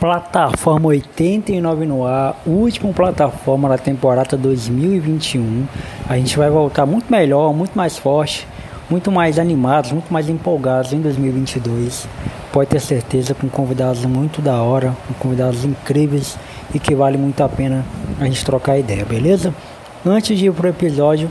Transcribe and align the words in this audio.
Plataforma 0.00 0.90
89 0.90 1.84
no 1.84 2.06
ar, 2.06 2.40
última 2.46 2.92
plataforma 2.92 3.68
da 3.68 3.76
temporada 3.76 4.36
2021. 4.36 5.66
A 6.08 6.16
gente 6.16 6.38
vai 6.38 6.48
voltar 6.48 6.86
muito 6.86 7.10
melhor, 7.10 7.52
muito 7.52 7.76
mais 7.76 7.98
forte, 7.98 8.46
muito 8.88 9.10
mais 9.10 9.40
animados, 9.40 9.90
muito 9.90 10.12
mais 10.12 10.28
empolgados 10.28 10.92
em 10.92 11.00
2022. 11.00 12.06
Pode 12.52 12.70
ter 12.70 12.80
certeza 12.80 13.34
com 13.34 13.48
convidados 13.48 14.04
muito 14.04 14.40
da 14.40 14.62
hora, 14.62 14.94
com 15.08 15.14
convidados 15.14 15.64
incríveis 15.64 16.38
e 16.72 16.78
que 16.78 16.94
vale 16.94 17.18
muito 17.18 17.42
a 17.42 17.48
pena 17.48 17.84
a 18.20 18.24
gente 18.26 18.44
trocar 18.44 18.78
ideia, 18.78 19.04
beleza? 19.04 19.52
Antes 20.06 20.38
de 20.38 20.46
ir 20.46 20.52
pro 20.52 20.68
episódio, 20.68 21.28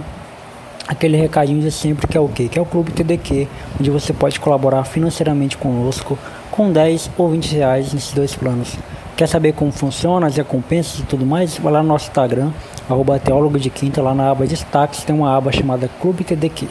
aquele 0.86 1.16
recadinho 1.16 1.62
de 1.62 1.72
sempre 1.72 2.06
que 2.06 2.18
é 2.18 2.22
o 2.22 2.28
quê? 2.28 2.50
Que 2.50 2.60
é 2.60 2.62
o 2.62 2.66
Clube 2.66 2.92
TDQ, 2.92 3.48
onde 3.80 3.90
você 3.90 4.12
pode 4.12 4.42
colaborar 4.42 4.84
financeiramente 4.84 5.56
conosco 5.56 6.20
com 6.58 6.72
10 6.72 7.12
ou 7.16 7.30
20 7.30 7.56
reais 7.56 7.94
nesses 7.94 8.12
dois 8.12 8.36
planos. 8.36 8.76
Quer 9.16 9.28
saber 9.28 9.54
como 9.54 9.72
funciona, 9.72 10.26
as 10.26 10.36
recompensas 10.36 11.00
e 11.00 11.04
tudo 11.04 11.24
mais? 11.24 11.56
Vai 11.60 11.72
lá 11.72 11.84
no 11.84 11.90
nosso 11.90 12.08
Instagram, 12.08 12.50
arroba 12.90 13.20
teólogo 13.20 13.60
de 13.60 13.70
quinta, 13.70 14.02
lá 14.02 14.16
na 14.16 14.32
aba 14.32 14.48
destaques 14.48 15.04
tem 15.04 15.16
uma 15.16 15.38
aba 15.38 15.52
chamada 15.52 15.88
Clube 16.02 16.24
TDQ. 16.24 16.68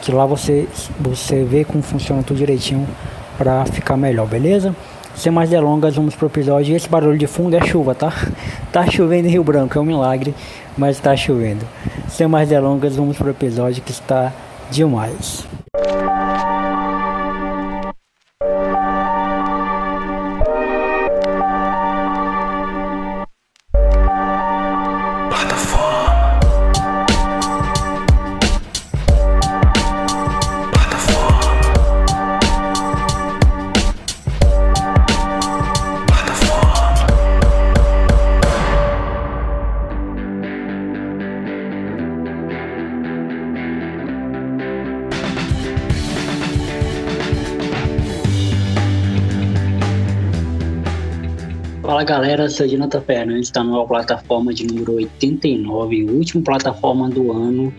Que 0.00 0.12
lá 0.12 0.24
você, 0.24 0.68
você 0.98 1.42
vê 1.42 1.64
como 1.64 1.82
funciona 1.82 2.22
tudo 2.22 2.36
direitinho 2.36 2.86
para 3.36 3.66
ficar 3.66 3.96
melhor, 3.96 4.28
beleza? 4.28 4.74
Sem 5.16 5.32
mais 5.32 5.50
delongas, 5.50 5.96
vamos 5.96 6.14
pro 6.14 6.28
episódio. 6.28 6.76
Esse 6.76 6.88
barulho 6.88 7.18
de 7.18 7.26
fundo 7.26 7.56
é 7.56 7.66
chuva, 7.66 7.94
tá? 7.94 8.12
Tá 8.70 8.88
chovendo 8.88 9.26
em 9.26 9.30
Rio 9.32 9.42
Branco, 9.42 9.76
é 9.76 9.80
um 9.80 9.84
milagre, 9.84 10.32
mas 10.78 11.00
tá 11.00 11.16
chovendo. 11.16 11.66
Sem 12.08 12.28
mais 12.28 12.48
delongas, 12.48 12.94
vamos 12.94 13.16
pro 13.16 13.30
episódio 13.30 13.82
que 13.82 13.90
está 13.90 14.32
demais. 14.70 15.44
Fala 51.82 52.04
galera, 52.04 52.48
sou 52.50 52.68
Jonathan 52.68 53.00
Fernandes, 53.00 53.48
está 53.48 53.64
numa 53.64 53.86
plataforma 53.86 54.52
de 54.52 54.66
número 54.66 54.96
89, 54.96 56.04
última 56.10 56.42
plataforma 56.42 57.08
do 57.08 57.32
ano. 57.32 57.72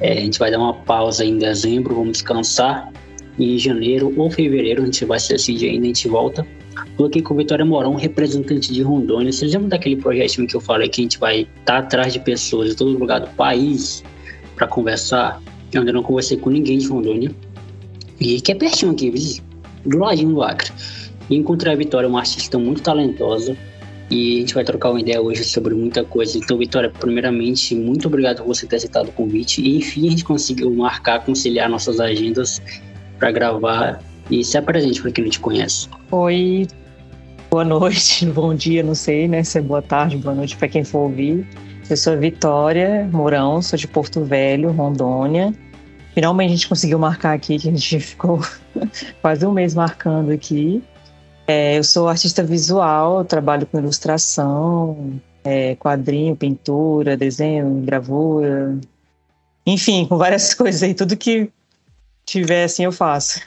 É, 0.00 0.14
a 0.14 0.20
gente 0.20 0.38
vai 0.38 0.50
dar 0.50 0.58
uma 0.58 0.74
pausa 0.74 1.24
em 1.24 1.38
dezembro, 1.38 1.94
vamos 1.94 2.12
descansar. 2.12 2.92
E 3.38 3.54
em 3.54 3.58
janeiro 3.58 4.12
ou 4.16 4.30
fevereiro, 4.30 4.82
a 4.82 4.84
gente 4.84 5.04
vai 5.04 5.20
se 5.20 5.32
decidir 5.32 5.70
ainda, 5.70 5.84
a 5.84 5.86
gente 5.86 6.08
volta. 6.08 6.44
Estou 6.90 7.06
aqui 7.06 7.22
com 7.22 7.34
o 7.34 7.36
Vitória 7.36 7.64
Morão, 7.64 7.94
representante 7.94 8.72
de 8.72 8.82
Rondônia. 8.82 9.32
Vocês 9.32 9.52
lembram 9.52 9.68
daquele 9.68 9.96
projeto 9.96 10.44
que 10.44 10.56
eu 10.56 10.60
falei 10.60 10.88
que 10.88 11.00
a 11.00 11.04
gente 11.04 11.18
vai 11.18 11.42
estar 11.42 11.64
tá 11.64 11.78
atrás 11.78 12.12
de 12.12 12.18
pessoas 12.18 12.70
de 12.70 12.76
todo 12.76 12.98
lugar 12.98 13.20
do 13.20 13.28
país 13.36 14.02
para 14.56 14.66
conversar? 14.66 15.40
Eu 15.72 15.80
ainda 15.80 15.92
não 15.92 16.02
conversei 16.02 16.36
com 16.36 16.50
ninguém 16.50 16.78
de 16.78 16.88
Rondônia. 16.88 17.30
E 18.18 18.40
que 18.40 18.50
é 18.50 18.54
pertinho 18.56 18.90
aqui, 18.90 19.40
do 19.84 19.98
ladinho 19.98 20.30
do 20.30 20.42
Acre. 20.42 20.72
Encontrei 21.30 21.72
a 21.72 21.76
Vitória, 21.76 22.08
uma 22.08 22.20
artista 22.20 22.58
muito 22.58 22.82
talentosa. 22.82 23.56
E 24.08 24.36
a 24.36 24.40
gente 24.40 24.54
vai 24.54 24.62
trocar 24.62 24.90
uma 24.90 25.00
ideia 25.00 25.20
hoje 25.20 25.42
sobre 25.42 25.74
muita 25.74 26.04
coisa. 26.04 26.38
Então, 26.38 26.56
Vitória, 26.56 26.88
primeiramente, 26.88 27.74
muito 27.74 28.06
obrigado 28.06 28.38
por 28.38 28.46
você 28.46 28.66
ter 28.66 28.76
aceitado 28.76 29.08
o 29.08 29.12
convite. 29.12 29.60
E 29.60 29.78
enfim, 29.78 30.06
a 30.06 30.10
gente 30.10 30.24
conseguiu 30.24 30.72
marcar, 30.72 31.24
conciliar 31.24 31.68
nossas 31.68 31.98
agendas 31.98 32.62
para 33.18 33.32
gravar. 33.32 34.00
E 34.30 34.44
se 34.44 34.56
apresente 34.56 35.02
para 35.02 35.10
quem 35.10 35.24
não 35.24 35.30
te 35.30 35.40
conhece. 35.40 35.88
Oi, 36.10 36.66
boa 37.50 37.64
noite, 37.64 38.26
bom 38.30 38.54
dia, 38.54 38.82
não 38.82 38.94
sei, 38.94 39.28
né? 39.28 39.42
Se 39.42 39.58
é 39.58 39.62
boa 39.62 39.82
tarde, 39.82 40.16
boa 40.16 40.34
noite 40.34 40.56
para 40.56 40.68
quem 40.68 40.84
for 40.84 41.00
ouvir. 41.00 41.46
Eu 41.88 41.96
sou 41.96 42.14
a 42.14 42.16
Vitória 42.16 43.08
Mourão, 43.12 43.62
sou 43.62 43.78
de 43.78 43.86
Porto 43.86 44.24
Velho, 44.24 44.72
Rondônia. 44.72 45.52
Finalmente 46.14 46.48
a 46.48 46.54
gente 46.56 46.68
conseguiu 46.68 46.98
marcar 46.98 47.34
aqui, 47.34 47.58
que 47.58 47.68
a 47.68 47.72
gente 47.72 47.98
ficou 48.00 48.40
quase 49.22 49.46
um 49.46 49.52
mês 49.52 49.74
marcando 49.74 50.30
aqui. 50.30 50.82
É, 51.46 51.78
eu 51.78 51.84
sou 51.84 52.08
artista 52.08 52.42
visual, 52.42 53.24
trabalho 53.24 53.66
com 53.66 53.78
ilustração, 53.78 55.20
é, 55.44 55.76
quadrinho, 55.76 56.36
pintura, 56.36 57.16
desenho, 57.16 57.82
gravura, 57.82 58.78
enfim, 59.64 60.06
com 60.06 60.16
várias 60.16 60.52
coisas 60.54 60.82
aí, 60.82 60.94
tudo 60.94 61.16
que 61.16 61.48
tiver 62.24 62.64
assim 62.64 62.84
eu 62.84 62.92
faço. 62.92 63.40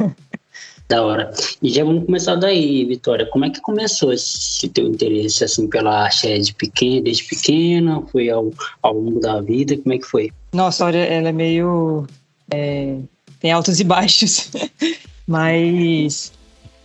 Da 0.88 1.04
hora. 1.04 1.32
E 1.62 1.70
já 1.70 1.84
vamos 1.84 2.06
começar 2.06 2.36
daí, 2.36 2.84
Vitória. 2.84 3.28
Como 3.28 3.46
é 3.46 3.50
que 3.52 3.62
começou 3.62 4.12
esse 4.12 4.68
teu 4.70 4.88
interesse 4.88 5.44
assim 5.44 5.68
pela 5.68 6.06
arte 6.06 6.28
é 6.28 6.40
de 6.40 6.52
pequena, 6.56 7.04
desde 7.04 7.26
pequena? 7.26 8.02
Foi 8.12 8.28
ao, 8.30 8.52
ao 8.82 8.94
longo 8.94 9.20
da 9.20 9.40
vida? 9.40 9.78
Como 9.78 9.94
é 9.94 10.00
que 10.00 10.06
foi? 10.06 10.32
Nossa, 10.52 10.86
olha, 10.86 10.98
ela 10.98 11.30
é 11.30 11.32
meio 11.32 12.08
é, 12.50 12.98
tem 13.40 13.52
altos 13.52 13.80
e 13.80 13.84
baixos, 13.84 14.52
mas 15.28 16.32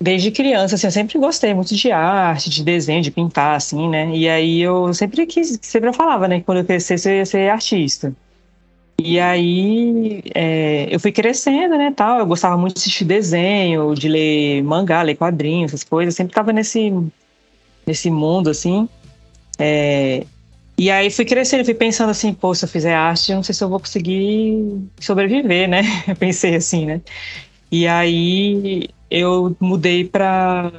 Desde 0.04 0.30
criança, 0.30 0.74
assim, 0.74 0.86
eu 0.86 0.90
sempre 0.90 1.18
gostei 1.18 1.54
muito 1.54 1.74
de 1.74 1.90
arte, 1.90 2.50
de 2.50 2.62
desenho, 2.62 3.00
de 3.00 3.10
pintar, 3.10 3.56
assim, 3.56 3.88
né? 3.88 4.14
E 4.14 4.28
aí 4.28 4.60
eu 4.60 4.92
sempre 4.92 5.24
quis, 5.24 5.58
sempre 5.62 5.88
eu 5.88 5.94
falava, 5.94 6.28
né, 6.28 6.40
que 6.40 6.44
quando 6.44 6.58
eu 6.58 6.64
crescesse 6.66 7.08
eu 7.08 7.14
ia 7.16 7.24
ser 7.24 7.50
artista. 7.50 8.14
E 8.98 9.18
aí 9.18 10.22
é, 10.34 10.88
eu 10.94 11.00
fui 11.00 11.10
crescendo, 11.10 11.78
né, 11.78 11.90
tal. 11.96 12.18
Eu 12.18 12.26
gostava 12.26 12.54
muito 12.58 12.74
de 12.74 12.80
assistir 12.80 13.06
desenho, 13.06 13.94
de 13.94 14.06
ler 14.06 14.62
mangá, 14.62 15.00
ler 15.00 15.16
quadrinhos, 15.16 15.70
essas 15.72 15.84
coisas. 15.84 16.12
Eu 16.12 16.16
sempre 16.18 16.34
tava 16.34 16.52
nesse, 16.52 16.92
nesse 17.86 18.10
mundo, 18.10 18.50
assim. 18.50 18.86
É, 19.58 20.26
e 20.76 20.90
aí 20.90 21.10
fui 21.10 21.24
crescendo, 21.24 21.64
fui 21.64 21.72
pensando 21.72 22.10
assim, 22.10 22.34
pô, 22.34 22.54
se 22.54 22.66
eu 22.66 22.68
fizer 22.68 22.94
arte, 22.94 23.32
eu 23.32 23.36
não 23.36 23.42
sei 23.42 23.54
se 23.54 23.64
eu 23.64 23.70
vou 23.70 23.80
conseguir 23.80 24.86
sobreviver, 25.00 25.66
né? 25.66 25.80
Eu 26.06 26.16
pensei 26.16 26.56
assim, 26.56 26.84
né? 26.84 27.00
E 27.72 27.86
aí 27.88 28.88
eu 29.10 29.56
mudei 29.60 30.04
para 30.04 30.72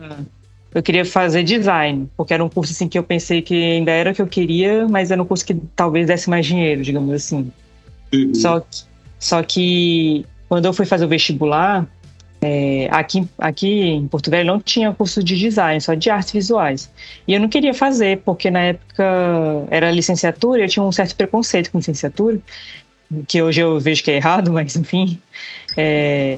eu 0.75 0.84
queria 0.84 1.06
fazer 1.06 1.41
design, 1.44 2.09
porque 2.18 2.34
era 2.34 2.44
um 2.44 2.50
curso 2.50 2.74
assim 2.74 2.90
que 2.90 3.00
eu 3.00 3.03
pensei 3.03 3.41
que 3.41 3.56
ainda 3.56 3.91
era 3.91 4.12
o 4.12 4.13
que 4.13 4.22
eu 4.22 4.28
queria, 4.28 4.86
mas 4.90 5.09
era 5.09 5.24
um 5.24 5.25
curso 5.25 5.46
que 5.46 5.56
talvez 5.74 6.08
desse 6.08 6.30
mais 6.30 6.46
dinheiro, 6.46 6.81
digamos 6.81 7.14
assim. 7.14 7.50
Uhum. 8.14 8.35
Só, 8.35 8.59
que, 8.59 8.84
só 9.18 9.41
que 9.41 10.25
quando 10.50 10.66
eu 10.66 10.74
fui 10.74 10.85
fazer 10.85 11.06
o 11.06 11.08
vestibular, 11.08 11.88
é, 12.41 12.90
aqui, 12.91 13.25
aqui 13.38 13.84
em 13.84 14.08
Porto 14.08 14.30
Velho 14.30 14.46
não 14.46 14.59
tinha 14.59 14.94
curso 14.94 15.24
de 15.24 15.38
design, 15.38 15.80
só 15.80 15.94
de 15.94 16.09
artes 16.09 16.34
visuais. 16.34 16.91
E 17.25 17.34
eu 17.34 17.40
não 17.40 17.47
queria 17.47 17.74
fazer, 17.74 18.18
porque 18.25 18.52
na 18.52 18.59
época 18.59 19.03
era 19.69 19.90
licenciatura, 19.90 20.62
eu 20.62 20.68
tinha 20.68 20.84
um 20.84 20.91
certo 20.91 21.16
preconceito 21.16 21.72
com 21.72 21.78
licenciatura, 21.78 22.38
que 23.30 23.41
hoje 23.41 23.62
eu 23.62 23.80
vejo 23.80 24.03
que 24.03 24.12
é 24.12 24.16
errado, 24.18 24.52
mas 24.53 24.75
enfim. 24.75 25.19
É, 25.78 26.38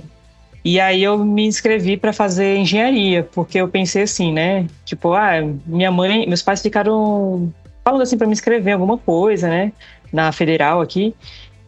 e 0.67 0.81
aí 0.81 1.01
eu 1.01 1.17
me 1.17 1.45
inscrevi 1.45 1.95
para 1.95 2.11
fazer 2.11 2.57
engenharia, 2.57 3.23
porque 3.23 3.57
eu 3.57 3.69
pensei 3.69 4.01
assim, 4.01 4.33
né? 4.33 4.67
Tipo, 4.83 5.13
ah, 5.13 5.35
minha 5.65 5.89
mãe, 5.89 6.27
meus 6.27 6.41
pais 6.41 6.61
ficaram 6.61 7.53
falando 7.85 8.01
assim 8.01 8.17
para 8.17 8.27
me 8.27 8.33
inscrever 8.33 8.73
alguma 8.73 8.97
coisa, 8.97 9.47
né? 9.47 9.71
Na 10.11 10.29
federal 10.33 10.81
aqui. 10.81 11.15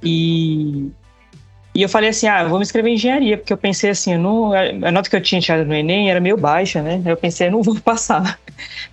E 0.03 0.91
e 1.73 1.81
eu 1.81 1.87
falei 1.87 2.09
assim, 2.09 2.27
ah, 2.27 2.41
eu 2.41 2.49
vou 2.49 2.59
me 2.59 2.63
inscrever 2.63 2.91
em 2.91 2.95
engenharia, 2.95 3.37
porque 3.37 3.53
eu 3.53 3.57
pensei 3.57 3.89
assim, 3.89 4.17
não, 4.17 4.51
a 4.51 4.91
nota 4.91 5.09
que 5.09 5.15
eu 5.15 5.21
tinha 5.21 5.39
tirado 5.39 5.65
no 5.65 5.73
Enem 5.73 6.11
era 6.11 6.19
meio 6.19 6.35
baixa, 6.35 6.81
né? 6.81 7.01
Eu 7.05 7.15
pensei, 7.15 7.49
não 7.49 7.63
vou 7.63 7.75
passar. 7.79 8.37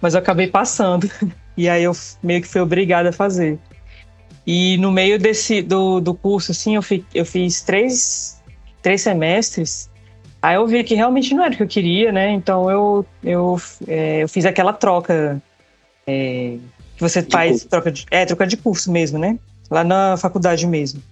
Mas 0.01 0.15
eu 0.15 0.21
acabei 0.21 0.47
passando. 0.47 1.11
E 1.57 1.69
aí 1.69 1.83
eu 1.83 1.93
meio 2.23 2.41
que 2.43 2.47
fui 2.47 2.61
obrigada 2.61 3.09
a 3.09 3.13
fazer. 3.13 3.59
E 4.47 4.77
no 4.77 4.93
meio 4.93 5.19
desse 5.19 5.63
do, 5.63 5.99
do 5.99 6.15
curso, 6.15 6.53
assim, 6.53 6.77
eu, 6.77 6.83
fi, 6.83 7.05
eu 7.13 7.27
fiz 7.27 7.61
três, 7.61 8.41
três 8.81 9.01
semestres 9.01 9.91
Aí 10.47 10.55
eu 10.55 10.65
vi 10.65 10.85
que 10.85 10.95
realmente 10.95 11.35
não 11.35 11.43
era 11.43 11.53
o 11.53 11.57
que 11.57 11.63
eu 11.65 11.67
queria, 11.67 12.13
né? 12.13 12.31
Então 12.31 12.71
eu, 12.71 13.05
eu, 13.21 13.61
é, 13.89 14.23
eu 14.23 14.29
fiz 14.29 14.45
aquela 14.47 14.73
troca 14.73 15.43
é, 16.07 16.59
que 16.95 17.01
você 17.01 17.21
de 17.21 17.33
faz, 17.33 17.51
curso. 17.51 17.69
troca 17.69 17.91
de, 17.91 18.07
é, 18.13 18.25
troca 18.25 18.47
de 18.47 18.57
curso 18.57 18.93
mesmo, 18.93 19.19
né? 19.19 19.41
Lá 19.69 19.83
na 19.83 20.17
faculdade 20.17 20.65
mesmo. 20.65 21.03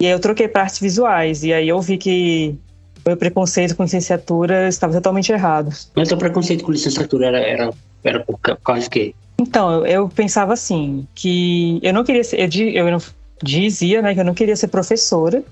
E 0.00 0.06
aí 0.06 0.10
eu 0.10 0.18
troquei 0.18 0.48
para 0.48 0.62
artes 0.62 0.80
visuais. 0.80 1.44
E 1.44 1.52
aí 1.52 1.68
eu 1.68 1.80
vi 1.80 1.98
que 1.98 2.58
o 3.06 3.10
meu 3.10 3.16
preconceito 3.16 3.76
com 3.76 3.84
licenciatura 3.84 4.66
estava 4.66 4.92
totalmente 4.92 5.30
errado. 5.30 5.70
Mas 5.94 6.10
o 6.10 6.16
preconceito 6.16 6.64
com 6.64 6.72
licenciatura 6.72 7.28
era, 7.28 7.38
era, 7.38 7.70
era 8.02 8.18
por 8.24 8.40
causa 8.40 8.82
de 8.82 8.90
quê? 8.90 9.14
Então, 9.40 9.86
eu 9.86 10.08
pensava 10.08 10.52
assim, 10.52 11.06
que 11.14 11.78
eu 11.80 11.92
não 11.94 12.02
queria 12.02 12.24
ser. 12.24 12.40
Eu, 12.40 12.88
eu 12.88 12.98
dizia, 13.40 14.02
né, 14.02 14.14
que 14.14 14.20
eu 14.20 14.24
não 14.24 14.34
queria 14.34 14.56
ser 14.56 14.66
professora 14.66 15.44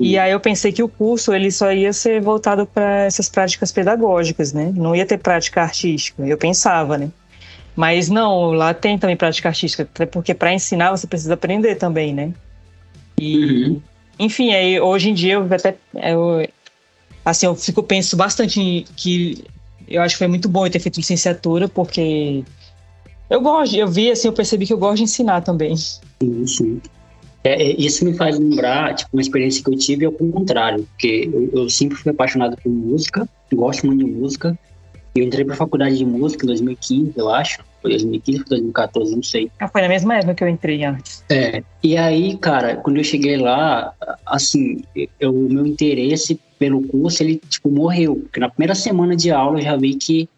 E 0.00 0.18
aí 0.18 0.32
eu 0.32 0.40
pensei 0.40 0.72
que 0.72 0.82
o 0.82 0.88
curso 0.88 1.34
ele 1.34 1.50
só 1.50 1.70
ia 1.70 1.92
ser 1.92 2.22
voltado 2.22 2.64
para 2.64 3.04
essas 3.04 3.28
práticas 3.28 3.70
pedagógicas, 3.70 4.50
né? 4.50 4.72
Não 4.74 4.96
ia 4.96 5.04
ter 5.04 5.18
prática 5.18 5.60
artística. 5.60 6.26
Eu 6.26 6.38
pensava, 6.38 6.96
né? 6.96 7.10
Mas 7.76 8.08
não, 8.08 8.50
lá 8.52 8.72
tem 8.72 8.98
também 8.98 9.14
prática 9.14 9.48
artística, 9.48 9.82
até 9.82 10.06
porque 10.06 10.32
para 10.34 10.54
ensinar 10.54 10.90
você 10.90 11.06
precisa 11.06 11.34
aprender 11.34 11.76
também, 11.76 12.14
né? 12.14 12.32
E, 13.18 13.44
uhum. 13.44 13.82
enfim, 14.18 14.54
aí 14.54 14.80
hoje 14.80 15.10
em 15.10 15.14
dia 15.14 15.34
eu 15.34 15.48
até 15.52 15.76
eu, 15.94 16.48
assim, 17.22 17.44
eu 17.44 17.54
fico 17.54 17.82
penso 17.82 18.16
bastante 18.16 18.58
em, 18.58 18.84
que 18.96 19.44
eu 19.86 20.00
acho 20.00 20.14
que 20.14 20.18
foi 20.18 20.28
muito 20.28 20.48
bom 20.48 20.66
eu 20.66 20.70
ter 20.70 20.80
feito 20.80 20.96
licenciatura, 20.96 21.68
porque 21.68 22.42
eu 23.28 23.40
gosto, 23.42 23.76
eu 23.76 23.86
vi 23.86 24.10
assim, 24.10 24.28
eu 24.28 24.32
percebi 24.32 24.66
que 24.66 24.72
eu 24.72 24.78
gosto 24.78 24.96
de 24.96 25.02
ensinar 25.02 25.42
também. 25.42 25.76
Sim, 25.76 26.46
sim. 26.46 26.80
É, 27.42 27.62
é, 27.62 27.76
isso 27.80 28.04
me 28.04 28.14
faz 28.14 28.38
lembrar, 28.38 28.94
tipo, 28.94 29.10
uma 29.12 29.22
experiência 29.22 29.62
que 29.62 29.70
eu 29.70 29.76
tive 29.76 30.04
ao 30.04 30.12
contrário, 30.12 30.86
porque 30.90 31.30
eu, 31.32 31.50
eu 31.52 31.70
sempre 31.70 31.96
fui 31.96 32.12
apaixonado 32.12 32.56
por 32.56 32.70
música, 32.70 33.28
gosto 33.52 33.86
muito 33.86 34.04
de 34.04 34.10
música. 34.10 34.58
Eu 35.14 35.24
entrei 35.24 35.44
pra 35.44 35.56
faculdade 35.56 35.98
de 35.98 36.04
música 36.04 36.44
em 36.44 36.48
2015, 36.48 37.12
eu 37.16 37.30
acho. 37.30 37.64
Foi 37.82 37.90
2015 37.90 38.40
ou 38.40 38.44
2014, 38.50 39.16
não 39.16 39.22
sei. 39.22 39.50
Ah, 39.58 39.66
foi 39.66 39.80
na 39.80 39.88
mesma 39.88 40.16
época 40.16 40.34
que 40.34 40.44
eu 40.44 40.48
entrei 40.48 40.84
antes. 40.84 41.24
É. 41.30 41.62
E 41.82 41.96
aí, 41.96 42.36
cara, 42.36 42.76
quando 42.76 42.98
eu 42.98 43.04
cheguei 43.04 43.36
lá, 43.36 43.92
assim, 44.26 44.82
o 45.22 45.32
meu 45.32 45.66
interesse 45.66 46.38
pelo 46.58 46.82
curso, 46.82 47.22
ele, 47.22 47.40
tipo, 47.48 47.70
morreu. 47.70 48.16
Porque 48.16 48.38
na 48.38 48.50
primeira 48.50 48.74
semana 48.74 49.16
de 49.16 49.30
aula 49.32 49.58
eu 49.58 49.62
já 49.62 49.76
vi 49.76 49.94
que 49.94 50.28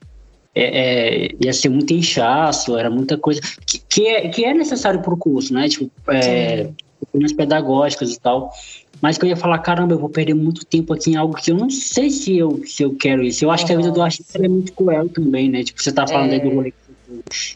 é, 0.54 1.24
é, 1.24 1.28
ia 1.40 1.52
ser 1.52 1.68
muito 1.68 1.92
inchaço, 1.92 2.78
era 2.78 2.88
muita 2.88 3.18
coisa. 3.18 3.40
Que, 3.66 3.78
que, 3.88 4.06
é, 4.06 4.28
que 4.28 4.44
é 4.44 4.54
necessário 4.54 5.02
pro 5.02 5.16
curso, 5.16 5.52
né? 5.52 5.68
Tipo, 5.68 5.90
é, 6.08 6.70
opiniões 7.02 7.32
pedagógicas 7.32 8.14
e 8.14 8.20
tal. 8.20 8.52
Mas 9.00 9.18
que 9.18 9.24
eu 9.24 9.28
ia 9.28 9.36
falar, 9.36 9.58
caramba, 9.58 9.94
eu 9.94 9.98
vou 9.98 10.08
perder 10.08 10.34
muito 10.34 10.64
tempo 10.64 10.92
aqui 10.92 11.10
em 11.10 11.16
algo 11.16 11.34
que 11.34 11.50
eu 11.50 11.56
não 11.56 11.68
sei 11.68 12.08
se 12.08 12.38
eu, 12.38 12.62
se 12.64 12.84
eu 12.84 12.94
quero 12.94 13.22
isso. 13.22 13.44
Eu 13.44 13.50
acho 13.50 13.64
uhum. 13.64 13.66
que 13.66 13.72
a 13.72 13.76
vida 13.76 13.90
do 13.90 14.02
artista 14.02 14.38
é 14.38 14.48
muito 14.48 14.72
cruel 14.72 15.08
também, 15.08 15.50
né? 15.50 15.64
Tipo, 15.64 15.82
você 15.82 15.90
tá 15.90 16.06
falando 16.06 16.30
é. 16.30 16.34
aí 16.34 16.40
do 16.40 16.54
rolê 16.54 16.72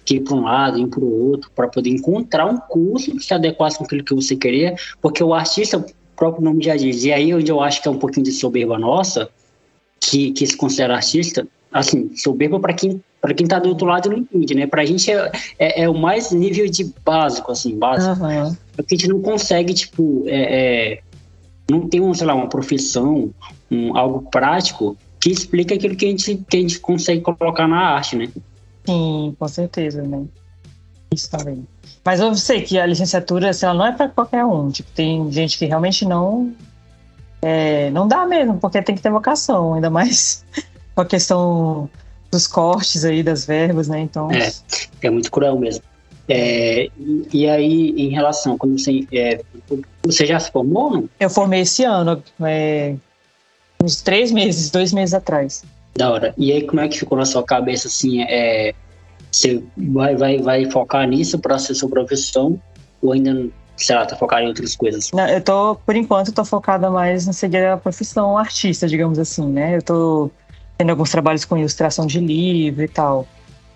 que 0.05 0.17
ir 0.17 0.21
para 0.21 0.35
um 0.35 0.43
lado, 0.43 0.79
ir 0.79 0.87
para 0.87 1.01
o 1.01 1.31
outro, 1.31 1.51
para 1.55 1.69
poder 1.69 1.91
encontrar 1.91 2.47
um 2.47 2.59
curso 2.59 3.13
que 3.13 3.25
se 3.25 3.33
adequasse 3.33 3.79
com 3.79 3.85
aquilo 3.85 4.05
que 4.05 4.15
você 4.15 4.37
queria, 4.37 4.77
porque 5.01 5.23
o 5.23 5.33
artista, 5.33 5.79
o 5.79 5.85
próprio 6.15 6.45
nome 6.45 6.63
já 6.63 6.77
diz, 6.77 7.05
e 7.05 7.13
aí 7.13 7.35
onde 7.35 7.51
eu 7.51 7.61
acho 7.61 7.81
que 7.81 7.89
é 7.89 7.91
um 7.91 7.99
pouquinho 7.99 8.25
de 8.25 8.33
soberba 8.33 8.79
nossa, 8.79 9.29
que, 10.01 10.33
que 10.33 10.47
se 10.47 10.57
considera 10.57 10.97
artista, 10.97 11.47
assim, 11.73 12.15
soberba 12.17 12.61
para 12.61 12.75
quem 12.75 13.01
para 13.21 13.35
quem 13.35 13.47
tá 13.47 13.59
do 13.59 13.71
outro 13.71 13.89
lado 13.89 14.09
não 14.09 14.19
entende, 14.19 14.55
né? 14.55 14.69
Pra 14.69 14.85
gente 14.85 15.11
é, 15.11 15.33
é, 15.59 15.83
é 15.83 15.89
o 15.89 15.95
mais 15.95 16.31
nível 16.31 16.69
de 16.71 16.93
básico, 17.05 17.51
assim, 17.51 17.77
básico. 17.77 18.23
Uhum. 18.23 18.57
Porque 18.77 18.95
a 18.95 18.99
gente 18.99 19.09
não 19.09 19.21
consegue, 19.21 19.73
tipo, 19.75 20.25
é, 20.27 20.93
é, 20.93 21.03
não 21.71 21.89
tem, 21.89 22.01
um, 22.01 22.13
sei 22.15 22.27
lá, 22.27 22.35
uma 22.35 22.49
profissão, 22.49 23.31
um, 23.71 23.97
algo 23.97 24.29
prático 24.31 24.97
que 25.19 25.31
explica 25.31 25.75
aquilo 25.75 25.97
que 25.97 26.07
a, 26.07 26.11
gente, 26.11 26.45
que 26.49 26.57
a 26.57 26.61
gente 26.61 26.79
consegue 26.79 27.21
colocar 27.21 27.67
na 27.67 27.79
arte, 27.79 28.17
né? 28.17 28.29
Sim, 28.87 29.35
com 29.39 29.49
certeza, 29.49 30.03
né? 30.03 30.25
Isso 31.13 31.31
também. 31.31 31.67
Mas 32.05 32.21
eu 32.21 32.35
sei 32.37 32.63
que 32.63 32.79
a 32.79 32.87
licenciatura, 32.87 33.51
assim, 33.51 33.67
ela 33.67 33.75
não 33.75 33.87
é 33.87 33.93
para 33.93 34.09
qualquer 34.09 34.45
um. 34.45 34.71
Tipo, 34.71 34.91
tem 34.93 35.31
gente 35.33 35.59
que 35.59 35.67
realmente 35.67 36.05
não. 36.05 36.55
É, 37.43 37.91
não 37.91 38.07
dá 38.07 38.25
mesmo, 38.25 38.59
porque 38.59 38.81
tem 38.81 38.95
que 38.95 39.03
ter 39.03 39.11
vocação, 39.11 39.75
ainda 39.75 39.91
mais 39.91 40.45
com 40.95 41.01
a 41.01 41.05
questão 41.05 41.91
dos 42.31 42.47
cortes 42.47 43.05
aí, 43.05 43.23
das 43.23 43.45
verbas, 43.45 43.89
né? 43.89 44.01
Então. 44.01 44.31
É, 44.31 44.53
é 45.03 45.11
muito 45.11 45.31
cruel 45.31 45.59
mesmo. 45.59 45.83
É, 46.29 46.89
e, 47.33 47.49
aí, 47.49 47.91
em 47.97 48.09
relação, 48.11 48.59
quando 48.59 48.79
você. 48.79 49.07
É, 49.13 49.41
você 50.05 50.27
já 50.27 50.39
se 50.41 50.51
formou? 50.51 50.91
Não? 50.91 51.09
Eu 51.21 51.31
formei 51.31 51.61
esse 51.61 51.85
ano, 51.85 52.23
é, 52.41 52.95
uns 53.83 54.03
três 54.03 54.33
meses, 54.33 54.71
dois 54.71 54.93
meses 54.93 55.15
atrás. 55.15 55.65
Da 55.95 56.11
hora. 56.11 56.35
E 56.37 56.53
aí, 56.53 56.63
como 56.63 56.81
é 56.81 56.89
que 56.89 56.99
ficou 56.99 57.17
na 57.17 57.25
sua 57.25 57.45
cabeça, 57.45 57.89
assim, 57.89 58.23
é, 58.23 58.75
você 59.31 59.63
vai, 59.77 60.17
vai, 60.17 60.39
vai 60.39 60.71
focar 60.71 61.07
nisso 61.07 61.39
para 61.39 61.59
ser 61.59 61.75
sua 61.75 61.89
profissão 61.89 62.61
ou 63.01 63.13
ainda, 63.13 63.49
sei 63.77 63.95
lá, 63.95 64.05
tá 64.05 64.17
focado 64.17 64.43
em 64.43 64.49
outras 64.49 64.75
coisas? 64.75 65.11
Não, 65.13 65.29
eu 65.29 65.41
tô, 65.41 65.77
por 65.77 65.95
enquanto, 65.95 66.33
tô 66.33 66.45
focada 66.45 66.91
mais 66.91 67.29
em 67.29 67.33
seguir 67.33 67.65
a 67.67 67.77
profissão 67.77 68.37
artista, 68.37 68.89
digamos 68.89 69.19
assim, 69.19 69.47
né? 69.47 69.77
Eu 69.77 69.83
tô 69.83 70.31
tendo 70.77 70.91
alguns 70.91 71.11
trabalhos 71.11 71.45
com 71.45 71.57
ilustração 71.57 72.07
de 72.07 72.21
livro 72.21 72.83
e 72.83 72.89
tal. 72.89 73.27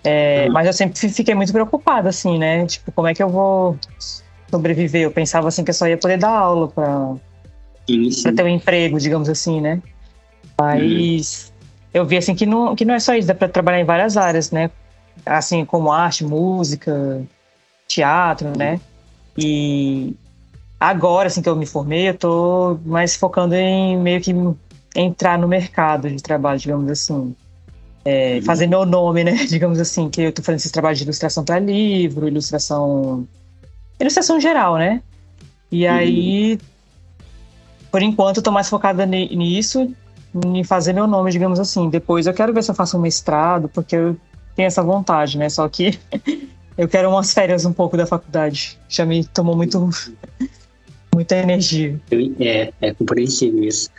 É, 0.03 0.45
uhum. 0.47 0.53
Mas 0.53 0.67
eu 0.67 0.73
sempre 0.73 1.09
fiquei 1.09 1.35
muito 1.35 1.51
preocupada, 1.51 2.09
assim, 2.09 2.37
né? 2.37 2.65
Tipo, 2.65 2.91
como 2.91 3.07
é 3.07 3.13
que 3.13 3.21
eu 3.21 3.29
vou 3.29 3.77
sobreviver? 4.49 5.03
Eu 5.03 5.11
pensava, 5.11 5.47
assim, 5.47 5.63
que 5.63 5.69
eu 5.69 5.75
só 5.75 5.87
ia 5.87 5.97
poder 5.97 6.17
dar 6.17 6.31
aula 6.31 6.67
para 6.67 7.15
ter 7.85 8.43
um 8.43 8.47
emprego, 8.47 8.99
digamos 8.99 9.29
assim, 9.29 9.61
né? 9.61 9.81
Mas... 10.59 11.45
Uhum 11.45 11.51
eu 11.93 12.05
vi 12.05 12.17
assim 12.17 12.35
que 12.35 12.45
não, 12.45 12.75
que 12.75 12.85
não 12.85 12.93
é 12.93 12.99
só 12.99 13.13
isso, 13.13 13.27
dá 13.27 13.35
para 13.35 13.49
trabalhar 13.49 13.79
em 13.79 13.85
várias 13.85 14.15
áreas, 14.15 14.51
né? 14.51 14.71
Assim 15.25 15.65
como 15.65 15.91
arte, 15.91 16.23
música, 16.23 17.21
teatro, 17.87 18.55
né? 18.57 18.79
E 19.37 20.15
agora, 20.79 21.27
assim 21.27 21.41
que 21.41 21.49
eu 21.49 21.55
me 21.55 21.65
formei, 21.65 22.09
eu 22.09 22.17
tô 22.17 22.79
mais 22.85 23.15
focando 23.15 23.55
em 23.55 23.97
meio 23.97 24.21
que 24.21 24.33
entrar 24.95 25.37
no 25.37 25.47
mercado 25.47 26.09
de 26.09 26.21
trabalho, 26.23 26.59
digamos 26.59 26.89
assim. 26.89 27.35
É, 28.03 28.35
uhum. 28.35 28.41
fazer 28.43 28.67
meu 28.67 28.85
nome, 28.85 29.23
né? 29.23 29.33
Digamos 29.47 29.79
assim, 29.79 30.09
que 30.09 30.21
eu 30.21 30.31
tô 30.31 30.41
fazendo 30.41 30.59
esses 30.59 30.71
trabalhos 30.71 30.97
de 30.99 31.05
ilustração 31.05 31.43
para 31.43 31.59
livro, 31.59 32.27
ilustração. 32.27 33.27
Ilustração 33.99 34.39
geral, 34.39 34.77
né? 34.77 35.01
E 35.71 35.85
uhum. 35.85 35.93
aí, 35.93 36.59
por 37.91 38.01
enquanto, 38.01 38.37
eu 38.37 38.43
tô 38.43 38.51
mais 38.51 38.69
focada 38.69 39.05
nisso 39.05 39.93
em 40.33 40.63
fazer 40.63 40.93
meu 40.93 41.07
nome, 41.07 41.31
digamos 41.31 41.59
assim. 41.59 41.89
Depois 41.89 42.25
eu 42.25 42.33
quero 42.33 42.53
ver 42.53 42.63
se 42.63 42.71
eu 42.71 42.75
faço 42.75 42.97
um 42.97 43.01
mestrado, 43.01 43.69
porque 43.69 43.95
eu 43.95 44.17
tenho 44.55 44.67
essa 44.67 44.81
vontade, 44.81 45.37
né? 45.37 45.49
Só 45.49 45.67
que 45.67 45.99
eu 46.77 46.87
quero 46.87 47.09
umas 47.09 47.33
férias 47.33 47.65
um 47.65 47.73
pouco 47.73 47.97
da 47.97 48.05
faculdade. 48.05 48.77
Já 48.87 49.05
me 49.05 49.23
tomou 49.25 49.55
muito 49.55 49.89
muita 51.13 51.35
energia. 51.35 51.99
É, 52.39 52.73
é 52.81 52.93
compreensível 52.93 53.63
isso. 53.63 53.89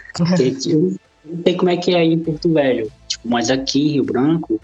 eu 0.66 0.96
não 1.24 1.42
sei 1.42 1.54
como 1.54 1.70
é 1.70 1.76
que 1.76 1.94
é 1.94 1.98
aí 1.98 2.12
em 2.12 2.18
Porto 2.18 2.52
Velho, 2.52 2.90
tipo, 3.06 3.28
mas 3.28 3.50
aqui 3.50 3.80
em 3.80 3.92
Rio 3.92 4.04
Branco, 4.04 4.60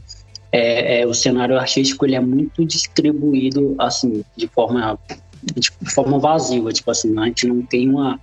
é, 0.51 1.01
é, 1.01 1.07
o 1.07 1.15
cenário 1.15 1.59
artístico 1.59 2.07
ele 2.07 2.15
é 2.15 2.21
muito 2.21 2.65
distribuído 2.65 3.75
assim 3.79 4.25
de 4.37 4.49
forma 4.49 4.99
de 5.55 5.71
forma 5.95 6.19
vazia, 6.19 6.73
tipo 6.73 6.91
assim, 6.91 7.17
a 7.19 7.27
gente 7.27 7.47
não 7.47 7.63
tem 7.63 7.89
uma 7.89 8.19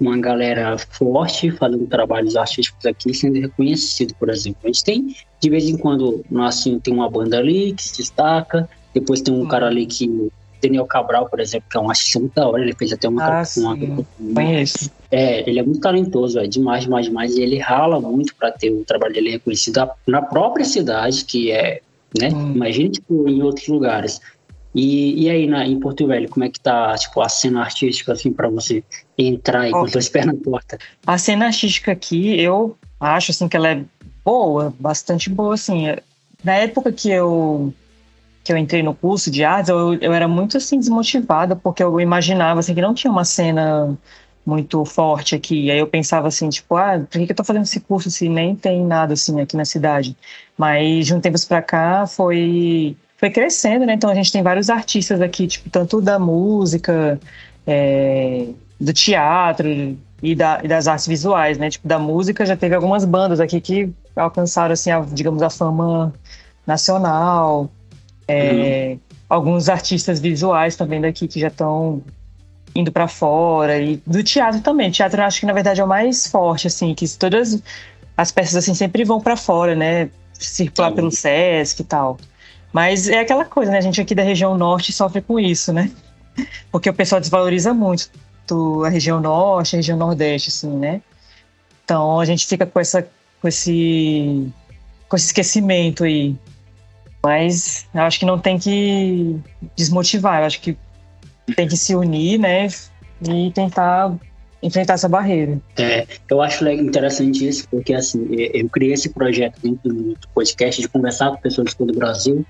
uma 0.00 0.16
galera 0.16 0.78
forte 0.78 1.50
fazendo 1.50 1.86
trabalhos 1.86 2.34
artísticos 2.34 2.86
aqui 2.86 3.12
sendo 3.12 3.38
reconhecido, 3.38 4.14
por 4.14 4.30
exemplo. 4.30 4.60
A 4.64 4.68
gente 4.68 4.82
tem, 4.82 5.14
de 5.38 5.50
vez 5.50 5.68
em 5.68 5.76
quando, 5.76 6.24
assim, 6.38 6.78
tem 6.78 6.94
uma 6.94 7.08
banda 7.08 7.38
ali 7.38 7.74
que 7.74 7.82
se 7.82 7.98
destaca, 7.98 8.68
depois 8.94 9.20
tem 9.20 9.34
um 9.34 9.46
cara 9.46 9.66
ali 9.66 9.86
que. 9.86 10.30
Daniel 10.62 10.84
Cabral, 10.84 11.26
por 11.26 11.40
exemplo, 11.40 11.66
que 11.70 11.76
é 11.76 11.80
um 11.80 11.88
artista 11.88 12.18
muito 12.18 12.34
da 12.34 12.46
hora, 12.46 12.62
ele 12.62 12.74
fez 12.74 12.92
até 12.92 13.08
uma. 13.08 13.24
Ah, 13.24 13.42
uma, 13.56 14.04
Conheço. 14.34 14.90
É, 15.10 15.48
ele 15.48 15.58
é 15.58 15.62
muito 15.62 15.80
talentoso, 15.80 16.38
é 16.38 16.46
demais, 16.46 16.84
demais, 16.84 17.06
demais, 17.06 17.36
e 17.36 17.42
ele 17.42 17.58
rala 17.58 18.00
muito 18.00 18.34
para 18.36 18.52
ter 18.52 18.70
o 18.70 18.84
trabalho 18.84 19.12
dele 19.12 19.30
reconhecido 19.30 19.90
na 20.06 20.22
própria 20.22 20.64
cidade, 20.64 21.24
que 21.24 21.50
é, 21.50 21.80
né? 22.18 22.28
Hum. 22.32 22.52
Imagina, 22.54 22.90
tipo, 22.90 23.28
em 23.28 23.42
outros 23.42 23.66
lugares. 23.66 24.20
E, 24.74 25.24
e 25.24 25.28
aí, 25.30 25.46
na, 25.48 25.66
em 25.66 25.80
Porto 25.80 26.06
Velho, 26.06 26.28
como 26.28 26.44
é 26.44 26.48
que 26.48 26.60
tá, 26.60 26.96
tipo, 26.96 27.20
a 27.20 27.28
cena 27.28 27.60
artística, 27.60 28.12
assim, 28.12 28.32
para 28.32 28.48
você 28.48 28.84
entrar 29.18 29.68
e 29.68 29.72
com 29.72 29.82
os 29.82 30.08
pés 30.08 30.26
na 30.26 30.34
porta? 30.34 30.78
A 31.04 31.18
cena 31.18 31.46
artística 31.46 31.90
aqui, 31.90 32.40
eu 32.40 32.76
acho, 33.00 33.32
assim, 33.32 33.48
que 33.48 33.56
ela 33.56 33.70
é 33.70 33.84
boa, 34.24 34.72
bastante 34.78 35.28
boa, 35.28 35.54
assim. 35.54 35.86
Na 36.44 36.54
época 36.54 36.92
que 36.92 37.10
eu 37.10 37.74
que 38.42 38.50
eu 38.50 38.56
entrei 38.56 38.82
no 38.82 38.94
curso 38.94 39.30
de 39.30 39.44
artes, 39.44 39.68
eu, 39.68 39.94
eu 39.94 40.14
era 40.14 40.26
muito, 40.26 40.56
assim, 40.56 40.78
desmotivada, 40.78 41.54
porque 41.54 41.82
eu 41.82 42.00
imaginava, 42.00 42.60
assim, 42.60 42.74
que 42.74 42.80
não 42.80 42.94
tinha 42.94 43.10
uma 43.10 43.24
cena 43.24 43.98
muito 44.44 44.84
forte 44.84 45.34
aqui. 45.34 45.66
E 45.66 45.70
aí 45.70 45.78
eu 45.78 45.86
pensava 45.86 46.28
assim, 46.28 46.48
tipo, 46.48 46.76
ah, 46.76 46.98
por 46.98 47.18
que, 47.18 47.26
que 47.26 47.32
eu 47.32 47.36
tô 47.36 47.44
fazendo 47.44 47.64
esse 47.64 47.80
curso 47.80 48.10
se 48.10 48.28
nem 48.28 48.56
tem 48.56 48.84
nada, 48.84 49.14
assim, 49.14 49.40
aqui 49.40 49.56
na 49.56 49.64
cidade? 49.64 50.16
Mas 50.56 51.06
de 51.06 51.14
um 51.14 51.20
tempo 51.20 51.38
para 51.46 51.62
cá 51.62 52.06
foi 52.06 52.96
foi 53.20 53.28
crescendo, 53.28 53.84
né? 53.84 53.92
Então 53.92 54.08
a 54.08 54.14
gente 54.14 54.32
tem 54.32 54.42
vários 54.42 54.70
artistas 54.70 55.20
aqui, 55.20 55.46
tipo, 55.46 55.68
tanto 55.68 56.00
da 56.00 56.18
música, 56.18 57.20
é, 57.66 58.46
do 58.80 58.94
teatro 58.94 59.68
e, 60.22 60.34
da, 60.34 60.60
e, 60.64 60.68
das 60.68 60.88
artes 60.88 61.06
visuais, 61.06 61.58
né? 61.58 61.68
Tipo, 61.68 61.86
da 61.86 61.98
música 61.98 62.46
já 62.46 62.56
teve 62.56 62.74
algumas 62.74 63.04
bandas 63.04 63.38
aqui 63.38 63.60
que 63.60 63.92
alcançaram, 64.16 64.72
assim, 64.72 64.90
a, 64.90 65.00
digamos, 65.00 65.42
a 65.42 65.50
fama 65.50 66.14
nacional. 66.66 67.70
É, 68.26 68.92
uhum. 68.92 69.00
Alguns 69.28 69.68
artistas 69.68 70.18
visuais 70.18 70.74
também 70.74 71.00
daqui 71.00 71.28
que 71.28 71.38
já 71.38 71.48
estão 71.48 72.02
indo 72.74 72.92
para 72.92 73.08
fora 73.08 73.78
e 73.78 73.96
do 74.06 74.22
teatro 74.22 74.60
também. 74.60 74.90
teatro 74.90 75.20
eu 75.20 75.24
acho 75.24 75.40
que 75.40 75.46
na 75.46 75.52
verdade 75.52 75.80
é 75.80 75.84
o 75.84 75.88
mais 75.88 76.26
forte, 76.26 76.66
assim, 76.66 76.94
que 76.94 77.08
todas 77.16 77.62
as 78.16 78.30
peças 78.32 78.56
assim 78.56 78.74
sempre 78.74 79.04
vão 79.04 79.20
para 79.20 79.36
fora, 79.36 79.74
né? 79.74 80.10
Circular 80.32 80.92
pelo 80.92 81.10
Sesc 81.10 81.82
e 81.82 81.84
tal. 81.84 82.18
Mas 82.72 83.08
é 83.08 83.20
aquela 83.20 83.44
coisa, 83.44 83.70
né? 83.72 83.78
A 83.78 83.82
gente 83.82 84.00
aqui 84.00 84.14
da 84.14 84.22
região 84.22 84.56
norte 84.56 84.92
sofre 84.92 85.20
com 85.20 85.38
isso, 85.38 85.72
né? 85.72 85.90
Porque 86.70 86.88
o 86.88 86.94
pessoal 86.94 87.20
desvaloriza 87.20 87.74
muito 87.74 88.10
muito 88.50 88.84
a 88.84 88.88
região 88.88 89.20
norte, 89.20 89.76
a 89.76 89.78
região 89.78 89.96
nordeste, 89.96 90.50
assim, 90.50 90.70
né? 90.70 91.00
Então 91.84 92.20
a 92.20 92.24
gente 92.24 92.46
fica 92.46 92.66
com 92.66 92.80
essa, 92.80 93.06
com 93.40 93.48
esse, 93.48 94.52
com 95.08 95.16
esse 95.16 95.26
esquecimento 95.26 96.04
aí. 96.04 96.36
Mas 97.22 97.86
eu 97.94 98.02
acho 98.02 98.18
que 98.18 98.26
não 98.26 98.38
tem 98.38 98.58
que 98.58 99.38
desmotivar, 99.76 100.40
eu 100.40 100.46
acho 100.46 100.60
que 100.60 100.76
tem 101.54 101.68
que 101.68 101.76
se 101.76 101.94
unir, 101.94 102.38
né? 102.38 102.68
E 103.22 103.50
tentar 103.52 104.16
enfrentar 104.62 104.94
essa 104.94 105.08
barreira. 105.08 105.60
É, 105.78 106.06
eu 106.28 106.40
acho 106.40 106.68
interessante 106.68 107.46
isso, 107.46 107.66
porque 107.70 107.94
assim, 107.94 108.26
eu 108.30 108.68
criei 108.68 108.92
esse 108.92 109.08
projeto 109.08 109.58
dentro 109.62 109.92
do 109.92 110.16
podcast 110.34 110.80
de 110.80 110.88
conversar 110.88 111.30
com 111.30 111.36
pessoas 111.36 111.74
do 111.74 111.94
Brasil 111.94 112.44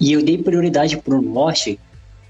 e 0.00 0.12
eu 0.12 0.24
dei 0.24 0.38
prioridade 0.38 0.96
para 0.96 1.14
o 1.14 1.22
Norte, 1.22 1.78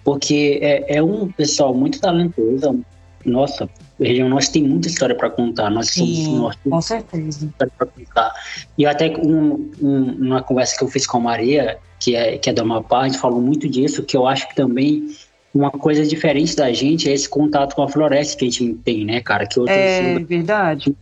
porque 0.05 0.59
é, 0.61 0.97
é, 0.97 1.02
um 1.02 1.31
pessoal 1.33 1.75
muito 1.75 2.00
talentoso. 2.00 2.85
Nossa, 3.25 3.64
a 3.64 4.05
região 4.05 4.29
Norte 4.29 4.52
tem 4.52 4.64
muita 4.64 4.88
história 4.88 5.14
para 5.14 5.31
contar. 5.31 5.71
Nós 5.71 5.88
Sim, 5.88 6.25
somos 6.25 6.38
Norte. 6.38 6.61
Com 6.69 6.83
certeza. 6.83 7.47
História 7.47 7.73
para 7.79 7.87
contar. 7.87 8.35
E 8.76 8.85
até 8.85 9.17
um, 9.17 9.71
um, 9.81 10.02
uma 10.26 10.43
conversa 10.43 10.76
que 10.76 10.85
eu 10.85 10.88
fiz 10.88 11.07
com 11.07 11.19
a 11.19 11.21
Maria, 11.21 11.79
que 11.99 12.14
é, 12.14 12.37
que 12.37 12.50
é 12.50 12.52
da 12.52 12.62
Amapá, 12.62 13.02
a 13.02 13.09
gente 13.09 13.19
falou 13.19 13.41
muito 13.41 13.69
disso, 13.69 14.02
que 14.02 14.17
eu 14.17 14.26
acho 14.26 14.49
que 14.49 14.55
também 14.55 15.17
uma 15.54 15.71
coisa 15.71 16.04
diferente 16.06 16.56
da 16.56 16.73
gente 16.73 17.09
é 17.09 17.12
esse 17.12 17.28
contato 17.28 17.75
com 17.75 17.82
a 17.82 17.88
floresta 17.88 18.38
que 18.38 18.47
a 18.47 18.50
gente 18.50 18.75
tem, 18.85 19.04
né, 19.04 19.21
cara? 19.21 19.47
Que 19.47 19.61
outros, 19.61 19.76
é 19.76 20.18
verdade. 20.18 20.94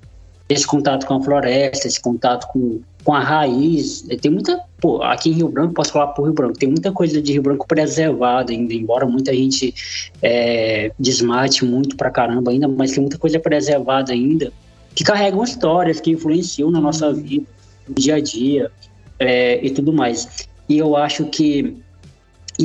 Esse 0.49 0.67
contato 0.67 1.07
com 1.07 1.15
a 1.15 1.23
floresta, 1.23 1.87
esse 1.87 2.01
contato 2.01 2.49
com, 2.49 2.81
com 3.05 3.15
a 3.15 3.21
raiz. 3.21 4.03
Tem 4.21 4.31
muita. 4.31 4.61
Pô, 4.81 5.03
aqui 5.03 5.31
em 5.31 5.35
Rio 5.35 5.49
Branco, 5.49 5.75
posso 5.75 5.93
falar 5.93 6.09
por 6.09 6.25
Rio 6.25 6.33
Branco, 6.33 6.59
tem 6.59 6.69
muita 6.69 6.91
coisa 6.91 7.23
de 7.23 7.33
Rio 7.33 7.43
Branco 7.43 7.67
preservada 7.69 8.51
ainda, 8.53 8.75
embora 8.75 9.07
muita 9.07 9.33
gente 9.33 9.73
é, 10.21 10.91
desmate 10.99 11.65
muito 11.65 11.97
pra 11.97 12.11
caramba 12.11 12.51
ainda, 12.51 12.67
mas 12.67 12.91
tem 12.91 13.01
muita 13.01 13.19
coisa 13.19 13.39
preservada 13.39 14.13
ainda, 14.13 14.53
que 14.95 15.05
carregam 15.05 15.45
histórias, 15.45 16.01
que 16.01 16.11
influenciam 16.11 16.71
na 16.71 16.81
nossa 16.81 17.13
vida, 17.13 17.47
no 17.87 17.95
dia 17.95 18.17
a 18.17 18.21
dia 18.21 18.71
é, 19.19 19.65
e 19.65 19.71
tudo 19.71 19.93
mais. 19.93 20.49
E 20.69 20.79
eu 20.79 20.97
acho 20.97 21.27
que 21.27 21.77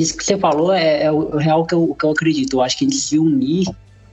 isso 0.00 0.16
que 0.16 0.24
você 0.24 0.36
falou 0.36 0.72
é, 0.72 1.04
é 1.04 1.12
o 1.12 1.36
real 1.36 1.64
que 1.64 1.74
eu, 1.74 1.96
que 1.98 2.04
eu 2.04 2.10
acredito. 2.10 2.56
Eu 2.56 2.62
acho 2.62 2.76
que 2.78 2.84
a 2.84 2.88
gente 2.88 3.00
se 3.00 3.18
unir 3.18 3.66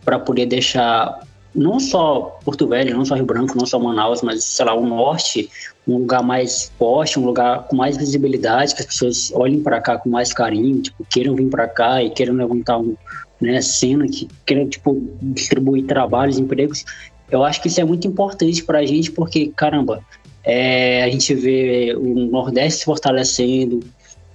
para 0.04 0.20
poder 0.20 0.46
deixar 0.46 1.22
não 1.56 1.80
só 1.80 2.40
Porto 2.44 2.68
Velho, 2.68 2.96
não 2.96 3.06
só 3.06 3.16
Rio 3.16 3.26
Branco, 3.26 3.58
não 3.58 3.66
só 3.66 3.80
Manaus, 3.80 4.22
mas, 4.22 4.44
sei 4.44 4.66
lá, 4.66 4.74
o 4.74 4.86
norte, 4.86 5.50
um 5.88 5.98
lugar 5.98 6.24
mais 6.24 6.72
forte, 6.80 7.20
um 7.20 7.26
lugar 7.26 7.68
com 7.68 7.76
mais 7.76 7.96
visibilidade, 7.96 8.74
que 8.74 8.82
as 8.82 8.88
pessoas 8.88 9.32
olhem 9.36 9.62
para 9.62 9.80
cá 9.80 9.98
com 9.98 10.10
mais 10.10 10.34
carinho, 10.34 10.82
tipo, 10.82 11.06
queiram 11.10 11.36
vir 11.36 11.50
para 11.50 11.68
cá 11.68 12.02
e 12.02 12.10
queiram 12.10 12.34
levantar 12.34 12.80
um, 12.80 12.96
né, 13.40 13.62
cena, 13.62 14.08
que 14.08 14.28
queiram, 14.46 14.68
tipo, 14.68 15.00
distribuir 15.22 15.86
trabalhos, 15.86 16.40
empregos. 16.40 16.84
Eu 17.30 17.44
acho 17.44 17.62
que 17.62 17.68
isso 17.68 17.80
é 17.80 17.84
muito 17.84 18.08
importante 18.08 18.64
para 18.64 18.80
a 18.80 18.86
gente, 18.86 19.12
porque, 19.12 19.52
caramba, 19.56 20.04
é, 20.44 21.04
a 21.04 21.10
gente 21.10 21.34
vê 21.36 21.96
o 21.96 22.28
Nordeste 22.30 22.80
se 22.80 22.86
fortalecendo, 22.86 23.82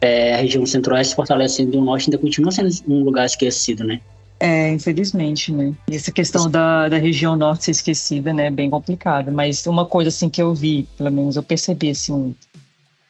é, 0.00 0.34
a 0.34 0.36
região 0.38 0.64
centro-oeste 0.64 1.14
fortalecendo 1.14 1.74
e 1.74 1.78
o 1.78 1.84
norte 1.84 2.08
ainda 2.08 2.18
continua 2.18 2.52
sendo 2.52 2.70
um 2.86 3.02
lugar 3.02 3.26
esquecido, 3.26 3.84
né? 3.84 4.00
É, 4.40 4.70
infelizmente, 4.70 5.50
né? 5.52 5.74
E 5.90 5.96
essa 5.96 6.12
questão 6.12 6.48
da, 6.48 6.88
da 6.88 6.96
região 6.96 7.34
norte 7.34 7.64
ser 7.64 7.70
esquecida, 7.72 8.32
né, 8.32 8.46
é 8.46 8.50
bem 8.50 8.70
complicada. 8.70 9.32
Mas 9.32 9.66
uma 9.66 9.84
coisa, 9.84 10.08
assim, 10.08 10.28
que 10.28 10.40
eu 10.40 10.54
vi, 10.54 10.86
pelo 10.96 11.10
menos 11.10 11.34
eu 11.34 11.42
percebi, 11.42 11.90
assim, 11.90 12.34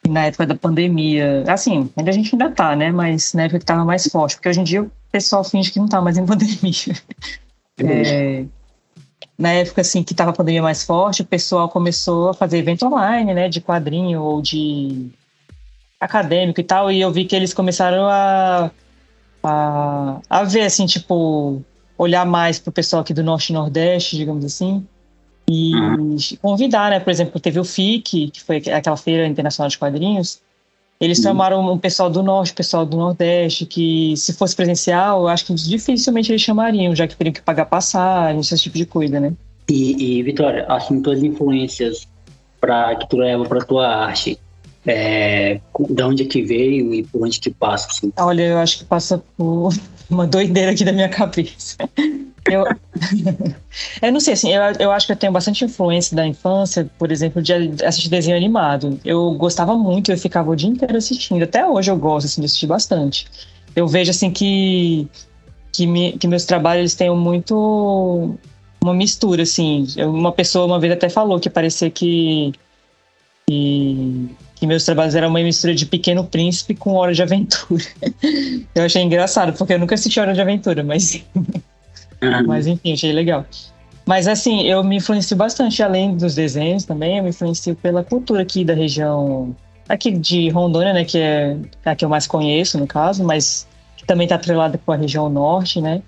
na 0.09 0.25
época 0.25 0.47
da 0.47 0.55
pandemia, 0.55 1.45
assim, 1.47 1.91
ainda 1.97 2.11
a 2.11 2.15
gente 2.15 2.35
ainda 2.35 2.51
tá, 2.51 2.75
né? 2.75 2.91
Mas 2.91 3.35
na 3.35 3.43
época 3.43 3.59
que 3.59 3.67
tava 3.67 3.85
mais 3.85 4.07
forte, 4.07 4.37
porque 4.37 4.49
hoje 4.49 4.61
em 4.61 4.65
dia 4.65 4.83
o 4.83 4.91
pessoal 5.13 5.45
finge 5.45 5.71
que 5.71 5.79
não 5.79 5.87
tá 5.87 6.01
mais 6.01 6.17
em 6.17 6.25
pandemia. 6.27 6.97
É, 7.79 8.45
na 9.37 9.53
época, 9.53 9.83
assim, 9.83 10.03
que 10.03 10.15
tava 10.15 10.31
a 10.31 10.35
pandemia 10.35 10.63
mais 10.63 10.83
forte, 10.83 11.21
o 11.21 11.27
pessoal 11.27 11.69
começou 11.69 12.31
a 12.31 12.35
fazer 12.35 12.59
evento 12.59 12.87
online, 12.87 13.35
né, 13.35 13.49
de 13.51 13.61
quadrinho 13.61 14.23
ou 14.23 14.41
de 14.41 15.11
acadêmico 16.01 16.61
e 16.61 16.65
tal, 16.65 16.91
e 16.91 17.01
eu 17.01 17.11
vi 17.11 17.25
que 17.25 17.35
eles 17.35 17.53
começaram 17.53 18.07
a, 18.07 18.71
a, 19.43 20.21
a 20.31 20.45
ver, 20.45 20.63
assim, 20.63 20.87
tipo, 20.87 21.63
olhar 21.97 22.25
mais 22.25 22.59
pro 22.59 22.73
pessoal 22.73 23.03
aqui 23.03 23.13
do 23.13 23.23
Norte 23.23 23.51
e 23.51 23.53
Nordeste, 23.53 24.17
digamos 24.17 24.45
assim, 24.45 24.87
e 25.49 25.75
uhum. 25.75 26.17
convidar, 26.41 26.91
né? 26.91 27.01
Por 27.01 27.11
exemplo, 27.11 27.41
teve 27.41 27.59
o 27.59 27.65
FIC, 27.65 28.31
que 28.31 28.43
foi 28.43 28.59
aquela 28.59 28.97
Feira 28.97 29.27
Internacional 29.27 29.69
de 29.69 29.79
Quadrinhos, 29.79 30.41
eles 31.01 31.19
uhum. 31.19 31.25
chamaram 31.25 31.73
o 31.73 31.79
pessoal 31.79 32.11
do 32.11 32.23
Norte, 32.23 32.53
o 32.53 32.57
pessoal 32.57 32.85
do 32.85 32.97
Nordeste, 32.97 33.67
que 33.67 34.17
se 34.17 34.33
fosse 34.33 34.55
presencial, 34.55 35.23
eu 35.23 35.29
acho 35.29 35.47
que 35.47 35.55
dificilmente 35.55 36.31
eles 36.31 36.43
chamariam, 36.43 36.95
já 36.95 37.07
que 37.07 37.17
teriam 37.17 37.33
que 37.33 37.43
pagar 37.43 37.67
passagem, 37.67 38.41
esse 38.41 38.57
tipo 38.59 38.77
de 38.77 38.87
coisa, 38.87 39.19
né? 39.21 39.33
E, 39.69 40.19
e 40.19 40.23
Vitória, 40.23 40.65
assim, 40.69 41.01
tuas 41.01 41.23
influências 41.23 42.09
para 42.61 42.97
que 42.97 43.09
tu 43.09 43.17
leva 43.17 43.45
para 43.45 43.65
tua 43.65 43.87
arte, 43.87 44.39
é, 44.87 45.61
de 45.91 46.03
onde 46.03 46.23
é 46.23 46.27
que 46.27 46.43
veio 46.43 46.95
e 46.95 47.03
por 47.03 47.25
onde 47.25 47.41
que 47.41 47.51
passa? 47.51 47.89
Assim. 47.91 48.13
Olha, 48.17 48.43
eu 48.43 48.59
acho 48.59 48.79
que 48.79 48.85
passa 48.85 49.23
por 49.37 49.73
uma 50.09 50.27
doideira 50.27 50.73
aqui 50.73 50.85
da 50.85 50.93
minha 50.93 51.09
cabeça. 51.09 51.77
Eu, 52.51 52.65
eu 54.03 54.13
não 54.13 54.21
sei, 54.21 54.35
assim, 54.35 54.53
eu, 54.53 54.63
eu 54.79 54.91
acho 54.91 55.07
que 55.07 55.13
eu 55.13 55.17
tenho 55.17 55.33
bastante 55.33 55.65
influência 55.65 56.17
da 56.17 56.27
infância, 56.27 56.91
por 56.99 57.13
exemplo, 57.13 57.43
de 57.43 57.53
assistir 57.85 58.09
desenho 58.09 58.37
animado. 58.37 58.99
Eu 59.05 59.33
gostava 59.35 59.77
muito, 59.77 60.11
eu 60.11 60.19
ficava 60.19 60.51
o 60.51 60.57
dia 60.57 60.69
inteiro 60.69 60.97
assistindo. 60.97 61.43
Até 61.43 61.67
hoje 61.67 61.91
eu 61.91 61.97
gosto 61.97 62.27
assim, 62.27 62.41
de 62.41 62.47
assistir 62.47 62.67
bastante. 62.67 63.27
Eu 63.77 63.87
vejo 63.87 64.11
assim 64.11 64.31
que, 64.31 65.07
que, 65.73 65.87
me, 65.87 66.13
que 66.13 66.27
meus 66.27 66.45
trabalhos 66.45 66.95
têm 66.95 67.15
muito 67.15 68.35
uma 68.81 68.95
mistura, 68.95 69.43
assim. 69.43 69.87
Uma 69.99 70.33
pessoa 70.33 70.67
uma 70.67 70.81
vez 70.81 70.93
até 70.93 71.09
falou 71.09 71.39
que 71.39 71.51
parecia 71.51 71.91
que, 71.91 72.53
que 73.47 74.31
que 74.59 74.67
meus 74.67 74.85
trabalhos 74.85 75.15
eram 75.15 75.29
uma 75.29 75.41
mistura 75.41 75.75
de 75.75 75.87
Pequeno 75.87 76.25
Príncipe 76.25 76.75
com 76.75 76.95
Hora 76.95 77.15
de 77.15 77.23
Aventura. 77.23 77.85
eu 78.75 78.85
achei 78.85 79.03
engraçado, 79.03 79.53
porque 79.57 79.75
eu 79.75 79.79
nunca 79.79 79.95
assisti 79.95 80.19
Hora 80.19 80.35
de 80.35 80.41
Aventura, 80.41 80.83
mas. 80.83 81.25
Uhum. 81.35 82.47
mas 82.47 82.67
enfim, 82.67 82.93
achei 82.93 83.13
legal. 83.13 83.47
Mas 84.05 84.27
assim, 84.27 84.63
eu 84.63 84.83
me 84.83 84.97
influencio 84.97 85.37
bastante, 85.37 85.83
além 85.83 86.17
dos 86.17 86.35
desenhos 86.35 86.85
também, 86.85 87.19
eu 87.19 87.23
me 87.23 87.31
influencio 87.31 87.77
pela 87.77 88.03
cultura 88.03 88.43
aqui 88.43 88.65
da 88.65 88.75
região. 88.75 89.55
Aqui 89.89 90.11
de 90.11 90.49
Rondônia, 90.49 90.93
né? 90.93 91.05
Que 91.05 91.19
é 91.19 91.57
a 91.85 91.95
que 91.95 92.05
eu 92.05 92.09
mais 92.09 92.27
conheço, 92.27 92.79
no 92.79 92.87
caso, 92.87 93.23
mas 93.23 93.69
que 93.97 94.05
também 94.05 94.25
está 94.25 94.35
atrelada 94.35 94.79
com 94.85 94.93
a 94.93 94.97
região 94.97 95.29
norte, 95.29 95.81
né? 95.81 96.03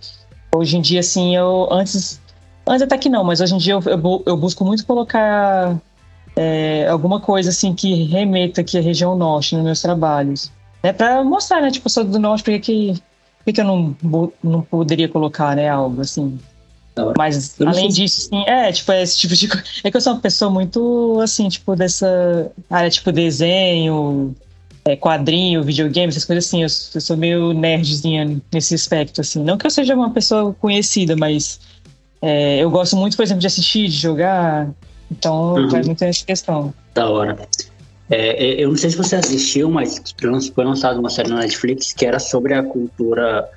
Hoje 0.54 0.76
em 0.76 0.80
dia, 0.80 1.00
assim, 1.00 1.36
eu. 1.36 1.68
Antes. 1.70 2.20
Antes 2.66 2.82
até 2.82 2.98
que 2.98 3.08
não, 3.08 3.24
mas 3.24 3.40
hoje 3.40 3.54
em 3.54 3.58
dia 3.58 3.74
eu, 3.74 3.82
eu, 3.86 4.22
eu 4.26 4.36
busco 4.36 4.64
muito 4.64 4.84
colocar 4.84 5.80
é, 6.36 6.86
alguma 6.88 7.20
coisa 7.20 7.50
assim 7.50 7.74
que 7.74 8.04
remeta 8.04 8.60
aqui 8.60 8.78
à 8.78 8.80
região 8.80 9.16
norte 9.16 9.54
nos 9.54 9.64
meus 9.64 9.82
trabalhos. 9.82 10.50
É 10.82 10.92
para 10.92 11.22
mostrar, 11.22 11.60
né? 11.60 11.70
Tipo, 11.70 11.86
eu 11.86 11.90
sou 11.90 12.04
do 12.04 12.18
norte, 12.18 12.42
por 12.42 12.58
que, 12.58 12.94
por 13.44 13.52
que 13.52 13.60
eu 13.60 13.64
não, 13.64 13.96
não 14.42 14.62
poderia 14.62 15.08
colocar, 15.08 15.54
né? 15.54 15.68
Algo 15.68 16.00
assim. 16.00 16.38
Mas 17.16 17.56
além 17.60 17.88
disso, 17.88 18.28
sim, 18.28 18.42
é, 18.46 18.70
tipo, 18.72 18.90
é 18.92 19.02
esse 19.02 19.18
tipo 19.18 19.34
de 19.34 19.48
É 19.84 19.90
que 19.90 19.96
eu 19.96 20.00
sou 20.00 20.12
uma 20.12 20.20
pessoa 20.20 20.50
muito, 20.50 21.18
assim, 21.22 21.48
tipo, 21.48 21.74
dessa 21.76 22.50
área, 22.68 22.90
tipo, 22.90 23.12
desenho, 23.12 24.34
é, 24.84 24.96
quadrinho, 24.96 25.62
videogame, 25.62 26.08
essas 26.08 26.24
coisas 26.24 26.46
assim. 26.46 26.58
Eu, 26.62 26.68
eu, 26.94 27.00
sou 27.00 27.16
meio 27.16 27.52
nerdzinha 27.52 28.40
nesse 28.52 28.74
aspecto, 28.74 29.20
assim. 29.20 29.42
Não 29.42 29.56
que 29.56 29.66
eu 29.66 29.70
seja 29.70 29.94
uma 29.94 30.10
pessoa 30.10 30.54
conhecida, 30.54 31.16
mas 31.16 31.60
é, 32.20 32.58
eu 32.58 32.70
gosto 32.70 32.96
muito, 32.96 33.16
por 33.16 33.22
exemplo, 33.22 33.40
de 33.40 33.46
assistir, 33.46 33.88
de 33.88 33.96
jogar. 33.96 34.68
Então, 35.10 35.54
uhum. 35.54 35.70
faz 35.70 35.86
muita 35.86 36.06
essa 36.06 36.24
questão. 36.24 36.72
Da 36.94 37.08
hora. 37.08 37.38
É, 38.10 38.44
é, 38.44 38.64
eu 38.64 38.70
não 38.70 38.76
sei 38.76 38.90
se 38.90 38.96
você 38.96 39.16
assistiu, 39.16 39.70
mas 39.70 40.02
foi 40.54 40.64
lançada 40.64 40.98
uma 40.98 41.10
série 41.10 41.28
na 41.28 41.38
Netflix 41.38 41.92
que 41.92 42.04
era 42.04 42.18
sobre 42.18 42.54
a 42.54 42.62
cultura, 42.62 43.48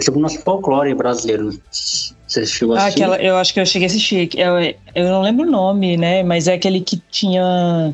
sobre 0.00 0.20
o 0.20 0.22
nosso 0.22 0.38
folclore 0.40 0.94
brasileiro. 0.94 1.60
Você 1.70 2.14
assistiu 2.40 2.72
ah, 2.74 2.86
aquela, 2.86 3.16
eu 3.20 3.36
acho 3.36 3.52
que 3.52 3.60
eu 3.60 3.66
cheguei 3.66 3.86
a 3.86 3.90
assistir. 3.90 4.30
Eu, 4.36 4.60
eu 4.94 5.08
não 5.10 5.22
lembro 5.22 5.46
o 5.46 5.50
nome, 5.50 5.96
né? 5.96 6.22
Mas 6.22 6.46
é 6.46 6.54
aquele 6.54 6.80
que 6.80 7.02
tinha. 7.10 7.92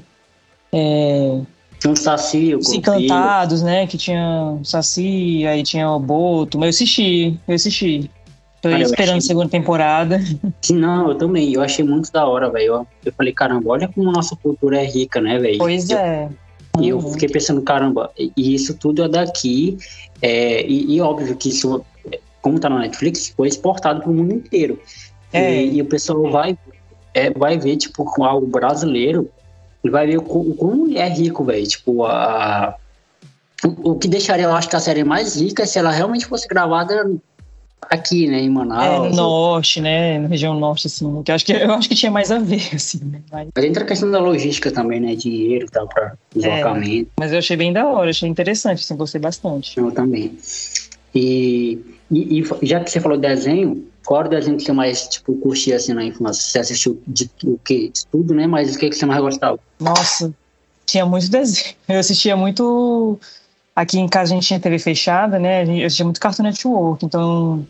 É, 0.70 1.40
tinha 1.80 1.92
um 1.92 1.96
Saci, 1.96 2.54
o 2.54 2.58
Os 2.58 2.72
Encantados, 2.72 3.62
né? 3.62 3.86
Que 3.86 3.96
tinha 3.96 4.58
Saci, 4.64 5.46
aí 5.46 5.62
tinha 5.62 5.90
o 5.90 5.98
Boto. 5.98 6.58
Mas 6.58 6.66
eu 6.66 6.70
assisti, 6.70 7.40
eu 7.48 7.54
assisti. 7.54 8.10
Tô 8.60 8.70
Cara, 8.70 8.82
esperando 8.82 9.18
a 9.18 9.20
segunda 9.20 9.48
temporada. 9.48 10.20
Não, 10.70 11.10
eu 11.10 11.14
também. 11.14 11.52
Eu 11.52 11.62
achei 11.62 11.84
muito 11.84 12.10
da 12.10 12.26
hora, 12.26 12.50
velho. 12.50 12.86
Eu, 13.04 13.12
falei, 13.12 13.32
caramba, 13.32 13.70
olha 13.70 13.88
como 13.88 14.10
nossa 14.10 14.34
cultura 14.36 14.80
é 14.82 14.84
rica, 14.84 15.20
né, 15.20 15.38
velho? 15.38 15.58
Pois 15.58 15.90
eu, 15.90 15.98
é. 15.98 16.28
E 16.80 16.88
eu 16.88 17.00
fiquei 17.00 17.28
pensando, 17.28 17.62
caramba, 17.62 18.10
e 18.18 18.54
isso 18.54 18.74
tudo 18.74 19.02
é 19.04 19.08
daqui. 19.08 19.78
É, 20.20 20.66
e, 20.66 20.94
e, 20.94 21.00
óbvio 21.00 21.36
que 21.36 21.48
isso, 21.48 21.84
como 22.42 22.58
tá 22.58 22.68
na 22.68 22.80
Netflix, 22.80 23.32
foi 23.36 23.48
exportado 23.48 24.02
pro 24.02 24.12
mundo 24.12 24.34
inteiro. 24.34 24.80
É. 25.32 25.62
E, 25.62 25.76
e, 25.76 25.82
o 25.82 25.86
pessoal 25.86 26.30
vai, 26.30 26.56
é, 27.14 27.30
vai 27.30 27.58
ver, 27.58 27.76
tipo, 27.76 28.04
com 28.04 28.24
algo 28.24 28.46
brasileiro, 28.46 29.30
e 29.82 29.90
vai 29.90 30.06
ver 30.06 30.20
como, 30.20 30.54
como 30.54 30.96
é 30.96 31.08
rico, 31.08 31.44
velho. 31.44 31.66
Tipo, 31.66 32.04
a, 32.04 32.76
o, 33.64 33.92
o 33.92 33.98
que 33.98 34.08
deixaria, 34.08 34.44
eu 34.44 34.54
acho 34.54 34.68
que 34.68 34.76
a 34.76 34.80
série 34.80 35.04
mais 35.04 35.40
rica 35.40 35.62
é 35.62 35.66
se 35.66 35.78
ela 35.78 35.90
realmente 35.90 36.26
fosse 36.26 36.46
gravada 36.46 37.10
aqui, 37.90 38.26
né, 38.26 38.40
em 38.40 38.50
Manaus. 38.50 39.06
É, 39.06 39.10
no 39.10 39.16
norte, 39.16 39.80
né, 39.80 40.18
na 40.18 40.28
região 40.28 40.58
norte, 40.58 40.86
assim, 40.86 41.22
que 41.22 41.30
eu 41.30 41.34
acho 41.34 41.44
que, 41.44 41.52
eu 41.52 41.72
acho 41.72 41.88
que 41.88 41.94
tinha 41.94 42.10
mais 42.10 42.30
a 42.30 42.38
ver, 42.38 42.68
assim, 42.74 43.04
né? 43.04 43.20
Mas... 43.30 43.48
mas 43.54 43.64
entra 43.64 43.84
a 43.84 43.86
questão 43.86 44.10
da 44.10 44.18
logística 44.18 44.70
também, 44.70 45.00
né, 45.00 45.14
dinheiro 45.14 45.66
e 45.66 45.70
tal, 45.70 45.88
para 45.88 46.14
deslocamento. 46.34 47.10
É, 47.16 47.20
mas 47.20 47.32
eu 47.32 47.38
achei 47.38 47.56
bem 47.56 47.72
da 47.72 47.86
hora, 47.86 48.10
achei 48.10 48.28
interessante, 48.28 48.82
assim, 48.82 48.96
gostei 48.96 49.20
bastante. 49.20 49.78
Eu 49.78 49.90
também. 49.90 50.36
E, 51.14 51.78
e, 52.10 52.40
e 52.40 52.66
já 52.66 52.80
que 52.80 52.90
você 52.90 53.00
falou 53.00 53.16
desenho, 53.16 53.86
qual 54.04 54.20
era 54.20 54.28
o 54.28 54.30
desenho 54.30 54.56
que 54.56 54.62
você 54.62 54.72
mais, 54.72 55.08
tipo, 55.08 55.34
curtia, 55.36 55.76
assim, 55.76 55.92
na 55.92 56.04
infância? 56.04 56.42
Você 56.42 56.58
assistiu 56.58 57.02
de 57.06 57.30
o 57.44 57.58
quê? 57.58 57.90
De 57.92 58.06
tudo, 58.06 58.34
né, 58.34 58.46
mas 58.46 58.74
o 58.74 58.78
que, 58.78 58.90
que 58.90 58.96
você 58.96 59.06
mais 59.06 59.20
gostava? 59.20 59.58
Nossa, 59.80 60.32
tinha 60.84 61.04
muito 61.04 61.28
desenho. 61.30 61.74
Eu 61.88 61.98
assistia 61.98 62.36
muito 62.36 63.18
Aqui 63.76 63.98
em 63.98 64.08
casa 64.08 64.32
a 64.32 64.34
gente 64.34 64.46
tinha 64.46 64.58
TV 64.58 64.78
fechada, 64.78 65.38
né? 65.38 65.64
Eu 65.64 65.86
assistia 65.86 66.04
muito 66.04 66.18
Cartoon 66.18 66.44
Network, 66.44 67.04
então 67.04 67.66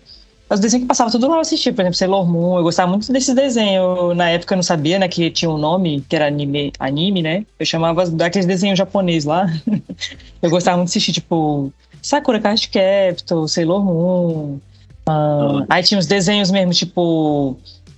os 0.49 0.61
desenhos 0.61 0.85
que 0.85 0.89
passavam 0.89 1.11
tudo 1.11 1.27
lá 1.29 1.37
eu 1.37 1.41
assistia, 1.41 1.73
por 1.73 1.81
exemplo, 1.81 1.97
Sailor 1.97 2.25
Moon, 2.25 2.59
eu 2.59 2.63
gostava 2.63 2.89
muito 2.89 3.13
desse 3.13 3.35
desenho. 3.35 4.15
Na 4.15 4.31
época 4.31 4.55
eu 4.55 4.57
não 4.57 4.63
sabia, 4.63 4.97
né, 4.97 5.09
que 5.09 5.29
tinha 5.29 5.51
um 5.51 5.59
nome, 5.59 6.05
que 6.09 6.15
era 6.15 6.29
anime, 6.29 6.73
anime 6.79 7.21
né? 7.21 7.45
Eu 7.59 7.67
chamava 7.67 8.09
daqueles 8.09 8.47
desenhos 8.47 8.79
japonês 8.79 9.25
lá. 9.25 9.47
eu 10.41 10.49
gostava 10.49 10.77
muito 10.77 10.87
de 10.87 10.93
assistir, 10.93 11.13
tipo, 11.15 11.73
Sakura 12.01 12.39
Card 12.39 12.69
Captor, 12.69 13.49
Sailor 13.49 13.85
Moon. 13.85 14.61
Uh, 15.09 15.67
aí 15.69 15.83
tinha 15.83 15.99
uns 15.99 16.07
desenhos 16.07 16.53
mesmo, 16.53 16.73
tipo, 16.73 17.57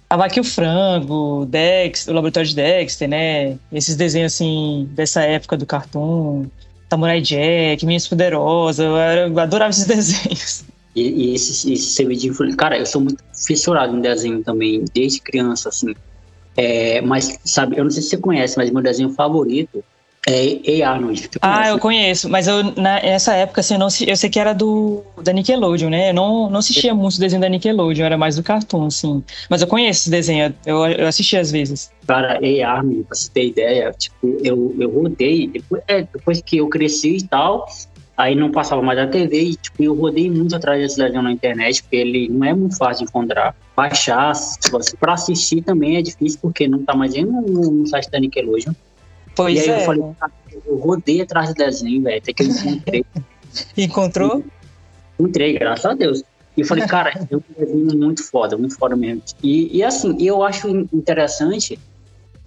a 0.09 0.17
Vaca 0.17 0.39
e 0.39 0.41
o 0.41 0.45
Frango, 0.45 1.45
Dex, 1.45 2.09
o 2.09 2.15
Laboratório 2.15 2.49
de 2.49 2.57
Dexter, 2.57 3.09
né? 3.11 3.59
Esses 3.71 3.95
desenhos, 3.95 4.33
assim, 4.33 4.89
dessa 4.93 5.21
época 5.21 5.55
do 5.55 5.67
cartoon. 5.67 6.47
Samurai 6.91 7.21
Jack, 7.21 7.85
Minhas 7.85 8.09
Poderosas, 8.09 8.85
eu, 8.85 8.97
eu 8.97 9.39
adorava 9.39 9.71
esses 9.71 9.87
desenhos. 9.89 10.65
E, 10.95 11.03
e 11.03 11.35
esse, 11.35 11.73
esse 11.73 11.91
serviço 11.91 12.23
de 12.23 12.29
influência. 12.29 12.57
Cara, 12.57 12.79
eu 12.79 12.87
sou 12.87 13.01
muito 13.01 13.23
fissurado 13.33 13.97
em 13.97 14.01
desenho 14.01 14.43
também, 14.43 14.85
desde 14.95 15.21
criança, 15.21 15.69
assim. 15.69 15.95
É, 16.57 17.01
mas, 17.01 17.39
sabe, 17.45 17.79
eu 17.79 17.85
não 17.85 17.91
sei 17.91 18.03
se 18.03 18.09
você 18.11 18.17
conhece, 18.17 18.57
mas 18.57 18.71
meu 18.71 18.83
desenho 18.83 19.11
favorito 19.11 19.85
é 20.29 20.83
A. 20.83 20.91
Arnold. 20.91 21.31
Ah, 21.41 21.69
eu 21.69 21.79
conheço, 21.79 22.29
mas 22.29 22.47
eu 22.47 22.63
nessa 22.75 23.35
época, 23.35 23.61
assim, 23.61 23.75
eu, 23.75 23.81
não, 23.81 23.89
eu 24.07 24.17
sei 24.17 24.29
que 24.29 24.39
era 24.39 24.53
do 24.53 25.03
da 25.23 25.33
Nickelodeon, 25.33 25.89
né? 25.89 26.11
Eu 26.11 26.15
não, 26.15 26.51
não 26.51 26.59
assistia 26.59 26.95
muito 26.95 27.19
desenho 27.19 27.41
da 27.41 27.49
Nickelodeon, 27.49 28.05
era 28.05 28.19
mais 28.19 28.37
do 28.37 28.43
Cartoon, 28.43 28.87
assim. 28.87 29.25
Mas 29.49 29.63
eu 29.63 29.67
conheço 29.67 30.01
esse 30.01 30.11
desenho, 30.11 30.55
eu, 30.67 30.87
eu 30.87 31.09
assisti 31.09 31.37
às 31.37 31.51
vezes. 31.51 31.91
Cara, 32.07 32.39
A. 32.39 32.71
Arnold, 32.71 33.05
pra 33.05 33.17
você 33.17 33.31
ter 33.31 33.47
ideia, 33.47 33.91
tipo, 33.93 34.39
eu, 34.45 34.75
eu 34.79 34.91
rodei, 34.91 35.47
depois, 35.47 35.83
é, 35.89 36.03
depois 36.03 36.43
que 36.43 36.59
eu 36.59 36.69
cresci 36.69 37.17
e 37.17 37.23
tal, 37.27 37.67
aí 38.17 38.35
não 38.35 38.51
passava 38.51 38.83
mais 38.83 38.99
da 38.99 39.07
TV 39.07 39.41
e, 39.41 39.55
tipo, 39.55 39.83
eu 39.83 39.95
rodei 39.95 40.31
muito 40.31 40.55
atrás 40.55 40.81
desse 40.81 40.99
desenho 40.99 41.23
na 41.23 41.33
internet, 41.33 41.83
porque 41.83 41.97
ele 41.97 42.29
não 42.29 42.47
é 42.47 42.53
muito 42.53 42.77
fácil 42.77 43.05
de 43.05 43.11
encontrar. 43.11 43.55
Baixar, 43.77 44.33
tipo, 44.61 44.79
pra 44.99 45.15
assistir 45.15 45.63
também 45.63 45.97
é 45.97 46.03
difícil, 46.03 46.39
porque 46.43 46.67
não 46.67 46.83
tá 46.83 46.97
mais 46.97 47.15
no, 47.15 47.41
no 47.71 47.87
site 47.87 48.11
da 48.11 48.19
Nickelodeon. 48.19 48.73
Pois 49.39 49.55
e 49.55 49.61
aí 49.61 49.69
é. 49.71 49.81
eu 49.81 49.87
falei, 49.87 50.03
eu 50.67 50.77
rodei 50.79 51.21
atrás 51.21 51.51
do 51.51 51.55
desenho, 51.55 52.03
velho, 52.03 52.19
até 52.19 52.33
que 52.33 52.43
eu 52.43 52.49
encontrei. 52.49 53.05
Encontrou? 53.77 54.45
Entrei, 55.21 55.57
graças 55.57 55.87
a 55.87 55.95
Deus. 55.95 56.25
E 56.57 56.63
eu 56.63 56.67
falei, 56.67 56.85
cara, 56.89 57.13
é 57.31 57.37
um 57.37 57.43
desenho 57.57 57.99
muito 57.99 58.25
foda, 58.25 58.59
muito 58.59 58.77
foda 58.77 58.97
mesmo. 58.97 59.23
E, 59.41 59.77
e 59.77 59.85
assim, 59.85 60.17
eu 60.21 60.43
acho 60.43 60.69
interessante, 60.93 61.79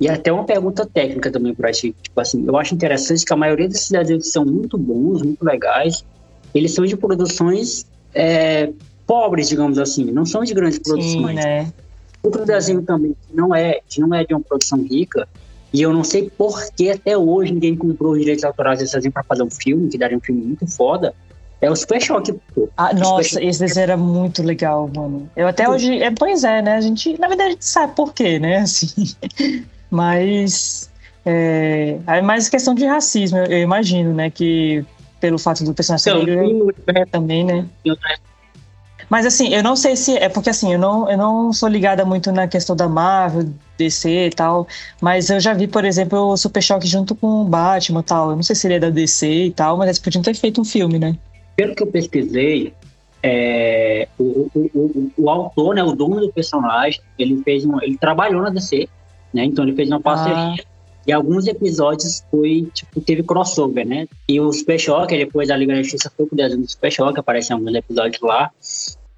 e 0.02 0.10
até 0.10 0.34
uma 0.34 0.44
pergunta 0.44 0.86
técnica 0.86 1.32
também 1.32 1.56
pra 1.56 1.72
ti, 1.72 1.96
tipo 2.02 2.20
assim, 2.20 2.46
eu 2.46 2.58
acho 2.58 2.76
interessante 2.76 3.24
que 3.24 3.32
a 3.32 3.38
maioria 3.38 3.70
desses 3.70 3.90
desenhos 3.90 4.30
são 4.30 4.44
muito 4.44 4.78
bons, 4.78 5.22
muito 5.22 5.46
legais, 5.46 6.04
eles 6.54 6.74
são 6.74 6.86
de 6.86 6.98
produções 6.98 7.86
é, 8.14 8.70
pobres, 9.08 9.48
digamos 9.48 9.80
assim, 9.80 10.04
não 10.12 10.26
são 10.26 10.44
de 10.44 10.54
grandes 10.54 10.80
produções. 10.80 11.14
Sim, 11.14 11.34
né? 11.36 11.72
Outro 12.22 12.46
desenho 12.46 12.82
também 12.82 13.14
que 13.14 13.34
não 13.34 13.56
é, 13.56 13.80
que 13.88 14.02
não 14.02 14.14
é 14.14 14.26
de 14.26 14.34
uma 14.34 14.42
produção 14.42 14.84
rica, 14.84 15.26
e 15.74 15.82
eu 15.82 15.94
não 15.94 16.04
sei 16.04 16.30
por 16.30 16.62
que 16.72 16.90
até 16.90 17.18
hoje 17.18 17.54
ninguém 17.54 17.76
comprou 17.76 18.14
os 18.14 18.20
direitos 18.20 18.44
autorais 18.44 18.80
desenho 18.80 19.12
pra 19.12 19.24
fazer 19.24 19.44
um 19.44 19.50
filme, 19.50 19.90
que 19.90 19.98
daria 19.98 20.18
um 20.18 20.22
filme 20.22 20.42
muito 20.42 20.68
foda. 20.68 21.14
É 21.62 21.70
o 21.70 21.76
Super 21.76 22.02
Choque. 22.02 22.36
Ah, 22.76 22.94
nossa, 22.94 23.42
esse 23.42 23.60
desenho 23.60 23.84
era 23.84 23.98
muito 23.98 24.42
legal, 24.42 24.90
mano. 24.94 25.30
Eu 25.36 25.48
até 25.48 25.70
hoje. 25.70 26.02
É, 26.02 26.10
pois 26.10 26.44
é, 26.44 26.62
né? 26.62 26.76
A 26.76 26.82
gente. 26.82 27.20
Na 27.20 27.28
verdade, 27.28 27.50
a 27.50 27.52
gente 27.54 27.66
sabe 27.66 27.96
por 27.96 28.14
quê, 28.14 28.40
né? 28.40 28.58
Assim. 28.66 29.16
Mas. 29.90 30.90
É, 31.24 32.00
é 32.08 32.22
mais 32.22 32.50
questão 32.50 32.74
de 32.74 32.84
racismo, 32.84 33.38
eu, 33.38 33.46
eu 33.46 33.60
imagino, 33.60 34.12
né? 34.12 34.32
Que 34.32 34.84
pelo 35.20 35.38
fato 35.38 35.64
do 35.64 35.72
personagem 35.72 36.12
Então, 36.12 36.26
negro 36.26 36.76
também, 37.12 37.46
né? 37.46 37.68
Mas 39.08 39.26
assim, 39.26 39.54
eu 39.54 39.62
não 39.62 39.76
sei 39.76 39.96
se. 39.96 40.18
É 40.18 40.28
porque 40.30 40.50
assim, 40.50 40.74
eu 40.74 40.80
não, 40.80 41.10
eu 41.10 41.18
não 41.18 41.54
sou 41.54 41.70
ligada 41.70 42.04
muito 42.04 42.32
na 42.32 42.48
questão 42.48 42.76
da 42.76 42.90
Marvel, 42.90 43.50
DC 43.84 44.28
e 44.28 44.30
tal. 44.30 44.68
Mas 45.02 45.30
eu 45.30 45.40
já 45.40 45.54
vi, 45.54 45.68
por 45.68 45.86
exemplo, 45.86 46.20
o 46.20 46.38
Super 46.38 46.62
Choque 46.62 46.88
junto 46.88 47.16
com 47.16 47.42
o 47.42 47.46
Batman 47.46 48.02
e 48.02 48.04
tal. 48.04 48.30
Eu 48.32 48.36
não 48.36 48.44
sei 48.44 48.56
se 48.56 48.68
ele 48.68 48.76
é 48.76 48.80
da 48.80 48.90
DC 48.90 49.28
e 49.28 49.52
tal, 49.52 49.78
mas 49.78 49.88
eles 49.88 50.00
podiam 50.00 50.22
ter 50.22 50.36
feito 50.36 50.62
um 50.62 50.66
filme, 50.66 51.00
né? 51.00 51.18
Pelo 51.56 51.76
que 51.76 51.84
eu 51.84 51.88
pesquisei, 51.88 52.74
é, 53.24 54.08
o, 54.18 54.50
o, 54.54 54.70
o, 54.74 55.12
o 55.18 55.30
autor, 55.30 55.76
né, 55.76 55.84
o 55.84 55.94
dono 55.94 56.20
do 56.20 56.32
personagem, 56.32 57.00
ele 57.20 57.42
fez 57.44 57.66
um, 57.66 57.80
ele 57.82 57.98
trabalhou 57.98 58.42
na 58.42 58.50
DC, 58.50 58.88
né? 59.34 59.46
Então 59.46 59.64
ele 59.64 59.76
fez 59.76 59.90
uma 59.90 60.00
parceria. 60.00 60.64
E 61.06 61.12
alguns 61.12 61.48
episódios 61.48 62.24
foi, 62.30 62.70
tipo, 62.74 63.02
teve 63.02 63.24
crossover, 63.24 63.88
né? 63.88 64.08
E 64.28 64.40
o 64.40 64.52
Super 64.54 64.80
Choque, 64.80 65.18
depois 65.18 65.50
a 65.50 65.58
Liga 65.58 65.74
da 65.74 65.82
Justiça 65.82 66.12
foi 66.16 66.28
pro 66.28 66.38
desenho 66.38 66.62
do 66.62 66.70
Super 66.70 66.92
Choque, 66.92 67.20
aparece 67.20 67.52
em 67.52 67.56
alguns 67.56 67.74
episódios 67.74 68.22
lá. 68.22 68.52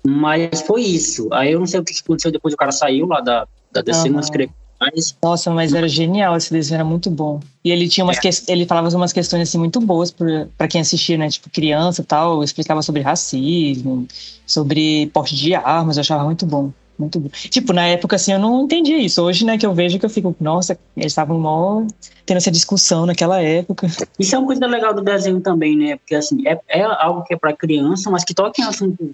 Mas 0.06 0.62
foi 0.62 0.82
isso. 0.82 1.28
Aí 1.32 1.52
eu 1.52 1.60
não 1.60 1.68
sei 1.68 1.80
o 1.80 1.84
que 1.84 1.94
aconteceu 2.02 2.32
depois 2.32 2.54
o 2.54 2.58
cara 2.58 2.72
saiu 2.72 3.06
lá 3.08 3.20
da, 3.20 3.48
da 3.74 3.82
DC, 3.82 4.10
escreveu 4.10 4.54
mais. 4.84 5.16
Nossa, 5.22 5.52
mas 5.52 5.74
era 5.74 5.88
genial, 5.88 6.36
esse 6.36 6.52
desenho 6.52 6.78
era 6.78 6.86
muito 6.86 7.10
bom. 7.10 7.40
E 7.64 7.72
ele 7.72 7.88
tinha 7.88 8.04
umas 8.04 8.20
que... 8.20 8.30
ele 8.48 8.66
falava 8.66 8.90
umas 8.96 9.14
questões 9.14 9.48
assim 9.48 9.58
muito 9.58 9.80
boas 9.80 10.12
pra 10.12 10.48
pra 10.58 10.68
quem 10.68 10.82
assistia, 10.82 11.18
né? 11.18 11.30
Tipo, 11.30 11.50
criança 11.50 12.02
e 12.02 12.06
tal, 12.06 12.44
explicava 12.44 12.82
sobre 12.82 13.02
racismo, 13.02 14.08
sobre 14.46 15.08
porte 15.08 15.36
de 15.36 15.56
armas, 15.56 15.98
eu 15.98 16.02
achava 16.02 16.24
muito 16.24 16.46
bom. 16.46 16.72
Muito 16.98 17.20
bom. 17.20 17.30
Tipo, 17.30 17.74
na 17.74 17.88
época, 17.88 18.18
assim, 18.18 18.34
eu 18.34 18.40
não 18.40 18.66
entendia 18.66 19.00
isso. 19.00 19.22
Hoje, 19.24 19.44
né, 19.44 19.58
que 19.58 19.66
eu 19.66 19.74
vejo 19.74 19.98
que 19.98 20.06
eu 20.06 20.10
fico, 20.10 20.36
nossa, 20.40 20.78
eles 20.96 21.12
estavam 21.12 21.40
mó 21.40 21.84
tendo 22.24 22.38
essa 22.38 22.52
discussão 22.52 23.08
naquela 23.08 23.42
época. 23.42 23.88
Isso 24.20 24.36
é 24.36 24.38
uma 24.38 24.46
coisa 24.46 24.68
legal 24.68 24.94
do 24.94 25.02
desenho 25.02 25.42
também, 25.42 25.76
né? 25.76 25.98
Porque, 25.98 26.14
assim, 26.14 26.48
é, 26.48 26.60
é 26.70 26.84
algo 26.84 27.24
que 27.24 27.34
é 27.34 27.38
pra 27.38 27.52
criança, 27.52 28.12
mas 28.12 28.24
que 28.24 28.34
toca 28.34 28.62
em 28.62 28.66
assuntos 28.66 29.10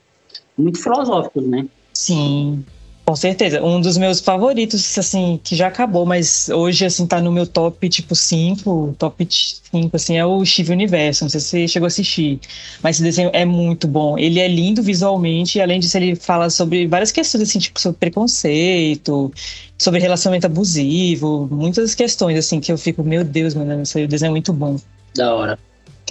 muito 0.58 0.84
filosóficos, 0.84 1.48
né? 1.48 1.68
Sim, 1.94 2.66
com 3.10 3.16
certeza. 3.16 3.64
Um 3.64 3.82
dos 3.82 3.98
meus 3.98 4.20
favoritos, 4.20 4.96
assim, 4.96 5.40
que 5.44 5.56
já 5.56 5.66
acabou, 5.66 6.06
mas 6.06 6.48
hoje, 6.50 6.86
assim, 6.86 7.08
tá 7.08 7.20
no 7.20 7.32
meu 7.32 7.48
top, 7.48 7.90
tipo, 7.90 8.16
5, 8.16 8.96
top 9.00 9.28
5, 9.28 9.96
assim, 9.96 10.16
é 10.16 10.24
o 10.24 10.46
Steve 10.46 10.72
Universo. 10.72 11.24
Não 11.24 11.30
sei 11.30 11.40
se 11.40 11.48
você 11.48 11.68
chegou 11.68 11.86
a 11.86 11.88
assistir, 11.88 12.40
mas 12.84 12.98
esse 12.98 13.04
desenho 13.04 13.32
é 13.34 13.44
muito 13.46 13.88
bom. 13.88 14.16
Ele 14.16 14.40
é 14.40 14.48
lindo 14.48 14.84
visualmente, 14.84 15.58
e 15.58 15.62
além 15.62 15.80
disso, 15.80 15.98
ele 15.98 16.16
fala 16.16 16.52
sobre 16.52 16.86
várias 16.86 17.12
questões, 17.12 17.42
assim, 17.42 17.58
tipo, 17.58 17.82
sobre 17.82 17.98
preconceito, 17.98 19.34
sobre 19.76 20.00
relacionamento 20.00 20.46
abusivo, 20.46 21.50
muitas 21.52 21.96
questões, 21.96 22.38
assim, 22.38 22.60
que 22.60 22.72
eu 22.72 22.78
fico, 22.78 23.04
meu 23.04 23.24
Deus, 23.24 23.56
mano, 23.56 23.82
esse 23.82 24.06
desenho 24.06 24.30
é 24.30 24.34
muito 24.34 24.54
bom. 24.54 24.76
Da 25.16 25.34
hora. 25.34 25.58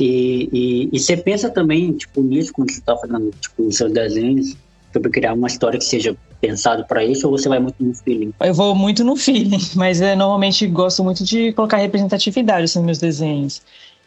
E, 0.01 0.49
e, 0.53 0.89
e 0.93 0.99
você 0.99 1.17
pensa 1.17 1.49
também, 1.49 1.93
tipo, 1.93 2.21
nisso 2.23 2.53
quando 2.53 2.73
você 2.73 2.81
tá 2.81 2.97
fazendo, 2.97 3.31
tipo, 3.41 3.69
os 3.69 3.77
seus 3.77 3.93
desenhos, 3.93 4.57
sobre 4.93 5.11
criar 5.11 5.35
uma 5.35 5.47
história 5.47 5.79
que 5.79 5.85
seja 5.85 6.17
pensado 6.41 6.85
para 6.87 7.05
isso, 7.05 7.29
ou 7.29 7.37
você 7.37 7.49
vai 7.49 7.59
muito 7.59 7.83
no 7.83 7.95
feeling? 7.95 8.33
Eu 8.41 8.55
vou 8.55 8.75
muito 8.75 9.03
no 9.05 9.17
feeling, 9.17 9.61
mas 9.75 10.01
eu 10.01 10.17
normalmente 10.17 10.67
gosto 10.67 11.03
muito 11.03 11.25
de 11.25 11.53
colocar 11.53 11.77
representatividade 11.79 12.65
assim, 12.65 12.79
nos 12.79 12.87
meus 12.87 12.99
desenhos. 12.99 13.63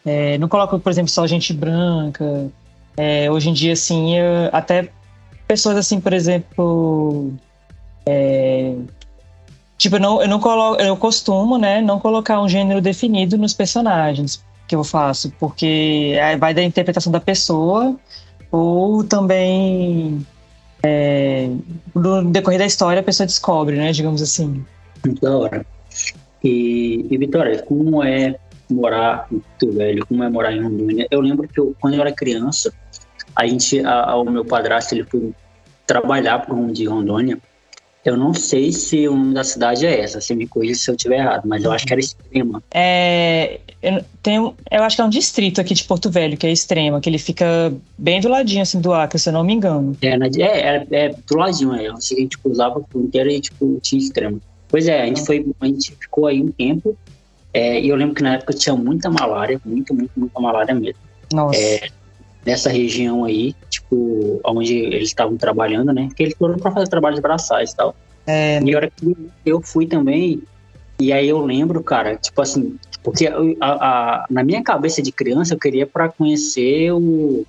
É, 0.06 0.38
não 0.38 0.48
coloco, 0.48 0.80
por 0.80 0.90
exemplo, 0.92 1.12
só 1.12 1.28
gente 1.28 1.54
branca. 1.54 2.50
É, 2.98 3.30
hoje 3.30 3.50
em 3.50 3.54
dia, 3.54 3.74
assim, 3.74 4.18
eu- 4.18 4.50
até 4.52 4.90
pessoas 5.48 5.78
assim, 5.78 6.00
por 6.00 6.14
exemplo. 6.14 7.34
é, 8.06 8.74
tipo, 9.78 9.98
eu 9.98 10.00
não, 10.00 10.22
eu 10.22 10.28
não 10.28 10.40
coloco. 10.40 10.82
Eu 10.82 10.96
costumo, 10.98 11.58
né, 11.58 11.82
não 11.82 12.00
colocar 12.00 12.42
um 12.42 12.50
gênero 12.50 12.82
definido 12.82 13.38
nos 13.38 13.54
personagens 13.54 14.44
que 14.68 14.76
eu 14.76 14.84
faço, 14.84 15.32
porque 15.40 16.18
aí 16.24 16.38
vai 16.38 16.54
da 16.54 16.64
interpretação 16.64 17.12
da 17.12 17.20
pessoa, 17.20 17.96
ou 18.52 19.04
também. 19.04 20.26
É, 20.84 21.50
no 21.94 22.24
decorrer 22.32 22.60
da 22.60 22.66
história 22.66 23.00
a 23.00 23.04
pessoa 23.04 23.28
descobre, 23.28 23.76
né, 23.78 23.92
digamos 23.92 24.22
assim. 24.22 24.64
Muito 25.06 25.22
da 25.22 25.38
hora. 25.38 25.66
E, 26.44 27.06
e 27.10 27.18
Vitória, 27.18 27.62
como 27.64 28.04
é 28.04 28.36
morar 28.70 29.28
Porto 29.30 29.72
Velho? 29.74 30.06
Como 30.08 30.24
é 30.24 30.30
morar 30.30 30.54
em 30.54 30.62
Rondônia? 30.64 31.08
Eu 31.12 31.22
lembro 31.22 31.48
que 31.48 31.60
eu, 31.60 31.76
quando 31.80 31.96
eu 31.96 32.02
era 32.02 32.12
criança, 32.12 32.74
a 33.36 33.46
gente, 33.46 33.80
a, 33.86 34.12
a- 34.12 34.16
o 34.16 34.24
meu 34.30 34.44
padrasto, 34.46 34.94
ele 34.96 35.04
foi 35.04 35.34
trabalhar 35.86 36.40
para 36.40 36.56
um 36.56 36.72
de 36.72 36.86
Rondônia 36.86 37.38
Eu 38.04 38.18
não 38.18 38.34
sei 38.34 38.72
se 38.72 39.08
o 39.08 39.16
nome 39.16 39.34
da 39.34 39.44
cidade 39.44 39.86
é 39.86 40.00
essa, 40.00 40.20
você 40.20 40.34
me 40.34 40.48
corrija 40.48 40.76
se 40.76 40.90
eu 40.90 40.96
estiver 40.96 41.20
errado, 41.20 41.44
mas 41.46 41.64
eu 41.64 41.72
acho 41.72 41.86
que 41.86 41.94
era 41.94 42.00
Extrema. 42.00 42.64
É, 42.74 43.60
eu, 43.82 44.04
tem, 44.24 44.38
eu 44.38 44.84
acho 44.84 44.96
que 44.96 45.02
é 45.02 45.06
um 45.06 45.10
distrito 45.10 45.62
aqui 45.62 45.76
de 45.76 45.84
Porto 45.84 46.10
Velho, 46.10 46.36
que 46.36 46.48
é 46.48 46.52
Extrema, 46.52 47.00
que 47.00 47.08
ele 47.08 47.20
fica 47.20 47.72
bem 47.96 48.20
do 48.20 48.28
ladinho 48.28 48.64
assim 48.64 48.82
do 48.82 48.92
Acre, 48.92 49.20
se 49.20 49.30
eu 49.30 49.34
não 49.34 49.44
me 49.44 49.54
engano. 49.54 49.96
É, 50.02 50.08
é, 50.08 50.88
é, 50.90 51.06
é 51.06 51.10
do 51.10 51.38
ladinho, 51.38 51.76
é. 51.76 51.88
Eu 51.88 51.96
gente 52.02 52.30
tipo, 52.30 52.50
usava 52.50 52.80
por 52.80 53.02
inteiro 53.02 53.30
e 53.30 53.40
tipo, 53.40 53.80
tinha 53.84 54.02
Extrema. 54.02 54.40
Pois 54.68 54.88
é, 54.88 55.04
a 55.04 55.06
gente, 55.06 55.24
foi, 55.24 55.46
a 55.60 55.66
gente 55.68 55.96
ficou 56.00 56.26
aí 56.26 56.42
um 56.42 56.52
tempo, 56.52 56.98
é, 57.54 57.80
e 57.80 57.90
eu 57.90 57.96
lembro 57.96 58.16
que 58.16 58.24
na 58.24 58.36
época 58.36 58.54
tinha 58.54 58.76
muita 58.76 59.12
malária, 59.12 59.62
muito, 59.64 59.94
muito, 59.94 60.12
muita 60.16 60.40
malária 60.40 60.74
mesmo. 60.74 61.00
Nossa. 61.32 61.60
É, 61.60 61.90
nessa 62.46 62.70
região 62.70 63.24
aí, 63.24 63.56
tipo, 63.70 64.40
onde 64.46 64.76
eles 64.76 65.10
estavam 65.10 65.38
trabalhando, 65.38 65.94
né? 65.94 66.08
Porque 66.08 66.24
eles 66.24 66.36
foram 66.38 66.58
para 66.58 66.72
fazer 66.72 66.90
trabalho 66.90 67.16
de 67.16 67.22
braçais 67.22 67.72
e 67.72 67.76
tal. 67.76 67.96
É. 68.26 68.60
E 68.64 68.74
a 68.74 68.78
hora 68.78 68.92
que 68.96 69.16
eu 69.46 69.62
fui 69.62 69.86
também, 69.86 70.42
e 71.00 71.12
aí 71.12 71.28
eu 71.28 71.44
lembro, 71.44 71.84
cara, 71.84 72.16
tipo 72.16 72.42
assim, 72.42 72.78
porque 73.04 73.28
a, 73.28 73.36
a, 73.60 74.26
na 74.30 74.44
minha 74.44 74.64
cabeça 74.64 75.02
de 75.02 75.12
criança 75.12 75.54
eu 75.54 75.60
queria 75.60 75.88
para 75.88 76.10
conhecer 76.10 76.92
o, 76.92 77.46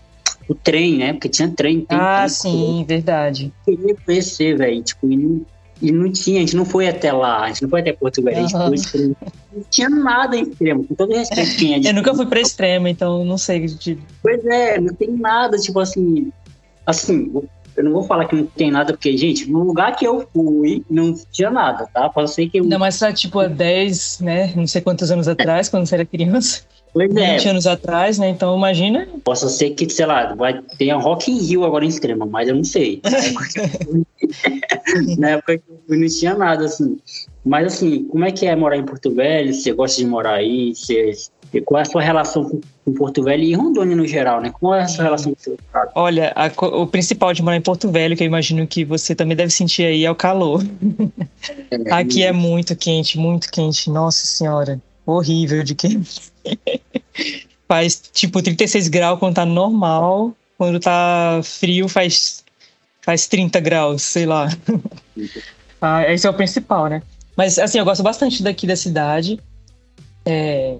o 0.48 0.55
trem, 0.55 0.98
né? 0.98 1.12
Porque 1.12 1.28
tinha 1.28 1.50
trem. 1.50 1.83
Tem, 1.83 1.98
ah, 1.98 2.20
tem, 2.20 2.28
sim, 2.28 2.85
verdade. 2.87 3.52
Eu 3.66 3.76
queria 3.76 3.96
conhecer, 4.05 4.57
velho, 4.57 4.83
tipo, 4.83 5.11
e 5.11 5.16
não, 5.16 5.42
e 5.83 5.90
não 5.90 6.11
tinha, 6.12 6.38
a 6.38 6.40
gente 6.40 6.55
não 6.55 6.64
foi 6.64 6.87
até 6.87 7.12
lá, 7.12 7.42
a 7.42 7.49
gente 7.49 7.62
não 7.62 7.68
foi 7.68 7.81
até 7.81 7.92
Porto 7.92 8.23
Velho, 8.23 8.38
uhum. 8.38 8.45
a 8.45 8.77
gente 8.77 8.88
foi 8.88 9.16
Não 9.53 9.64
tinha 9.68 9.90
nada 9.90 10.37
em 10.37 10.45
extremo, 10.45 10.85
com 10.85 10.95
todo 10.95 11.12
respeito 11.12 11.57
tinha. 11.57 11.81
eu 11.85 11.92
nunca 11.92 12.14
fui 12.14 12.25
pra 12.25 12.40
extremo, 12.40 12.87
então 12.87 13.25
não 13.25 13.37
sei. 13.37 13.66
De... 13.66 13.99
Pois 14.23 14.47
é, 14.47 14.81
não 14.81 14.95
tem 14.95 15.11
nada, 15.11 15.59
tipo 15.59 15.81
assim. 15.81 16.33
Assim, 16.87 17.33
eu 17.77 17.85
não 17.85 17.92
vou 17.92 18.05
falar 18.05 18.27
que 18.27 18.37
não 18.37 18.47
tem 18.47 18.71
nada, 18.71 18.92
porque, 18.92 19.16
gente, 19.16 19.51
no 19.51 19.64
lugar 19.64 19.97
que 19.97 20.07
eu 20.07 20.27
fui, 20.33 20.85
não 20.88 21.14
tinha 21.33 21.51
nada, 21.51 21.88
tá? 21.92 22.09
Pode 22.09 22.31
ser 22.31 22.49
que 22.49 22.61
eu. 22.61 22.64
Não, 22.64 22.79
mas 22.79 22.99
tá 22.99 23.12
tipo 23.12 23.40
há 23.40 23.49
10, 23.49 24.21
né? 24.21 24.53
Não 24.55 24.66
sei 24.66 24.81
quantos 24.81 25.11
anos 25.11 25.27
atrás, 25.27 25.68
quando 25.68 25.87
você 25.87 25.97
era 25.97 26.05
criança. 26.05 26.62
Pois 26.92 27.09
20 27.09 27.20
é. 27.20 27.48
anos 27.48 27.66
atrás, 27.66 28.18
né? 28.18 28.28
Então 28.28 28.57
imagina. 28.57 29.09
Possa 29.24 29.48
ser 29.48 29.70
que, 29.70 29.88
sei 29.88 30.05
lá, 30.05 30.35
vai 30.35 30.61
ter 30.78 30.90
a 30.90 30.96
Rock 30.96 31.31
in 31.31 31.38
Rio 31.38 31.64
agora 31.64 31.85
em 31.85 31.88
extrema, 31.88 32.26
mas 32.26 32.48
eu 32.48 32.55
não 32.55 32.64
sei. 32.64 33.00
Na 35.18 35.31
época 35.31 35.59
que 35.59 35.64
eu 35.88 35.98
não 35.98 36.07
tinha 36.07 36.35
nada, 36.35 36.66
assim. 36.66 36.98
Mas 37.44 37.74
assim, 37.74 38.05
como 38.05 38.24
é 38.24 38.31
que 38.31 38.46
é 38.46 38.55
morar 38.55 38.76
em 38.76 38.85
Porto 38.85 39.12
Velho? 39.14 39.55
Você 39.55 39.72
gosta 39.72 40.00
de 40.00 40.07
morar 40.07 40.35
aí? 40.35 40.74
Você, 40.74 41.12
qual 41.64 41.78
é 41.78 41.83
a 41.83 41.87
sua 41.87 42.02
relação 42.02 42.44
com, 42.44 42.61
com, 42.85 42.92
Porto 42.92 43.22
Velho 43.22 43.42
e 43.42 43.55
Rondônia 43.55 43.96
no 43.96 44.07
geral, 44.07 44.40
né? 44.40 44.52
Qual 44.61 44.74
é 44.74 44.83
a 44.83 44.88
sua 44.88 45.05
relação 45.05 45.33
com 45.33 45.40
o 45.40 45.42
seu 45.42 45.55
estado? 45.55 45.90
Olha, 45.94 46.33
a, 46.37 46.50
o 46.66 46.87
principal 46.87 47.33
de 47.33 47.42
morar 47.42 47.57
em 47.57 47.62
Porto 47.62 47.90
Velho, 47.90 48.16
que 48.16 48.22
eu 48.22 48.26
imagino 48.26 48.66
que 48.66 48.85
você 48.85 49.14
também 49.14 49.37
deve 49.37 49.50
sentir 49.50 49.85
aí, 49.85 50.05
é 50.05 50.11
o 50.11 50.14
calor. 50.14 50.62
É, 51.70 51.76
Aqui 51.92 52.22
é 52.22 52.33
muito 52.33 52.76
quente, 52.76 53.18
muito 53.18 53.50
quente. 53.50 53.90
Nossa 53.90 54.26
Senhora, 54.26 54.78
horrível 55.07 55.62
de 55.62 55.75
quente. 55.75 56.33
faz 57.73 58.03
tipo 58.12 58.43
36 58.43 58.88
graus 58.88 59.19
quando 59.19 59.37
tá 59.37 59.47
normal. 59.47 60.35
Quando 60.59 60.79
tá 60.79 61.41
frio, 61.43 61.88
faz, 61.88 62.45
faz 63.01 63.27
30 63.27 63.59
graus, 63.61 64.03
sei 64.03 64.27
lá. 64.27 64.49
ah, 65.81 66.05
esse 66.12 66.27
é 66.27 66.31
o 66.31 66.35
principal, 66.35 66.87
né? 66.88 67.03
Mas 67.35 67.59
assim, 67.59 67.79
eu 67.79 67.85
gosto 67.85 68.03
bastante 68.03 68.43
daqui 68.43 68.67
da 68.67 68.77
cidade. 68.77 69.41
É, 70.27 70.77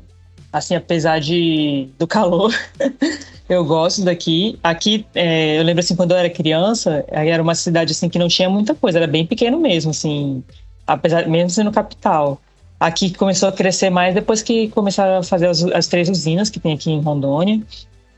assim, 0.53 0.75
apesar 0.75 1.19
de, 1.19 1.89
do 1.99 2.07
calor, 2.07 2.55
eu 3.49 3.65
gosto 3.65 4.05
daqui. 4.05 4.59
Aqui, 4.63 5.07
é, 5.15 5.59
eu 5.59 5.63
lembro 5.63 5.81
assim, 5.81 5.97
quando 5.97 6.13
eu 6.13 6.19
era 6.19 6.29
criança, 6.29 7.05
era 7.09 7.43
uma 7.43 7.55
cidade 7.55 7.93
assim 7.93 8.11
que 8.11 8.19
não 8.19 8.29
tinha 8.29 8.51
muita 8.51 8.75
coisa, 8.75 8.99
era 8.99 9.07
bem 9.07 9.27
pequeno 9.27 9.59
mesmo, 9.59 9.93
assim, 9.93 10.45
apesar 10.87 11.27
mesmo 11.27 11.49
sendo 11.49 11.73
capital. 11.73 12.39
Aqui 12.83 13.14
começou 13.14 13.49
a 13.49 13.53
crescer 13.53 13.90
mais 13.90 14.12
depois 14.12 14.42
que 14.42 14.66
começaram 14.71 15.18
a 15.18 15.23
fazer 15.23 15.47
as, 15.47 15.62
as 15.62 15.87
três 15.87 16.09
usinas 16.09 16.51
que 16.51 16.59
tem 16.59 16.73
aqui 16.73 16.90
em 16.90 17.01
Rondônia. 17.01 17.62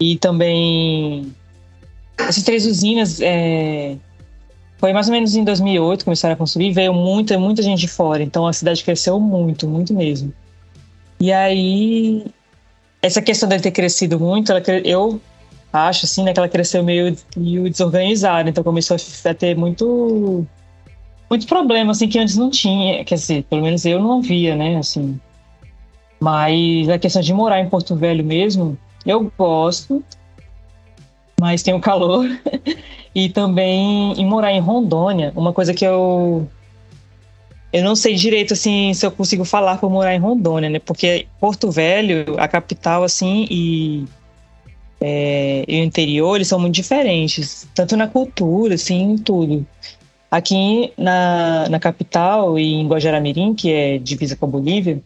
E 0.01 0.17
também 0.17 1.35
essas 2.17 2.43
três 2.43 2.65
usinas 2.65 3.21
é, 3.21 3.97
foi 4.79 4.95
mais 4.95 5.07
ou 5.07 5.13
menos 5.13 5.35
em 5.35 5.45
2008 5.45 6.05
começaram 6.05 6.33
a 6.33 6.37
construir, 6.37 6.73
veio 6.73 6.95
muita, 6.95 7.39
muita 7.39 7.63
gente 7.63 7.81
de 7.81 7.89
fora, 7.89 8.23
então 8.23 8.47
a 8.47 8.55
cidade 8.55 8.83
cresceu 8.83 9.21
muito, 9.21 9.69
muito 9.69 9.93
mesmo. 9.93 10.33
E 11.21 11.31
aí, 11.31 12.25
essa 13.03 13.21
questão 13.21 13.47
dele 13.47 13.63
ter 13.63 13.71
crescido 13.71 14.19
muito, 14.19 14.51
ela, 14.51 14.63
eu 14.83 15.21
acho 15.73 16.07
assim, 16.07 16.25
né, 16.25 16.33
que 16.33 16.39
ela 16.39 16.49
cresceu 16.49 16.83
meio, 16.83 17.15
meio 17.37 17.69
desorganizada, 17.69 18.49
então 18.49 18.65
começou 18.65 18.97
a 18.97 19.35
ter 19.35 19.57
muito 19.57 20.47
muito 21.29 21.47
problema, 21.47 21.93
assim, 21.93 22.09
que 22.09 22.19
antes 22.19 22.37
não 22.37 22.51
tinha. 22.51 23.05
Quer 23.05 23.15
dizer, 23.15 23.45
pelo 23.45 23.63
menos 23.63 23.85
eu 23.85 24.01
não 24.01 24.21
via, 24.21 24.55
né, 24.57 24.77
assim. 24.77 25.19
Mas 26.21 26.89
a 26.89 26.99
questão 26.99 27.21
de 27.21 27.33
morar 27.35 27.61
em 27.61 27.69
Porto 27.69 27.95
Velho 27.97 28.25
mesmo, 28.25 28.79
eu 29.05 29.31
gosto, 29.37 30.03
mas 31.41 31.63
tem 31.63 31.75
o 31.75 31.81
calor. 31.81 32.27
e 33.15 33.29
também 33.29 34.13
em 34.13 34.27
morar 34.27 34.53
em 34.53 34.61
Rondônia, 34.61 35.33
uma 35.37 35.53
coisa 35.53 35.75
que 35.75 35.85
eu. 35.85 36.49
Eu 37.73 37.83
não 37.83 37.97
sei 37.97 38.15
direito, 38.15 38.55
assim, 38.55 38.95
se 38.95 39.05
eu 39.05 39.11
consigo 39.11 39.45
falar 39.45 39.79
por 39.79 39.91
morar 39.91 40.15
em 40.15 40.19
Rondônia, 40.21 40.71
né? 40.71 40.79
Porque 40.79 41.27
Porto 41.41 41.73
Velho, 41.73 42.37
a 42.39 42.47
capital, 42.47 43.03
assim, 43.03 43.49
e, 43.51 44.05
é, 45.01 45.65
e 45.67 45.81
o 45.81 45.85
interior, 45.85 46.37
eles 46.37 46.47
são 46.47 46.61
muito 46.61 46.75
diferentes. 46.75 47.69
Tanto 47.75 47.97
na 47.97 48.07
cultura, 48.07 48.77
assim, 48.77 49.03
em 49.03 49.19
tudo. 49.19 49.67
Aqui 50.35 50.93
na, 50.99 51.69
na 51.69 51.79
capital 51.79 52.59
e 52.59 52.75
em 52.75 52.89
Guajaramirim, 52.89 53.55
que 53.55 53.71
é 53.71 53.99
divisa 53.99 54.35
com 54.35 54.47
a 54.47 54.49
Bolívia, 54.49 55.01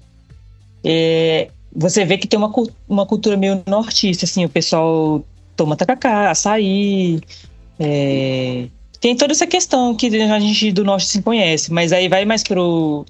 é, 0.83 1.49
você 1.71 2.03
vê 2.03 2.17
que 2.17 2.27
tem 2.27 2.39
uma, 2.39 2.51
uma 2.89 3.05
cultura 3.05 3.37
meio 3.37 3.63
nortista, 3.67 4.25
assim, 4.25 4.47
o 4.47 4.49
pessoal 4.49 5.23
toma 5.55 5.77
tacacá, 5.77 6.31
açaí, 6.31 7.21
é, 7.79 8.69
tem 9.03 9.15
toda 9.15 9.35
essa 9.35 9.47
questão 9.47 9.95
que 9.95 10.07
a 10.07 10.41
gente 10.41 10.73
do 10.73 10.83
norte 10.83 11.07
se 11.07 11.21
conhece, 11.21 11.71
mas 11.71 11.93
aí 11.93 12.09
vai 12.09 12.25
mais 12.25 12.43
pro, 12.43 13.05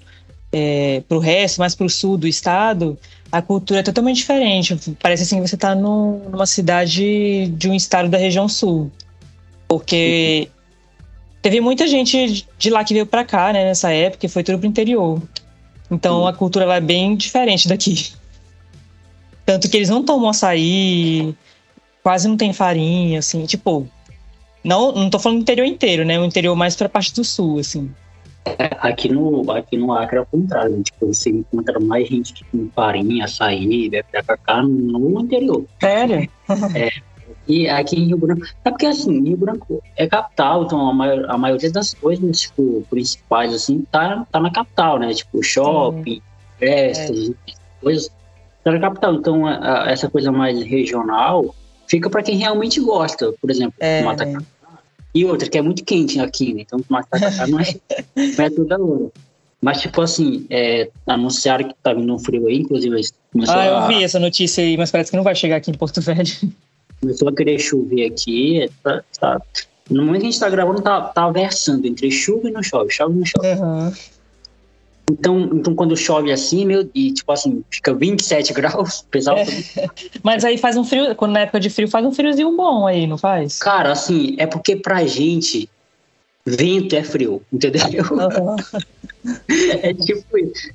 é, 0.52 1.04
pro 1.08 1.20
resto, 1.20 1.60
mais 1.60 1.76
pro 1.76 1.88
sul 1.88 2.16
do 2.16 2.26
estado, 2.26 2.98
a 3.30 3.40
cultura 3.40 3.78
é 3.78 3.82
totalmente 3.84 4.16
diferente. 4.16 4.76
Parece 5.00 5.22
assim 5.22 5.40
que 5.40 5.48
você 5.48 5.54
está 5.54 5.76
numa 5.76 6.46
cidade 6.46 7.46
de 7.46 7.68
um 7.68 7.74
estado 7.74 8.08
da 8.08 8.18
região 8.18 8.48
sul. 8.48 8.90
Porque 9.68 10.48
Teve 11.40 11.60
muita 11.60 11.86
gente 11.86 12.46
de 12.58 12.70
lá 12.70 12.84
que 12.84 12.94
veio 12.94 13.06
para 13.06 13.24
cá, 13.24 13.52
né, 13.52 13.64
nessa 13.64 13.92
época, 13.92 14.26
e 14.26 14.28
foi 14.28 14.42
tudo 14.42 14.58
pro 14.58 14.66
interior. 14.66 15.22
Então 15.90 16.26
a 16.26 16.32
cultura 16.32 16.66
lá 16.66 16.76
é 16.76 16.80
bem 16.80 17.16
diferente 17.16 17.68
daqui. 17.68 18.12
Tanto 19.46 19.68
que 19.70 19.76
eles 19.76 19.88
não 19.88 20.04
tomam 20.04 20.28
açaí, 20.28 21.34
quase 22.02 22.28
não 22.28 22.36
tem 22.36 22.52
farinha, 22.52 23.20
assim, 23.20 23.46
tipo. 23.46 23.88
Não, 24.62 24.92
não 24.92 25.08
tô 25.08 25.18
falando 25.18 25.38
do 25.38 25.42
interior 25.42 25.66
inteiro, 25.66 26.04
né? 26.04 26.18
O 26.18 26.24
interior 26.24 26.54
mais 26.54 26.76
pra 26.76 26.88
parte 26.88 27.14
do 27.14 27.24
sul, 27.24 27.58
assim. 27.58 27.90
É, 28.44 28.70
aqui 28.80 29.08
no, 29.08 29.50
aqui 29.50 29.76
no 29.76 29.92
Acre 29.92 30.18
é 30.18 30.20
o 30.20 30.26
contrário, 30.26 30.76
né? 30.76 30.82
tipo, 30.82 31.06
você 31.06 31.30
encontra 31.30 31.78
mais 31.80 32.08
gente 32.08 32.32
que 32.32 32.44
com 32.44 32.68
farinha, 32.74 33.24
açaí, 33.24 33.90
cacá 34.26 34.62
no 34.62 35.20
interior. 35.20 35.64
Sério? 35.80 36.28
É, 36.74 36.90
e 37.48 37.66
aqui 37.66 37.98
em 37.98 38.04
Rio 38.04 38.18
Branco. 38.18 38.46
É 38.62 38.70
porque 38.70 38.84
assim, 38.84 39.22
Rio 39.24 39.38
Branco 39.38 39.82
é 39.96 40.06
capital, 40.06 40.64
então 40.64 40.86
a, 40.86 40.92
maior, 40.92 41.24
a 41.30 41.38
maioria 41.38 41.72
das 41.72 41.94
coisas, 41.94 42.40
tipo, 42.40 42.84
principais, 42.90 43.54
assim, 43.54 43.86
tá, 43.90 44.26
tá 44.30 44.38
na 44.38 44.50
capital, 44.50 44.98
né? 44.98 45.14
Tipo, 45.14 45.42
shopping, 45.42 46.20
festas, 46.58 47.30
é. 47.30 47.52
coisas. 47.80 48.10
Tá 48.62 48.72
na 48.72 48.78
capital. 48.78 49.14
Então, 49.14 49.46
a, 49.46 49.84
a, 49.84 49.90
essa 49.90 50.10
coisa 50.10 50.30
mais 50.30 50.62
regional 50.62 51.54
fica 51.86 52.10
para 52.10 52.22
quem 52.22 52.36
realmente 52.36 52.80
gosta. 52.80 53.32
Por 53.40 53.50
exemplo, 53.50 53.74
é. 53.80 54.02
Matacá. 54.02 54.42
E 55.14 55.24
outra, 55.24 55.48
que 55.48 55.56
é 55.56 55.62
muito 55.62 55.82
quente 55.82 56.20
aqui, 56.20 56.52
né? 56.52 56.62
Então, 56.62 56.78
Matacá 56.86 57.46
não 57.46 57.58
é, 57.58 57.64
não 58.36 58.44
é 58.44 58.50
toda 58.50 58.78
hora. 58.78 59.10
Mas, 59.60 59.80
tipo 59.80 60.02
assim, 60.02 60.46
é, 60.50 60.90
anunciaram 61.06 61.66
que 61.66 61.74
tá 61.82 61.94
vindo 61.94 62.14
um 62.14 62.18
frio 62.18 62.46
aí, 62.46 62.58
inclusive. 62.58 63.00
Ah, 63.48 63.66
eu 63.66 63.86
vi 63.88 64.04
essa 64.04 64.20
notícia 64.20 64.62
aí, 64.62 64.76
mas 64.76 64.90
parece 64.90 65.10
que 65.10 65.16
não 65.16 65.24
vai 65.24 65.34
chegar 65.34 65.56
aqui 65.56 65.70
em 65.70 65.74
Porto 65.74 66.00
Velho 66.02 66.30
começou 67.00 67.28
a 67.28 67.34
querer 67.34 67.58
chover 67.58 68.06
aqui. 68.06 68.70
Tá, 68.82 69.02
tá, 69.18 69.42
no 69.90 70.04
momento 70.04 70.20
que 70.22 70.26
a 70.28 70.30
gente 70.30 70.40
tá 70.40 70.50
gravando, 70.50 70.82
tá, 70.82 71.00
tá 71.00 71.30
versando 71.30 71.86
entre 71.86 72.10
chuva 72.10 72.48
e 72.48 72.52
não 72.52 72.62
chove, 72.62 72.90
chove 72.90 73.14
e 73.14 73.18
não 73.18 73.24
chove. 73.24 73.48
Uhum. 73.48 73.92
Então, 75.10 75.40
então, 75.54 75.74
quando 75.74 75.96
chove 75.96 76.30
assim, 76.30 76.66
meu, 76.66 76.88
e 76.94 77.12
tipo 77.12 77.32
assim, 77.32 77.64
fica 77.70 77.94
27 77.94 78.52
graus, 78.54 79.04
pesado. 79.10 79.40
É. 79.40 79.46
Mas 80.22 80.44
aí 80.44 80.58
faz 80.58 80.76
um 80.76 80.84
frio, 80.84 81.14
quando 81.14 81.32
na 81.32 81.40
época 81.40 81.60
de 81.60 81.70
frio, 81.70 81.88
faz 81.88 82.04
um 82.04 82.12
friozinho 82.12 82.54
bom 82.54 82.86
aí, 82.86 83.06
não 83.06 83.16
faz? 83.16 83.58
Cara, 83.58 83.92
assim, 83.92 84.36
é 84.38 84.46
porque 84.46 84.76
pra 84.76 85.06
gente, 85.06 85.68
vento 86.44 86.94
é 86.94 87.02
frio, 87.02 87.42
entendeu? 87.50 88.04
Uhum. 88.10 88.56
é 89.82 89.94
tipo, 89.94 90.22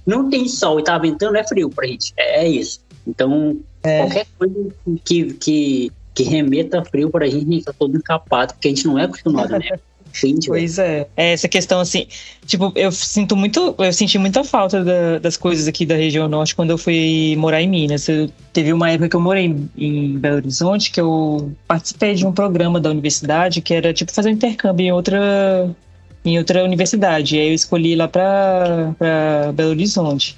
não 0.06 0.30
tem 0.30 0.48
sol 0.48 0.80
e 0.80 0.84
tá 0.84 0.98
ventando, 0.98 1.38
é 1.38 1.44
frio 1.44 1.70
pra 1.70 1.86
gente. 1.86 2.14
É, 2.18 2.44
é 2.44 2.50
isso. 2.50 2.80
Então, 3.06 3.60
é. 3.84 4.00
qualquer 4.00 4.26
coisa 4.40 4.72
que, 5.04 5.34
que 5.34 5.92
que 6.14 6.24
remeta 6.24 6.84
frio 6.86 7.10
para 7.10 7.26
a 7.26 7.30
gente, 7.30 7.48
a 7.48 7.52
gente 7.52 7.66
tá 7.66 7.74
todo 7.74 7.98
encapado, 7.98 8.54
porque 8.54 8.68
a 8.68 8.72
gente 8.72 8.86
não 8.86 8.98
é 9.00 9.04
acostumado, 9.04 9.58
né? 9.58 9.80
Entende, 10.16 10.48
pois 10.48 10.78
é. 10.78 11.08
é. 11.18 11.34
Essa 11.34 11.48
questão, 11.48 11.80
assim, 11.80 12.06
tipo, 12.46 12.72
eu 12.76 12.92
sinto 12.92 13.36
muito, 13.36 13.74
eu 13.80 13.92
senti 13.92 14.20
muita 14.20 14.44
falta 14.44 14.84
da, 14.84 15.18
das 15.18 15.36
coisas 15.36 15.68
aqui 15.68 15.88
da 15.88 15.96
região 15.96 16.28
norte 16.28 16.56
quando 16.56 16.70
eu 16.70 16.78
fui 16.78 17.36
morar 17.38 17.62
em 17.62 17.68
Minas. 17.68 18.08
Eu, 18.08 18.30
teve 18.52 18.72
uma 18.72 18.92
época 18.92 19.10
que 19.10 19.16
eu 19.16 19.20
morei 19.20 19.46
em, 19.46 19.70
em, 19.76 20.20
Belo 20.20 20.36
Horizonte 20.36 20.92
que 20.92 21.02
eu 21.02 21.52
participei 21.68 22.14
de 22.14 22.28
um 22.28 22.32
programa 22.32 22.80
da 22.80 22.92
universidade 22.92 23.60
que 23.60 23.74
era, 23.74 23.92
tipo, 23.92 24.14
fazer 24.14 24.30
um 24.30 24.34
intercâmbio 24.34 24.86
em 24.86 24.92
outra, 24.92 25.76
em 26.24 26.38
outra 26.38 26.64
universidade. 26.64 27.36
E 27.36 27.40
aí 27.40 27.48
eu 27.48 27.56
escolhi 27.56 27.96
lá 27.96 28.08
pra, 28.08 28.94
pra 29.00 29.52
Belo 29.52 29.72
Horizonte. 29.72 30.38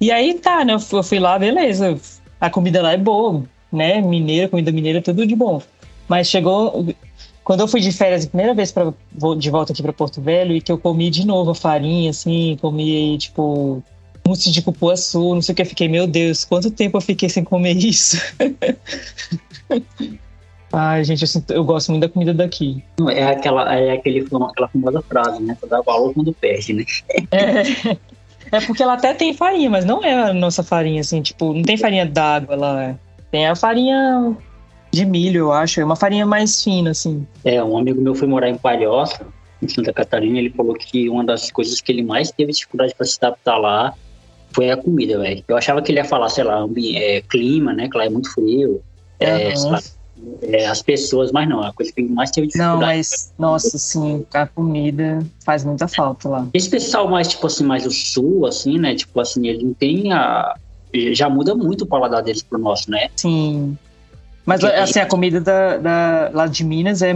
E 0.00 0.10
aí 0.10 0.34
tá, 0.34 0.64
né? 0.64 0.74
Eu 0.74 1.02
fui 1.02 1.20
lá, 1.20 1.38
beleza. 1.38 1.96
A 2.40 2.50
comida 2.50 2.82
lá 2.82 2.92
é 2.92 2.98
boa, 2.98 3.44
né? 3.74 4.00
Mineira, 4.00 4.48
comida 4.48 4.72
mineira, 4.72 5.02
tudo 5.02 5.26
de 5.26 5.34
bom. 5.34 5.60
Mas 6.08 6.28
chegou. 6.28 6.86
Quando 7.42 7.60
eu 7.60 7.68
fui 7.68 7.80
de 7.80 7.92
férias 7.92 8.24
a 8.24 8.28
primeira 8.28 8.54
vez 8.54 8.72
pra, 8.72 8.92
de 9.36 9.50
volta 9.50 9.72
aqui 9.72 9.82
para 9.82 9.92
Porto 9.92 10.20
Velho 10.20 10.56
e 10.56 10.62
que 10.62 10.72
eu 10.72 10.78
comi 10.78 11.10
de 11.10 11.26
novo 11.26 11.50
a 11.50 11.54
farinha, 11.54 12.08
assim, 12.08 12.56
comi, 12.58 13.18
tipo, 13.18 13.82
mousse 14.26 14.50
de 14.50 14.62
cupuaçu, 14.62 15.34
não 15.34 15.42
sei 15.42 15.52
o 15.52 15.56
que, 15.56 15.62
eu 15.62 15.66
fiquei, 15.66 15.86
meu 15.86 16.06
Deus, 16.06 16.44
quanto 16.44 16.70
tempo 16.70 16.96
eu 16.96 17.02
fiquei 17.02 17.28
sem 17.28 17.44
comer 17.44 17.76
isso? 17.76 18.16
Ai, 20.76 21.04
gente, 21.04 21.22
eu, 21.22 21.28
sinto, 21.28 21.52
eu, 21.52 21.62
gosto 21.62 21.90
muito 21.90 22.02
da 22.02 22.08
comida 22.08 22.34
daqui. 22.34 22.82
É 23.12 23.26
aquela, 23.26 23.72
é 23.72 23.92
aquele, 23.92 24.20
aquela 24.20 24.68
famosa 24.68 25.02
frase, 25.02 25.40
né? 25.40 25.56
Dá 25.68 25.80
valor 25.82 26.12
quando 26.12 26.32
perde, 26.32 26.72
né? 26.72 26.84
é, 27.30 27.96
é 28.50 28.60
porque 28.66 28.82
ela 28.82 28.94
até 28.94 29.14
tem 29.14 29.32
farinha, 29.32 29.70
mas 29.70 29.84
não 29.84 30.02
é 30.02 30.30
a 30.30 30.32
nossa 30.32 30.64
farinha, 30.64 31.00
assim, 31.00 31.22
tipo, 31.22 31.52
não 31.52 31.62
tem 31.62 31.76
farinha 31.76 32.04
d'água 32.04 32.56
lá. 32.56 32.98
Tem 33.34 33.48
a 33.48 33.56
farinha 33.56 34.36
de 34.92 35.04
milho, 35.04 35.38
eu 35.38 35.52
acho. 35.52 35.80
É 35.80 35.84
uma 35.84 35.96
farinha 35.96 36.24
mais 36.24 36.62
fina, 36.62 36.92
assim. 36.92 37.26
É, 37.44 37.60
um 37.64 37.76
amigo 37.76 38.00
meu 38.00 38.14
foi 38.14 38.28
morar 38.28 38.48
em 38.48 38.56
Palhoça, 38.56 39.26
em 39.60 39.66
Santa 39.66 39.92
Catarina. 39.92 40.38
Ele 40.38 40.50
falou 40.50 40.72
que 40.72 41.08
uma 41.10 41.24
das 41.24 41.50
coisas 41.50 41.80
que 41.80 41.90
ele 41.90 42.04
mais 42.04 42.30
teve 42.30 42.52
dificuldade 42.52 42.94
para 42.94 43.04
se 43.04 43.18
adaptar 43.20 43.56
lá 43.58 43.92
foi 44.52 44.70
a 44.70 44.76
comida, 44.76 45.18
velho. 45.18 45.42
Eu 45.48 45.56
achava 45.56 45.82
que 45.82 45.90
ele 45.90 45.98
ia 45.98 46.04
falar, 46.04 46.28
sei 46.28 46.44
lá, 46.44 46.64
é, 46.94 47.22
clima, 47.22 47.72
né? 47.72 47.88
Que 47.88 47.98
lá 47.98 48.04
é 48.04 48.08
muito 48.08 48.32
frio. 48.32 48.80
É, 49.18 49.52
lá, 49.64 49.80
é, 50.42 50.66
as 50.66 50.80
pessoas, 50.80 51.32
mas 51.32 51.48
não, 51.48 51.60
a 51.60 51.72
coisa 51.72 51.92
que 51.92 52.02
mais 52.02 52.30
teve 52.30 52.46
dificuldade. 52.46 52.80
Não, 52.80 52.86
mas, 52.86 53.32
nossa, 53.36 53.76
sim, 53.78 54.24
a 54.32 54.46
comida 54.46 55.26
faz 55.44 55.64
muita 55.64 55.88
falta 55.88 56.28
lá. 56.28 56.46
Esse 56.54 56.70
pessoal 56.70 57.08
mais, 57.08 57.26
tipo 57.26 57.48
assim, 57.48 57.64
mais 57.64 57.82
do 57.82 57.90
sul, 57.90 58.46
assim, 58.46 58.78
né? 58.78 58.94
Tipo 58.94 59.20
assim, 59.20 59.48
ele 59.48 59.64
não 59.64 59.74
tem 59.74 60.12
a. 60.12 60.54
Já 61.12 61.28
muda 61.28 61.54
muito 61.54 61.82
o 61.82 61.86
paladar 61.86 62.22
deles 62.22 62.42
pro 62.42 62.58
nosso, 62.58 62.90
né? 62.90 63.08
Sim. 63.16 63.76
Mas 64.46 64.62
assim, 64.62 65.00
a 65.00 65.06
comida 65.06 65.40
da, 65.40 65.78
da, 65.78 66.30
lá 66.32 66.46
de 66.46 66.64
Minas 66.64 67.02
é. 67.02 67.14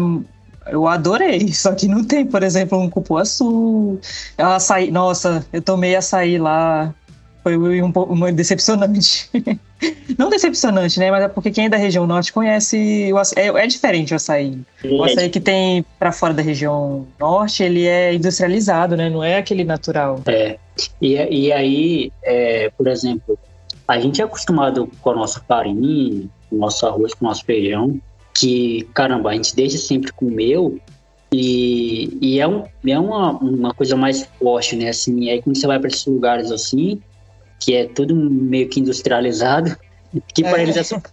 Eu 0.71 0.87
adorei, 0.87 1.49
só 1.53 1.75
que 1.75 1.88
não 1.88 2.05
tem, 2.05 2.27
por 2.27 2.43
exemplo, 2.43 2.79
um 2.79 2.91
cupuaçu, 2.91 3.99
açaí. 4.37 4.91
Nossa, 4.91 5.47
eu 5.53 5.62
tomei 5.62 5.97
açaí 5.97 6.38
lá, 6.38 6.95
foi 7.43 7.81
um 7.81 7.91
pouco 7.91 8.14
decepcionante. 8.33 9.31
não 10.19 10.29
decepcionante, 10.29 10.99
né? 10.99 11.11
Mas 11.11 11.25
é 11.25 11.29
porque 11.29 11.51
quem 11.51 11.67
é 11.67 11.69
da 11.69 11.77
região 11.77 12.07
norte 12.07 12.33
conhece. 12.33 13.11
O 13.12 13.19
açaí, 13.19 13.45
é, 13.45 13.49
é 13.49 13.67
diferente 13.67 14.12
o 14.12 14.17
açaí. 14.17 14.59
O 14.85 15.03
açaí 15.03 15.31
que 15.31 15.41
tem 15.41 15.85
para 15.99 16.12
fora 16.12 16.35
da 16.35 16.43
região 16.43 17.07
norte, 17.19 17.62
ele 17.62 17.87
é 17.87 18.12
industrializado, 18.12 18.97
né? 18.97 19.09
Não 19.09 19.25
é 19.25 19.38
aquele 19.38 19.64
natural. 19.64 20.21
É. 20.27 20.59
E, 21.01 21.14
e 21.14 21.53
aí, 21.53 22.12
é, 22.23 22.71
por 22.77 22.87
exemplo, 22.88 23.38
a 23.88 23.98
gente 23.98 24.20
é 24.20 24.24
acostumado 24.24 24.88
com 25.01 25.11
a 25.11 25.14
nossa 25.14 25.40
farinha, 25.40 26.29
com 26.51 26.57
o 26.57 26.59
nosso 26.59 26.87
arroz, 26.87 27.14
com 27.14 27.24
o 27.24 27.29
nosso 27.29 27.42
feijão, 27.44 27.98
que, 28.35 28.87
caramba, 28.92 29.31
a 29.31 29.33
gente 29.35 29.57
desde 29.57 29.79
sempre 29.79 30.12
comeu 30.12 30.79
e, 31.33 32.16
e 32.20 32.38
é, 32.38 32.46
um, 32.46 32.64
é 32.87 32.98
uma, 32.98 33.33
uma 33.33 33.74
coisa 33.74 33.96
mais 33.96 34.29
forte, 34.38 34.77
né? 34.77 34.90
Assim, 34.90 35.31
aí 35.31 35.40
quando 35.40 35.57
você 35.57 35.66
vai 35.66 35.79
para 35.79 35.88
esses 35.88 36.05
lugares 36.07 36.53
assim, 36.53 37.01
que 37.59 37.74
é 37.74 37.87
tudo 37.87 38.14
meio 38.14 38.68
que 38.68 38.81
industrializado, 38.81 39.74
que 40.35 40.42
para 40.42 40.59
é. 40.59 40.62
eles, 40.64 40.77
é 40.77 40.83
super, 40.83 41.11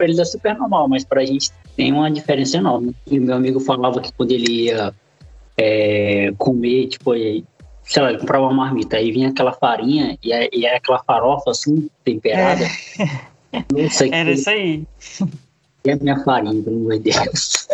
eles 0.00 0.18
é 0.18 0.24
super 0.24 0.56
normal, 0.56 0.88
mas 0.88 1.04
para 1.04 1.22
a 1.22 1.24
gente 1.24 1.52
tem 1.76 1.92
uma 1.92 2.10
diferença 2.10 2.56
enorme. 2.56 2.94
E 3.06 3.18
o 3.18 3.22
meu 3.22 3.36
amigo 3.36 3.60
falava 3.60 4.00
que 4.00 4.12
quando 4.12 4.32
ele 4.32 4.64
ia 4.64 4.92
é, 5.56 6.32
comer, 6.36 6.88
tipo, 6.88 7.12
sei 7.88 8.02
lá, 8.02 8.10
ele 8.10 8.18
comprava 8.18 8.44
uma 8.44 8.52
marmita, 8.52 8.96
aí 8.96 9.10
vinha 9.10 9.30
aquela 9.30 9.52
farinha 9.52 10.18
e, 10.22 10.30
e 10.52 10.66
era 10.66 10.76
aquela 10.76 11.02
farofa 11.02 11.50
assim, 11.50 11.88
temperada. 12.04 12.64
É. 13.52 13.64
Nossa, 13.72 14.06
Era 14.06 14.30
isso 14.30 14.50
aí. 14.50 14.86
E 15.84 15.90
a 15.90 15.96
minha 15.96 16.22
farinha, 16.22 16.62
pelo 16.62 16.76
amor 16.76 16.98
de 16.98 17.10
Deus. 17.10 17.66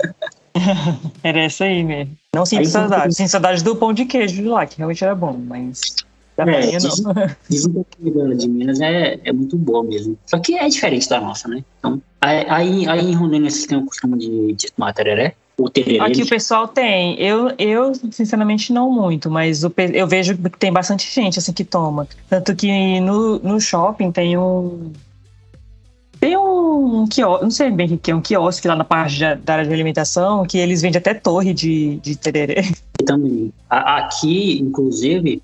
era 1.22 1.46
isso 1.46 1.64
aí 1.64 1.82
mesmo. 1.82 2.16
Não 2.34 2.46
sinto 2.46 2.60
aí, 2.60 2.66
saudade. 2.66 3.14
Sinto 3.14 3.28
saudade 3.28 3.64
do 3.64 3.74
pão 3.74 3.92
de 3.92 4.04
queijo 4.04 4.36
de 4.36 4.44
lá, 4.44 4.64
que 4.66 4.78
realmente 4.78 5.02
era 5.02 5.14
bom, 5.16 5.32
mas. 5.32 5.96
Da 6.36 6.44
é, 6.44 6.78
não. 6.78 7.36
Dizem 7.48 7.72
que 7.72 7.80
a 7.80 7.84
comida 7.96 8.34
de 8.36 8.48
Minas 8.48 8.80
é, 8.80 9.18
é 9.24 9.32
muito 9.32 9.56
boa 9.56 9.82
mesmo. 9.82 10.16
Só 10.26 10.38
que 10.38 10.54
é 10.56 10.68
diferente 10.68 11.08
da 11.08 11.20
nossa, 11.20 11.48
né? 11.48 11.64
Então, 11.78 12.00
aí, 12.20 12.86
aí 12.88 13.10
em 13.10 13.14
Rondônia 13.14 13.50
vocês 13.50 13.66
têm 13.66 13.78
o 13.78 13.86
costume 13.86 14.18
de, 14.18 14.52
de 14.52 14.72
tomar 14.72 14.92
tereré? 14.92 15.34
O 15.56 15.70
tererê? 15.70 16.00
Aqui 16.00 16.22
o 16.22 16.28
pessoal 16.28 16.66
tem. 16.66 17.20
Eu, 17.20 17.52
eu, 17.58 17.92
sinceramente, 18.10 18.72
não 18.72 18.90
muito, 18.90 19.30
mas 19.30 19.62
o, 19.62 19.72
eu 19.92 20.06
vejo 20.06 20.36
que 20.36 20.50
tem 20.58 20.72
bastante 20.72 21.08
gente 21.12 21.38
assim 21.38 21.52
que 21.52 21.64
toma. 21.64 22.08
Tanto 22.28 22.54
que 22.56 23.00
no, 23.00 23.38
no 23.38 23.60
shopping 23.60 24.10
tem 24.10 24.36
um 24.36 24.92
tem 26.24 26.36
um 26.38 27.06
quiosque, 27.06 27.44
não 27.44 27.50
sei 27.50 27.70
bem 27.70 27.92
o 27.92 27.98
que 27.98 28.10
é, 28.10 28.14
um 28.14 28.20
quiosque 28.20 28.66
lá 28.66 28.74
na 28.74 28.84
parte 28.84 29.16
de, 29.16 29.34
da 29.36 29.52
área 29.52 29.66
de 29.66 29.72
alimentação, 29.74 30.46
que 30.46 30.56
eles 30.56 30.80
vendem 30.80 30.98
até 30.98 31.12
torre 31.12 31.52
de, 31.52 31.96
de 31.96 32.16
tererê. 32.16 32.62
Também. 33.04 33.52
Aqui, 33.68 34.58
inclusive, 34.58 35.42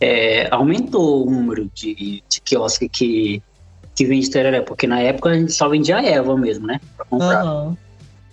é, 0.00 0.48
aumentou 0.50 1.26
o 1.26 1.30
número 1.30 1.70
de, 1.72 2.24
de 2.28 2.40
quiosque 2.40 2.88
que, 2.88 3.42
que 3.94 4.04
vende 4.04 4.28
tereré, 4.28 4.60
porque 4.60 4.86
na 4.86 5.00
época 5.00 5.30
a 5.30 5.34
gente 5.34 5.52
só 5.52 5.68
vendia 5.68 5.98
a 5.98 6.04
erva 6.04 6.36
mesmo, 6.36 6.66
né? 6.66 6.80
Pra 6.96 7.06
comprar. 7.06 7.44
Uhum. 7.44 7.76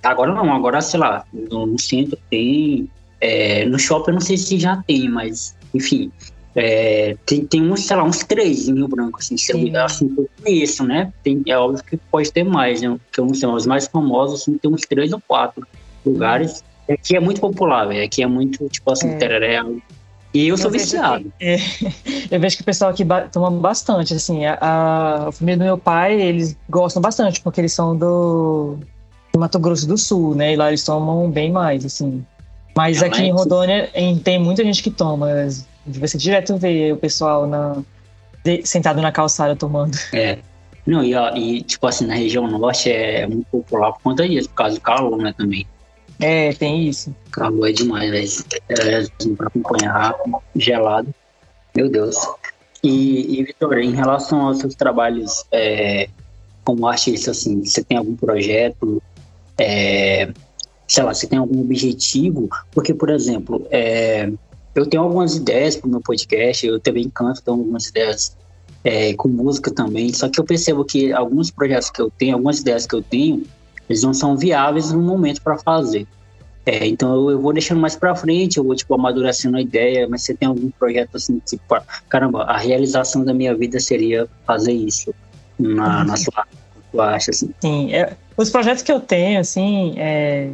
Agora 0.03 0.33
não, 0.33 0.53
agora, 0.53 0.81
sei 0.81 0.99
lá, 0.99 1.25
no, 1.33 1.65
no 1.65 1.79
centro 1.79 2.17
tem. 2.29 2.89
É, 3.21 3.65
no 3.65 3.79
shopping 3.79 4.11
eu 4.11 4.15
não 4.15 4.21
sei 4.21 4.37
se 4.37 4.59
já 4.59 4.83
tem, 4.85 5.07
mas 5.07 5.55
enfim, 5.73 6.11
é, 6.55 7.17
tem, 7.25 7.45
tem 7.45 7.71
uns, 7.71 7.85
sei 7.85 7.95
lá, 7.95 8.03
uns 8.03 8.19
três 8.19 8.67
em 8.67 8.75
Rio 8.75 8.87
Branco, 8.87 9.19
assim, 9.19 9.37
se 9.37 9.51
eu, 9.51 9.81
assim, 9.81 10.13
eu 10.15 10.29
conheço, 10.41 10.83
né? 10.83 11.11
Tem, 11.23 11.41
é 11.47 11.57
óbvio 11.57 11.83
que 11.83 11.97
pode 11.97 12.31
ter 12.31 12.43
mais, 12.43 12.81
né? 12.81 12.95
Que 13.11 13.19
eu 13.19 13.25
não 13.25 13.33
sei, 13.33 13.49
os 13.49 13.65
mais 13.65 13.87
famosos, 13.87 14.41
assim, 14.41 14.57
tem 14.57 14.71
uns 14.71 14.81
três 14.81 15.11
ou 15.13 15.21
quatro 15.27 15.65
lugares. 16.05 16.63
Aqui 16.89 17.15
é 17.15 17.19
muito 17.19 17.41
popular, 17.41 17.87
velho. 17.87 18.03
Aqui 18.03 18.21
é 18.21 18.27
muito, 18.27 18.67
tipo 18.69 18.91
assim, 18.91 19.09
é. 19.09 19.15
tereré. 19.15 19.63
E 20.33 20.47
eu, 20.47 20.53
eu 20.53 20.57
sou 20.57 20.69
viciado. 20.69 21.31
Que, 21.39 21.45
é, 21.45 21.57
eu 22.29 22.39
vejo 22.39 22.57
que 22.57 22.61
o 22.61 22.65
pessoal 22.65 22.91
aqui 22.91 23.03
toma 23.31 23.49
bastante, 23.49 24.13
assim. 24.13 24.45
A, 24.45 24.57
a, 25.27 25.31
família 25.31 25.57
do 25.57 25.63
meu 25.63 25.77
pai, 25.77 26.21
eles 26.21 26.55
gostam 26.69 27.01
bastante, 27.01 27.41
porque 27.41 27.61
eles 27.61 27.73
são 27.73 27.97
do 27.97 28.77
Mato 29.37 29.59
Grosso 29.59 29.87
do 29.87 29.97
Sul, 29.97 30.35
né? 30.35 30.53
E 30.53 30.55
lá 30.55 30.69
eles 30.69 30.83
tomam 30.83 31.29
bem 31.29 31.51
mais, 31.51 31.85
assim. 31.85 32.25
Mas 32.75 33.01
é 33.01 33.07
aqui 33.07 33.19
mais... 33.19 33.29
em 33.29 33.31
Rondônia 33.31 33.89
tem 34.23 34.39
muita 34.39 34.63
gente 34.63 34.81
que 34.81 34.91
toma 34.91 35.27
ser 36.05 36.17
direto 36.17 36.57
ver 36.57 36.93
o 36.93 36.97
pessoal 36.97 37.47
na, 37.47 37.77
de, 38.43 38.65
sentado 38.65 39.01
na 39.01 39.11
calçada 39.11 39.55
tomando. 39.55 39.97
É. 40.13 40.39
Não, 40.85 41.01
e, 41.01 41.13
e, 41.13 41.61
tipo 41.61 41.87
assim, 41.87 42.05
na 42.05 42.15
região 42.15 42.45
norte 42.45 42.91
é 42.91 43.25
muito 43.25 43.45
popular 43.49 43.93
por 43.93 44.01
conta 44.01 44.27
disso, 44.27 44.49
por 44.49 44.55
causa 44.55 44.75
do 44.75 44.81
calor, 44.81 45.17
né, 45.17 45.33
também. 45.37 45.65
É, 46.19 46.51
tem 46.53 46.89
isso. 46.89 47.15
Calor 47.31 47.69
é 47.69 47.71
demais, 47.71 48.11
velho. 48.11 48.29
É, 48.67 48.95
assim, 48.97 49.33
pra 49.33 49.47
acompanhar, 49.47 50.13
gelado. 50.57 51.13
Meu 51.73 51.89
Deus. 51.89 52.17
E, 52.83 53.39
e 53.39 53.43
Vitor, 53.45 53.77
em 53.77 53.95
relação 53.95 54.41
aos 54.41 54.59
seus 54.59 54.75
trabalhos 54.75 55.45
é, 55.53 56.09
como 56.65 56.85
artista, 56.85 57.31
assim, 57.31 57.63
você 57.63 57.81
tem 57.81 57.97
algum 57.97 58.17
projeto, 58.17 59.01
é, 59.57 60.31
sei 60.87 61.03
lá, 61.03 61.13
você 61.13 61.27
tem 61.27 61.39
algum 61.39 61.61
objetivo? 61.61 62.49
Porque, 62.71 62.93
por 62.93 63.09
exemplo, 63.09 63.65
é, 63.71 64.31
eu 64.75 64.85
tenho 64.85 65.03
algumas 65.03 65.35
ideias 65.35 65.75
para 65.75 65.87
o 65.87 65.91
meu 65.91 66.01
podcast, 66.01 66.65
eu 66.65 66.79
também 66.79 67.09
canto, 67.09 67.41
tenho 67.41 67.57
algumas 67.57 67.87
ideias 67.87 68.35
é, 68.83 69.13
com 69.13 69.29
música 69.29 69.71
também, 69.71 70.13
só 70.13 70.27
que 70.27 70.39
eu 70.39 70.43
percebo 70.43 70.83
que 70.83 71.13
alguns 71.13 71.49
projetos 71.49 71.89
que 71.89 72.01
eu 72.01 72.11
tenho, 72.11 72.35
algumas 72.35 72.59
ideias 72.59 72.85
que 72.85 72.95
eu 72.95 73.01
tenho, 73.01 73.43
eles 73.89 74.03
não 74.03 74.13
são 74.13 74.35
viáveis 74.35 74.91
no 74.91 75.01
momento 75.01 75.41
para 75.41 75.57
fazer. 75.57 76.07
É, 76.65 76.85
então 76.87 77.13
eu, 77.13 77.31
eu, 77.31 77.41
vou 77.41 77.51
deixando 77.51 77.81
mais 77.81 77.95
para 77.95 78.15
frente, 78.15 78.57
eu 78.57 78.63
vou 78.63 78.75
tipo 78.75 78.93
amadurecendo 78.95 79.57
a 79.57 79.61
ideia, 79.61 80.07
mas 80.07 80.23
você 80.23 80.33
tem 80.33 80.47
algum 80.47 80.69
projeto 80.71 81.17
assim, 81.17 81.39
tipo, 81.45 81.63
caramba, 82.07 82.43
a 82.43 82.57
realização 82.57 83.25
da 83.25 83.33
minha 83.33 83.53
vida 83.53 83.79
seria 83.79 84.27
fazer 84.45 84.71
isso 84.71 85.13
na, 85.59 86.05
na 86.05 86.15
sua, 86.15 86.45
acha 86.99 87.31
assim? 87.31 87.49
Sim, 87.59 87.93
é, 87.93 88.15
os 88.37 88.49
projetos 88.49 88.83
que 88.83 88.91
eu 88.91 88.99
tenho 88.99 89.39
assim, 89.39 89.93
é, 89.97 90.49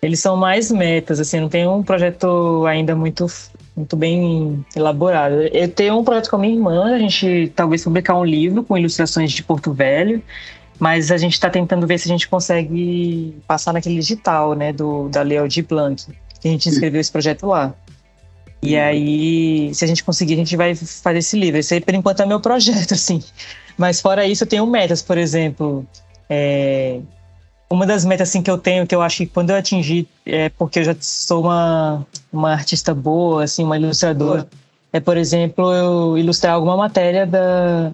eles 0.00 0.20
são 0.20 0.36
mais 0.36 0.70
metas, 0.70 1.18
assim, 1.18 1.40
não 1.40 1.48
tem 1.48 1.66
um 1.66 1.82
projeto 1.82 2.64
ainda 2.66 2.94
muito, 2.94 3.26
muito 3.76 3.96
bem 3.96 4.64
elaborado. 4.76 5.42
Eu 5.52 5.68
tenho 5.68 5.98
um 5.98 6.04
projeto 6.04 6.30
com 6.30 6.36
a 6.36 6.38
minha 6.38 6.54
irmã, 6.54 6.94
a 6.94 6.98
gente 6.98 7.52
talvez 7.54 7.82
publicar 7.82 8.16
um 8.16 8.24
livro 8.24 8.62
com 8.62 8.78
ilustrações 8.78 9.32
de 9.32 9.42
Porto 9.42 9.72
Velho, 9.72 10.22
mas 10.78 11.10
a 11.10 11.16
gente 11.16 11.32
está 11.32 11.50
tentando 11.50 11.86
ver 11.86 11.98
se 11.98 12.08
a 12.08 12.12
gente 12.12 12.28
consegue 12.28 13.34
passar 13.46 13.72
naquele 13.72 13.96
digital, 13.96 14.54
né, 14.54 14.72
do, 14.72 15.08
da 15.08 15.22
Leo 15.22 15.48
de 15.48 15.62
Blanc. 15.62 16.06
que 16.40 16.48
a 16.48 16.50
gente 16.50 16.68
escreveu 16.68 17.00
esse 17.00 17.10
projeto 17.10 17.46
lá. 17.46 17.74
E 18.62 18.76
aí, 18.76 19.72
se 19.72 19.84
a 19.84 19.88
gente 19.88 20.02
conseguir, 20.02 20.34
a 20.34 20.38
gente 20.38 20.56
vai 20.56 20.74
fazer 20.74 21.18
esse 21.18 21.38
livro. 21.38 21.58
Esse 21.60 21.74
aí, 21.74 21.80
por 21.80 21.94
enquanto, 21.94 22.22
é 22.22 22.26
meu 22.26 22.40
projeto, 22.40 22.94
assim. 22.94 23.22
Mas 23.76 24.00
fora 24.00 24.26
isso, 24.26 24.44
eu 24.44 24.48
tenho 24.48 24.66
metas, 24.66 25.00
por 25.00 25.16
exemplo. 25.16 25.86
É, 26.28 27.00
uma 27.70 27.86
das 27.86 28.04
metas 28.04 28.28
assim, 28.28 28.42
que 28.42 28.50
eu 28.50 28.58
tenho, 28.58 28.86
que 28.86 28.94
eu 28.94 29.02
acho 29.02 29.18
que 29.18 29.26
quando 29.26 29.50
eu 29.50 29.56
atingir, 29.56 30.08
é 30.24 30.48
porque 30.48 30.78
eu 30.78 30.84
já 30.84 30.96
sou 31.00 31.42
uma, 31.42 32.06
uma 32.32 32.52
artista 32.52 32.94
boa, 32.94 33.44
assim, 33.44 33.64
uma 33.64 33.76
ilustradora, 33.76 34.48
é, 34.92 35.00
por 35.00 35.16
exemplo, 35.16 35.72
eu 35.72 36.16
ilustrar 36.16 36.54
alguma 36.54 36.76
matéria 36.76 37.26
da, 37.26 37.92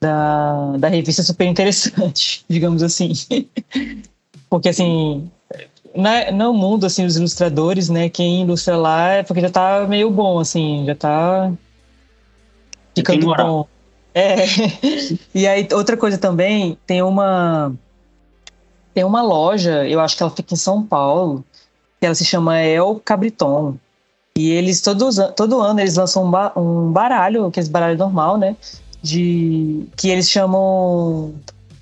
da, 0.00 0.76
da 0.78 0.88
revista 0.88 1.22
super 1.22 1.46
interessante, 1.46 2.44
digamos 2.48 2.82
assim. 2.82 3.12
porque, 4.48 4.68
assim, 4.68 5.28
na, 5.94 6.30
no 6.30 6.54
mundo, 6.54 6.86
assim, 6.86 7.04
os 7.04 7.16
ilustradores, 7.16 7.88
né, 7.88 8.08
quem 8.08 8.42
ilustra 8.42 8.76
lá 8.76 9.08
é 9.08 9.22
porque 9.24 9.40
já 9.40 9.50
tá 9.50 9.84
meio 9.88 10.10
bom, 10.10 10.38
assim, 10.38 10.84
já 10.86 10.94
tá 10.94 11.52
ficando 12.94 13.34
bom. 13.34 13.66
É. 14.18 14.44
e 15.32 15.46
aí, 15.46 15.68
outra 15.72 15.96
coisa 15.96 16.18
também, 16.18 16.76
tem 16.86 17.02
uma 17.02 17.72
tem 18.92 19.04
uma 19.04 19.22
loja, 19.22 19.86
eu 19.86 20.00
acho 20.00 20.16
que 20.16 20.22
ela 20.24 20.32
fica 20.32 20.54
em 20.54 20.56
São 20.56 20.82
Paulo, 20.82 21.44
que 22.00 22.06
ela 22.06 22.16
se 22.16 22.24
chama 22.24 22.58
El 22.58 23.00
Cabriton. 23.04 23.76
E 24.36 24.50
eles, 24.50 24.80
todos, 24.80 25.18
todo 25.36 25.60
ano, 25.60 25.78
eles 25.78 25.94
lançam 25.94 26.24
um, 26.24 26.30
ba 26.30 26.52
um 26.56 26.90
baralho, 26.90 27.48
que 27.48 27.60
é 27.60 27.62
esse 27.62 27.70
baralho 27.70 27.96
normal, 27.96 28.36
né? 28.36 28.56
De, 29.00 29.86
que 29.96 30.08
eles 30.08 30.28
chamam 30.28 31.32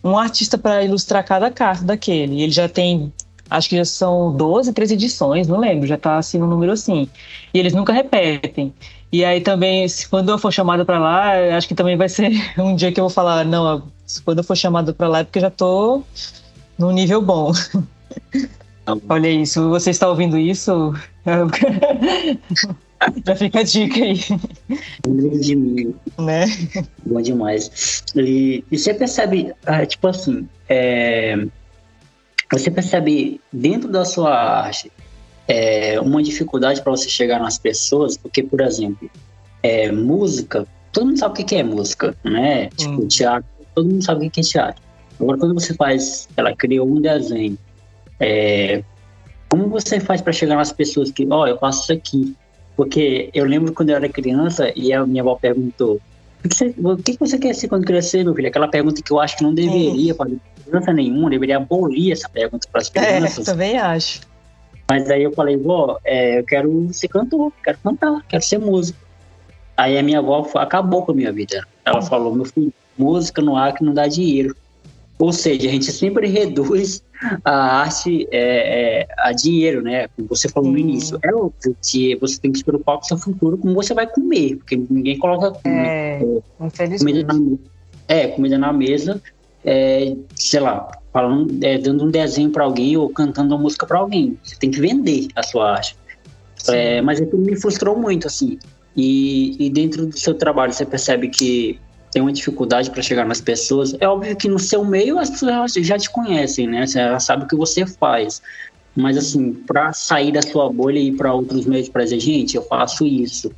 um 0.05 0.19
artista 0.19 0.59
para 0.59 0.85
ilustrar 0.85 1.25
cada 1.25 1.51
carta 1.51 1.85
daquele. 1.85 2.35
E 2.35 2.43
ele 2.43 2.53
já 2.53 2.69
tem, 2.69 3.11
acho 3.49 3.71
que 3.71 3.77
já 3.79 3.85
são 3.87 4.37
12, 4.37 4.75
13 4.75 4.93
edições, 4.95 5.49
não 5.49 5.59
lembro, 5.59 5.87
já 5.87 5.97
tá 5.97 6.19
assim 6.19 6.39
no 6.39 6.47
número 6.47 6.73
assim. 6.73 7.09
E 7.55 7.59
eles 7.59 7.73
nunca 7.73 7.95
repetem. 7.95 8.75
E 9.13 9.25
aí 9.25 9.41
também, 9.41 9.87
quando 10.11 10.31
eu 10.31 10.39
for 10.39 10.53
chamada 10.53 10.85
para 10.85 10.99
lá, 10.99 11.57
acho 11.57 11.69
que 11.69 11.75
também 11.75 11.97
vai 11.97 12.09
ser 12.09 12.31
um 12.59 12.75
dia 12.75 12.93
que 12.93 13.01
eu 13.01 13.05
vou 13.05 13.11
falar, 13.11 13.45
não, 13.45 13.83
quando 14.25 14.39
eu 14.39 14.45
for 14.45 14.57
chamada 14.57 14.93
para 14.93 15.09
lá 15.09 15.19
é 15.21 15.25
porque 15.25 15.39
eu 15.39 15.43
já 15.43 15.51
tô 15.51 16.03
num 16.79 16.93
nível 16.93 17.23
bom. 17.23 17.53
Olha 19.09 19.29
isso, 19.29 19.69
você 19.69 19.91
está 19.91 20.09
ouvindo 20.09 20.39
isso? 20.39 20.95
Já 23.27 23.37
fica 23.37 23.61
a 23.61 23.63
dica 23.63 24.03
aí. 24.03 24.21
De 25.41 25.57
mim. 25.57 25.95
Né? 26.19 26.47
Bom 27.05 27.21
demais. 27.21 28.05
E, 28.15 28.65
e 28.71 28.79
você 28.79 28.95
percebe, 28.95 29.53
ah, 29.67 29.85
tipo 29.85 30.09
assim, 30.09 30.49
é, 30.69 31.47
você 32.51 32.71
percebe 32.71 33.41
dentro 33.53 33.89
da 33.89 34.05
sua 34.05 34.31
arte 34.31 34.91
é, 35.49 36.01
uma 36.01 36.23
dificuldade 36.23 36.83
para 36.83 36.91
você 36.91 37.09
chegar 37.09 37.41
nas 37.41 37.59
pessoas, 37.59 38.17
porque, 38.17 38.43
por 38.43 38.61
exemplo, 38.61 39.11
é, 39.63 39.91
música, 39.91 40.67
todo 40.93 41.07
mundo 41.07 41.19
sabe 41.19 41.43
o 41.43 41.45
que 41.45 41.55
é 41.55 41.63
música, 41.63 42.17
né? 42.25 42.69
Tipo, 42.77 43.03
hum. 43.03 43.09
teatro, 43.09 43.49
todo 43.75 43.89
mundo 43.89 44.05
sabe 44.05 44.27
o 44.27 44.31
que 44.31 44.41
é 44.41 44.43
teatro. 44.43 44.83
Agora, 45.21 45.39
quando 45.39 45.55
você 45.55 45.75
faz, 45.75 46.29
ela 46.37 46.55
criou 46.55 46.87
um 46.87 47.01
desenho, 47.01 47.57
é, 48.21 48.83
como 49.49 49.69
você 49.69 50.01
faz 50.01 50.21
para 50.21 50.33
chegar 50.33 50.57
nas 50.57 50.73
pessoas 50.73 51.11
que, 51.11 51.27
ó, 51.31 51.43
oh, 51.43 51.47
eu 51.47 51.59
faço 51.59 51.85
isso 51.85 51.93
aqui? 51.93 52.37
Porque 52.77 53.31
eu 53.33 53.45
lembro 53.45 53.73
quando 53.73 53.91
eu 53.91 53.97
era 53.97 54.09
criança 54.09 54.71
e 54.77 54.93
a 54.93 55.07
minha 55.07 55.23
avó 55.23 55.35
perguntou: 55.37 56.01
o 56.45 56.49
que, 56.49 56.55
você, 56.55 56.75
o 56.77 56.97
que 56.97 57.17
você 57.19 57.39
quer 57.39 57.55
ser 57.55 57.69
quando 57.69 57.87
crescer, 57.87 58.23
meu 58.23 58.35
filho? 58.35 58.49
Aquela 58.49 58.69
pergunta 58.69 59.01
que 59.01 59.11
eu 59.11 59.19
acho 59.19 59.37
que 59.39 59.43
não 59.43 59.55
deveria 59.55 60.15
fazer 60.15 60.39
criança 60.65 60.93
nenhuma, 60.93 61.31
deveria 61.31 61.57
abolir 61.57 62.13
essa 62.13 62.29
pergunta 62.29 62.69
para 62.71 62.83
as 62.83 62.91
é, 62.95 63.17
crianças. 63.17 63.49
É, 63.49 63.51
também 63.51 63.79
acho. 63.79 64.21
Mas 64.89 65.11
aí 65.11 65.23
eu 65.23 65.33
falei, 65.33 65.57
vó, 65.57 65.99
é, 66.05 66.39
eu 66.39 66.45
quero 66.45 66.89
ser 66.93 67.09
cantor, 67.09 67.53
quero 67.63 67.79
cantar, 67.79 68.23
quero 68.29 68.43
ser 68.43 68.59
músico. 68.59 68.99
Aí 69.77 69.99
a 69.99 70.03
minha 70.03 70.21
avó 70.21 70.49
acabou 70.55 71.05
com 71.05 71.13
a 71.13 71.15
minha 71.15 71.33
vida. 71.33 71.67
Ela 71.85 72.01
falou, 72.01 72.35
meu 72.35 72.45
filho, 72.45 72.73
música 72.97 73.43
no 73.43 73.57
ar 73.57 73.75
que 73.75 73.85
não 73.85 73.93
dá 73.93 74.07
dinheiro. 74.07 74.55
Ou 75.19 75.33
seja, 75.33 75.69
a 75.69 75.73
gente 75.73 75.91
sempre 75.91 76.29
reduz 76.29 77.03
a 77.45 77.81
arte 77.81 78.29
é, 78.31 79.01
é, 79.01 79.07
a 79.19 79.33
dinheiro, 79.33 79.83
né? 79.83 80.09
Como 80.09 80.29
você 80.29 80.49
falou 80.49 80.71
no 80.71 80.79
início. 80.79 81.19
É 81.23 81.35
óbvio 81.35 81.77
que 81.83 82.15
você 82.17 82.39
tem 82.39 82.53
que 82.53 82.59
se 82.59 82.65
preocupar 82.65 82.97
com 82.97 83.05
o 83.05 83.07
seu 83.07 83.19
futuro, 83.19 83.59
como 83.59 83.75
você 83.75 83.95
vai 83.95 84.07
comer, 84.07 84.57
porque 84.57 84.77
ninguém 84.77 85.19
coloca 85.19 85.59
é, 85.65 86.21
comida 86.99 87.23
na 87.25 87.35
mesa. 87.35 87.59
É, 88.09 88.27
comida 88.29 88.59
na 88.59 88.73
mesa, 88.73 89.23
é, 89.65 90.15
sei 90.37 90.61
lá, 90.61 90.89
falando, 91.17 91.65
é, 91.65 91.79
dando 91.79 92.05
um 92.05 92.11
desenho 92.11 92.51
para 92.51 92.63
alguém 92.63 92.95
ou 92.95 93.09
cantando 93.09 93.55
uma 93.55 93.63
música 93.63 93.87
para 93.87 93.99
alguém. 93.99 94.37
Você 94.45 94.55
tem 94.57 94.71
que 94.71 94.79
vender 94.79 95.29
a 95.35 95.43
sua 95.43 95.73
arte. 95.73 95.97
É, 96.69 97.01
mas 97.01 97.23
aquilo 97.23 97.41
me 97.41 97.57
frustrou 97.57 97.99
muito, 97.99 98.27
assim. 98.27 98.59
E, 98.95 99.57
e 99.59 99.71
dentro 99.71 100.05
do 100.05 100.19
seu 100.19 100.35
trabalho, 100.35 100.75
você 100.75 100.85
percebe 100.85 101.29
que 101.29 101.81
tem 102.13 102.21
uma 102.21 102.33
dificuldade 102.33 102.91
para 102.91 103.01
chegar 103.01 103.25
nas 103.25 103.41
pessoas. 103.41 103.97
É 103.99 104.07
óbvio 104.07 104.37
que 104.37 104.47
no 104.47 104.59
seu 104.59 104.85
meio 104.85 105.19
as 105.19 105.31
pessoas 105.31 105.73
já 105.73 105.97
te 105.97 106.11
conhecem, 106.11 106.67
né? 106.67 106.87
Você 106.87 106.99
já 106.99 107.19
sabe 107.19 107.45
o 107.45 107.49
que 107.49 107.57
você 107.57 107.87
faz. 107.87 108.43
Mas 108.95 109.17
assim, 109.17 109.55
para 109.55 109.95
sair 109.95 110.33
da 110.33 110.43
sua 110.43 110.71
bolha 110.71 110.99
e 110.99 111.09
ir 111.09 111.13
para 111.17 111.33
outros 111.33 111.65
meios 111.65 111.89
para 111.89 112.05
dizer, 112.05 112.21
gente, 112.21 112.57
eu 112.57 112.63
faço 112.63 113.07
isso. 113.07 113.51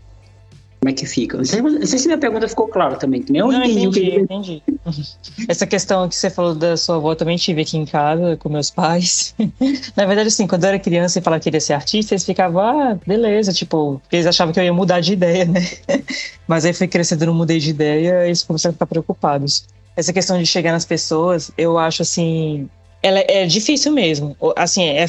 Como 0.80 0.90
é 0.90 0.92
que 0.92 1.06
fica? 1.06 1.36
Não 1.36 1.44
sei, 1.44 1.60
não 1.60 1.86
sei 1.86 1.98
se 1.98 2.06
minha 2.06 2.18
pergunta 2.18 2.46
ficou 2.46 2.68
clara 2.68 2.94
também. 2.94 3.20
Que 3.20 3.32
nem 3.32 3.40
eu 3.40 3.50
não, 3.50 3.64
entendi, 3.64 4.16
entendi, 4.16 4.62
entendi. 4.68 5.06
Essa 5.48 5.66
questão 5.66 6.08
que 6.08 6.14
você 6.14 6.30
falou 6.30 6.54
da 6.54 6.76
sua 6.76 6.96
avó 6.96 7.16
também 7.16 7.36
tive 7.36 7.62
aqui 7.62 7.76
em 7.76 7.84
casa 7.84 8.36
com 8.36 8.48
meus 8.48 8.70
pais. 8.70 9.34
Na 9.96 10.06
verdade, 10.06 10.28
assim, 10.28 10.46
quando 10.46 10.64
eu 10.64 10.68
era 10.68 10.78
criança 10.78 11.18
e 11.18 11.22
falava 11.22 11.40
que 11.40 11.44
queria 11.44 11.60
ser 11.60 11.72
artista, 11.72 12.14
eles 12.14 12.24
ficavam, 12.24 12.60
ah, 12.60 12.98
beleza, 13.04 13.52
tipo, 13.52 14.00
eles 14.12 14.26
achavam 14.26 14.52
que 14.54 14.60
eu 14.60 14.64
ia 14.64 14.72
mudar 14.72 15.00
de 15.00 15.12
ideia, 15.12 15.44
né? 15.44 15.60
Mas 16.46 16.64
aí 16.64 16.72
fui 16.72 16.86
crescendo, 16.86 17.26
não 17.26 17.34
mudei 17.34 17.58
de 17.58 17.70
ideia, 17.70 18.24
e 18.24 18.28
eles 18.28 18.44
começaram 18.44 18.70
a 18.70 18.74
ficar 18.74 18.86
preocupados. 18.86 19.66
Essa 19.96 20.12
questão 20.12 20.38
de 20.38 20.46
chegar 20.46 20.70
nas 20.70 20.84
pessoas, 20.84 21.50
eu 21.58 21.76
acho 21.76 22.02
assim, 22.02 22.68
ela 23.02 23.20
é 23.20 23.46
difícil 23.46 23.92
mesmo. 23.92 24.36
Assim, 24.56 24.84
é 24.84 25.06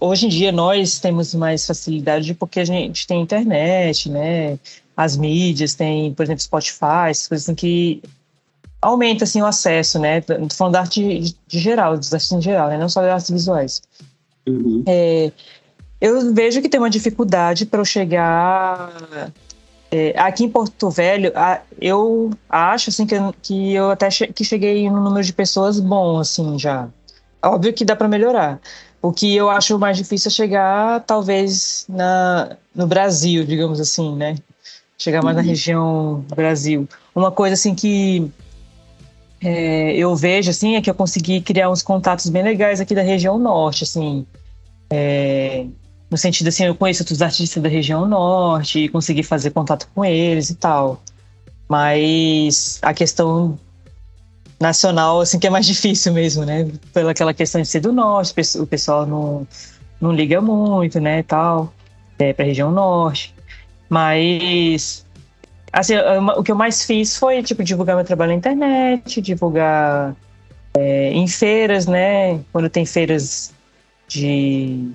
hoje 0.00 0.26
em 0.26 0.28
dia 0.28 0.52
nós 0.52 0.98
temos 0.98 1.34
mais 1.34 1.66
facilidade 1.66 2.34
porque 2.34 2.60
a 2.60 2.64
gente 2.64 3.06
tem 3.06 3.20
internet, 3.20 4.08
né? 4.08 4.58
As 4.96 5.16
mídias, 5.16 5.74
tem, 5.74 6.12
por 6.14 6.24
exemplo, 6.24 6.42
Spotify, 6.42 7.10
essas 7.10 7.28
coisas 7.28 7.46
assim 7.46 7.54
que 7.54 8.02
aumenta 8.80 9.24
assim 9.24 9.40
o 9.40 9.46
acesso, 9.46 9.98
né? 9.98 10.20
Tô 10.20 10.34
falando 10.52 10.74
da 10.74 10.80
arte 10.80 11.00
de, 11.00 11.36
de 11.46 11.58
geral, 11.58 11.96
dos 11.96 12.12
artistas 12.12 12.38
em 12.38 12.42
geral, 12.42 12.68
né? 12.68 12.76
Não 12.76 12.88
só 12.88 13.00
das 13.00 13.10
artes 13.12 13.30
visuais. 13.30 13.82
Uhum. 14.46 14.82
É, 14.86 15.30
eu 16.00 16.34
vejo 16.34 16.60
que 16.60 16.68
tem 16.68 16.80
uma 16.80 16.90
dificuldade 16.90 17.64
para 17.64 17.80
eu 17.80 17.84
chegar 17.84 18.92
é, 19.90 20.18
aqui 20.18 20.44
em 20.44 20.48
Porto 20.48 20.90
Velho. 20.90 21.32
eu 21.80 22.30
acho 22.48 22.90
assim 22.90 23.06
que, 23.06 23.14
que 23.40 23.72
eu 23.74 23.90
até 23.90 24.10
che 24.10 24.26
que 24.26 24.44
cheguei 24.44 24.90
no 24.90 25.00
número 25.00 25.24
de 25.24 25.32
pessoas 25.32 25.78
bom 25.78 26.18
assim 26.18 26.58
já. 26.58 26.88
Óbvio 27.40 27.72
que 27.72 27.84
dá 27.84 27.94
para 27.94 28.08
melhorar. 28.08 28.60
O 29.00 29.12
que 29.12 29.34
eu 29.34 29.50
acho 29.50 29.78
mais 29.78 29.96
difícil 29.96 30.28
é 30.28 30.32
chegar, 30.32 31.00
talvez, 31.00 31.84
na, 31.88 32.56
no 32.72 32.86
Brasil, 32.86 33.44
digamos 33.44 33.80
assim, 33.80 34.14
né? 34.14 34.36
Chegar 35.02 35.22
mais 35.22 35.36
uhum. 35.36 35.42
na 35.42 35.48
região 35.48 36.24
Brasil. 36.34 36.88
Uma 37.14 37.30
coisa 37.30 37.54
assim 37.54 37.74
que 37.74 38.30
é, 39.42 39.96
eu 39.96 40.14
vejo 40.14 40.50
assim 40.50 40.76
é 40.76 40.80
que 40.80 40.88
eu 40.88 40.94
consegui 40.94 41.40
criar 41.40 41.68
uns 41.70 41.82
contatos 41.82 42.28
bem 42.28 42.42
legais 42.42 42.80
aqui 42.80 42.94
da 42.94 43.02
região 43.02 43.38
norte, 43.38 43.82
assim, 43.82 44.24
é, 44.88 45.66
no 46.08 46.16
sentido 46.16 46.48
assim 46.48 46.64
eu 46.64 46.74
conheço 46.74 47.02
outros 47.02 47.20
artistas 47.20 47.62
da 47.62 47.68
região 47.68 48.06
norte 48.06 48.84
e 48.84 48.88
consegui 48.88 49.22
fazer 49.22 49.50
contato 49.50 49.88
com 49.94 50.04
eles 50.04 50.50
e 50.50 50.54
tal. 50.54 51.02
Mas 51.68 52.78
a 52.82 52.94
questão 52.94 53.58
nacional 54.60 55.20
assim 55.20 55.38
que 55.38 55.46
é 55.46 55.50
mais 55.50 55.66
difícil 55.66 56.12
mesmo, 56.12 56.44
né? 56.44 56.70
Pela 56.92 57.10
aquela 57.10 57.34
questão 57.34 57.60
de 57.60 57.66
ser 57.66 57.80
do 57.80 57.92
norte, 57.92 58.32
o 58.58 58.66
pessoal 58.66 59.06
não, 59.06 59.46
não 60.00 60.12
liga 60.12 60.40
muito, 60.40 61.00
né, 61.00 61.22
tal, 61.24 61.72
é, 62.18 62.32
para 62.32 62.44
a 62.44 62.48
região 62.48 62.70
norte. 62.70 63.34
Mas 63.92 65.04
assim, 65.70 65.92
o 66.38 66.42
que 66.42 66.50
eu 66.50 66.56
mais 66.56 66.82
fiz 66.82 67.14
foi 67.14 67.42
tipo 67.42 67.62
divulgar 67.62 67.94
meu 67.94 68.06
trabalho 68.06 68.30
na 68.30 68.38
internet, 68.38 69.20
divulgar 69.20 70.16
é, 70.72 71.12
em 71.12 71.28
feiras, 71.28 71.86
né? 71.86 72.40
Quando 72.50 72.70
tem 72.70 72.86
feiras 72.86 73.52
de 74.08 74.90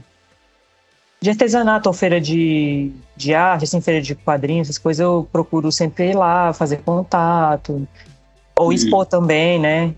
de 1.22 1.30
artesanato 1.30 1.88
ou 1.88 1.94
feira 1.94 2.20
de, 2.20 2.92
de 3.16 3.36
arte, 3.36 3.66
assim, 3.66 3.82
feira 3.82 4.02
de 4.02 4.16
quadrinhos, 4.16 4.68
essas 4.68 4.80
coisas, 4.80 5.00
eu 5.00 5.28
procuro 5.32 5.72
sempre 5.72 6.10
ir 6.10 6.16
lá, 6.16 6.52
fazer 6.52 6.78
contato. 6.78 7.88
Ou 8.56 8.74
expor 8.74 9.06
também, 9.06 9.60
né? 9.60 9.94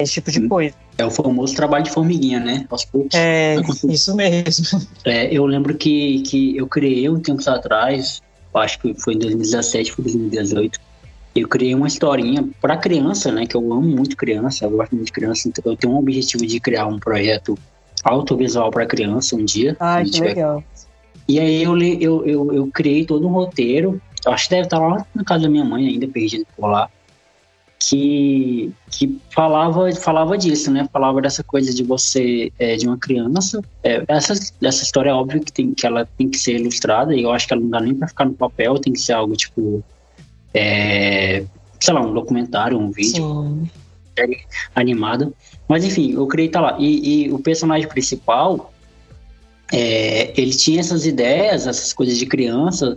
Esse 0.00 0.14
tipo 0.14 0.32
de 0.32 0.48
coisa. 0.48 0.74
É 0.98 1.04
o 1.04 1.10
famoso 1.10 1.54
trabalho 1.54 1.84
de 1.84 1.90
formiguinha, 1.90 2.40
né? 2.40 2.66
Aos 2.70 2.84
poucos. 2.84 3.14
É, 3.14 3.56
isso 3.88 4.14
mesmo. 4.16 4.80
É, 5.04 5.32
eu 5.32 5.44
lembro 5.44 5.76
que, 5.76 6.22
que 6.22 6.56
eu 6.56 6.66
criei 6.66 7.08
um 7.08 7.20
tempo 7.20 7.48
atrás, 7.48 8.22
acho 8.54 8.80
que 8.80 8.94
foi 8.94 9.14
em 9.14 9.18
2017, 9.18 9.92
foi 9.92 10.04
2018. 10.04 10.80
Eu 11.34 11.48
criei 11.48 11.74
uma 11.74 11.86
historinha 11.86 12.48
para 12.62 12.78
criança, 12.78 13.30
né? 13.30 13.46
Que 13.46 13.56
eu 13.56 13.72
amo 13.72 13.82
muito 13.82 14.16
criança, 14.16 14.64
eu 14.64 14.70
gosto 14.70 14.94
muito 14.94 15.06
de 15.06 15.12
criança, 15.12 15.48
então 15.48 15.62
eu 15.70 15.76
tenho 15.76 15.92
um 15.92 15.98
objetivo 15.98 16.46
de 16.46 16.58
criar 16.58 16.86
um 16.86 16.98
projeto 16.98 17.58
audiovisual 18.02 18.70
para 18.70 18.86
criança 18.86 19.36
um 19.36 19.44
dia. 19.44 19.76
Ah, 19.78 20.02
que 20.02 20.20
legal. 20.20 20.64
E 21.28 21.40
aí 21.40 21.62
eu, 21.62 21.76
eu, 21.78 22.26
eu, 22.26 22.52
eu 22.52 22.70
criei 22.72 23.04
todo 23.04 23.26
um 23.26 23.32
roteiro, 23.32 24.00
eu 24.24 24.32
acho 24.32 24.44
que 24.44 24.54
deve 24.54 24.66
estar 24.66 24.78
lá 24.78 25.04
na 25.14 25.24
casa 25.24 25.42
da 25.42 25.50
minha 25.50 25.64
mãe 25.64 25.88
ainda, 25.88 26.06
perdido 26.06 26.46
por 26.56 26.68
lá, 26.68 26.88
que, 27.88 28.72
que 28.90 29.18
falava, 29.30 29.92
falava 29.92 30.36
disso, 30.36 30.72
né? 30.72 30.88
Falava 30.92 31.20
dessa 31.20 31.44
coisa 31.44 31.72
de 31.72 31.84
você, 31.84 32.52
é, 32.58 32.74
de 32.74 32.86
uma 32.86 32.98
criança. 32.98 33.62
É, 33.84 34.02
essa, 34.08 34.34
essa 34.60 34.82
história 34.82 35.10
é 35.10 35.14
óbvio 35.14 35.40
que, 35.40 35.52
tem, 35.52 35.72
que 35.72 35.86
ela 35.86 36.04
tem 36.18 36.28
que 36.28 36.36
ser 36.36 36.56
ilustrada, 36.56 37.14
e 37.14 37.22
eu 37.22 37.30
acho 37.30 37.46
que 37.46 37.54
ela 37.54 37.62
não 37.62 37.70
dá 37.70 37.80
nem 37.80 37.94
para 37.94 38.08
ficar 38.08 38.24
no 38.24 38.34
papel, 38.34 38.78
tem 38.78 38.92
que 38.92 39.00
ser 39.00 39.12
algo 39.12 39.36
tipo. 39.36 39.84
É, 40.52 41.44
sei 41.78 41.94
lá, 41.94 42.00
um 42.00 42.12
documentário, 42.12 42.76
um 42.76 42.90
vídeo, 42.90 43.68
série 44.18 44.40
animada. 44.74 45.32
Mas 45.68 45.84
enfim, 45.84 46.12
eu 46.12 46.26
criei 46.26 46.48
tá 46.48 46.60
lá. 46.60 46.76
E, 46.80 47.26
e 47.26 47.32
o 47.32 47.38
personagem 47.38 47.88
principal, 47.88 48.72
é, 49.72 50.32
ele 50.40 50.52
tinha 50.52 50.80
essas 50.80 51.06
ideias, 51.06 51.68
essas 51.68 51.92
coisas 51.92 52.18
de 52.18 52.26
criança, 52.26 52.96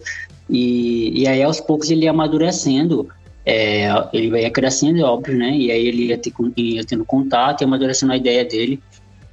e, 0.49 1.21
e 1.21 1.27
aí 1.27 1.43
aos 1.43 1.59
poucos 1.59 1.91
ele 1.91 2.05
ia 2.05 2.09
amadurecendo 2.11 3.07
é, 3.49 3.87
ele 4.13 4.39
ia 4.39 4.51
crescendo, 4.51 4.99
é 4.99 5.03
óbvio, 5.03 5.35
né? 5.35 5.49
E 5.49 5.71
aí 5.71 5.87
ele 5.87 6.05
ia, 6.05 6.17
ter, 6.19 6.31
ia 6.55 6.85
tendo 6.85 7.03
contato 7.03 7.61
e 7.61 7.63
amadurecendo 7.63 8.13
a 8.13 8.17
ideia 8.17 8.45
dele. 8.45 8.79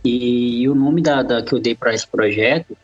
E, 0.02 0.62
e 0.62 0.68
o 0.70 0.74
nome 0.74 1.02
da, 1.02 1.22
da, 1.22 1.42
que 1.42 1.52
eu 1.52 1.60
dei 1.60 1.74
para 1.74 1.92
esse 1.92 2.06
projeto, 2.06 2.74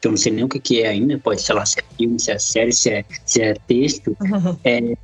que 0.00 0.08
eu 0.08 0.10
não 0.10 0.18
sei 0.18 0.32
nem 0.32 0.42
o 0.42 0.48
que, 0.48 0.58
que 0.58 0.82
é 0.82 0.88
ainda, 0.88 1.16
pode 1.18 1.40
ser 1.40 1.52
lá 1.52 1.64
se 1.64 1.78
é 1.78 1.82
filme, 1.96 2.18
se 2.18 2.32
é 2.32 2.38
série, 2.40 2.72
se 2.72 2.90
é, 2.90 3.04
se 3.24 3.40
é 3.40 3.54
texto, 3.54 4.16
uhum. 4.20 4.56
é, 4.64 4.96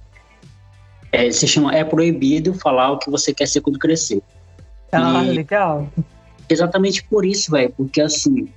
é, 1.12 1.30
se 1.30 1.46
chama 1.46 1.72
É 1.72 1.84
Proibido 1.84 2.54
Falar 2.54 2.90
o 2.90 2.98
que 2.98 3.08
Você 3.08 3.32
Quer 3.32 3.46
Ser 3.46 3.60
Quando 3.60 3.78
Crescer. 3.78 4.20
Ah, 4.90 5.22
e, 5.24 5.30
legal. 5.30 5.88
Exatamente 6.48 7.04
por 7.04 7.24
isso, 7.24 7.52
velho, 7.52 7.72
porque 7.76 8.00
assim, 8.00 8.48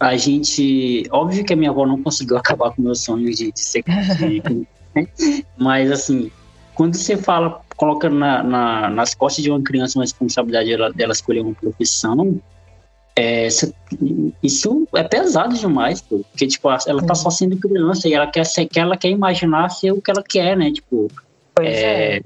a 0.00 0.16
gente. 0.16 1.06
Óbvio 1.10 1.44
que 1.44 1.52
a 1.52 1.56
minha 1.56 1.70
avó 1.70 1.84
não 1.84 2.02
conseguiu 2.02 2.38
acabar 2.38 2.70
com 2.70 2.80
o 2.80 2.84
meu 2.86 2.94
sonho 2.94 3.30
de, 3.30 3.52
de 3.52 3.60
ser. 3.60 3.84
De, 3.84 4.66
mas 5.58 5.90
assim, 5.90 6.30
quando 6.74 6.96
você 6.96 7.16
fala, 7.16 7.60
coloca 7.76 8.08
na, 8.08 8.42
na, 8.42 8.90
nas 8.90 9.14
costas 9.14 9.42
de 9.42 9.50
uma 9.50 9.62
criança 9.62 9.98
uma 9.98 10.04
responsabilidade 10.04 10.68
dela, 10.68 10.92
dela 10.92 11.12
escolher 11.12 11.40
uma 11.40 11.54
profissão, 11.54 12.40
é, 13.14 13.46
isso 14.42 14.88
é 14.94 15.04
pesado 15.04 15.54
demais, 15.54 16.00
pô, 16.00 16.20
porque 16.30 16.46
tipo, 16.46 16.68
ela 16.86 17.02
tá 17.02 17.14
só 17.14 17.28
sendo 17.28 17.58
criança 17.58 18.08
e 18.08 18.14
ela 18.14 18.26
quer 18.26 18.44
ser, 18.44 18.68
ela 18.74 18.96
quer 18.96 19.10
imaginar 19.10 19.68
ser 19.68 19.92
o 19.92 20.00
que 20.00 20.10
ela 20.10 20.22
quer, 20.22 20.56
né? 20.56 20.72
Tipo, 20.72 21.10
é, 21.60 22.16
é. 22.16 22.22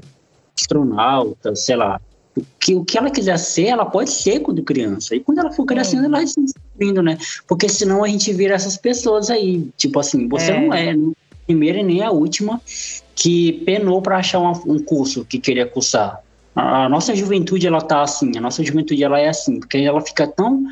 astronauta, 0.56 1.56
sei 1.56 1.76
lá. 1.76 2.00
O 2.36 2.44
que, 2.60 2.74
o 2.74 2.84
que 2.84 2.98
ela 2.98 3.10
quiser 3.10 3.38
ser, 3.38 3.64
ela 3.64 3.86
pode 3.86 4.10
ser 4.10 4.40
quando 4.40 4.62
criança. 4.62 5.16
E 5.16 5.20
quando 5.20 5.38
ela 5.38 5.50
for 5.50 5.64
crescendo, 5.64 6.04
ela 6.04 6.18
vai 6.18 6.26
se 6.26 6.38
descobrindo, 6.40 7.02
né? 7.02 7.18
Porque 7.48 7.68
senão 7.68 8.04
a 8.04 8.08
gente 8.08 8.32
vira 8.32 8.54
essas 8.54 8.76
pessoas 8.76 9.30
aí. 9.30 9.68
Tipo 9.76 9.98
assim, 9.98 10.28
você 10.28 10.52
é. 10.52 10.60
não 10.60 10.74
é 10.74 10.90
a 10.90 10.94
primeira 11.46 11.78
e 11.78 11.82
nem 11.82 12.02
a 12.02 12.10
última 12.10 12.60
que 13.14 13.52
penou 13.64 14.02
para 14.02 14.18
achar 14.18 14.40
um, 14.40 14.74
um, 14.74 14.78
curso 14.78 15.24
que 15.24 15.38
queria 15.38 15.66
cursar. 15.66 16.20
A, 16.54 16.84
a, 16.84 16.88
nossa 16.88 17.14
juventude 17.14 17.66
ela 17.66 17.80
tá 17.80 18.02
assim, 18.02 18.36
a 18.36 18.40
nossa 18.40 18.62
juventude 18.62 19.02
ela 19.02 19.18
é 19.18 19.28
assim, 19.28 19.58
porque 19.58 19.78
ela 19.78 20.00
fica 20.00 20.26
tão 20.26 20.64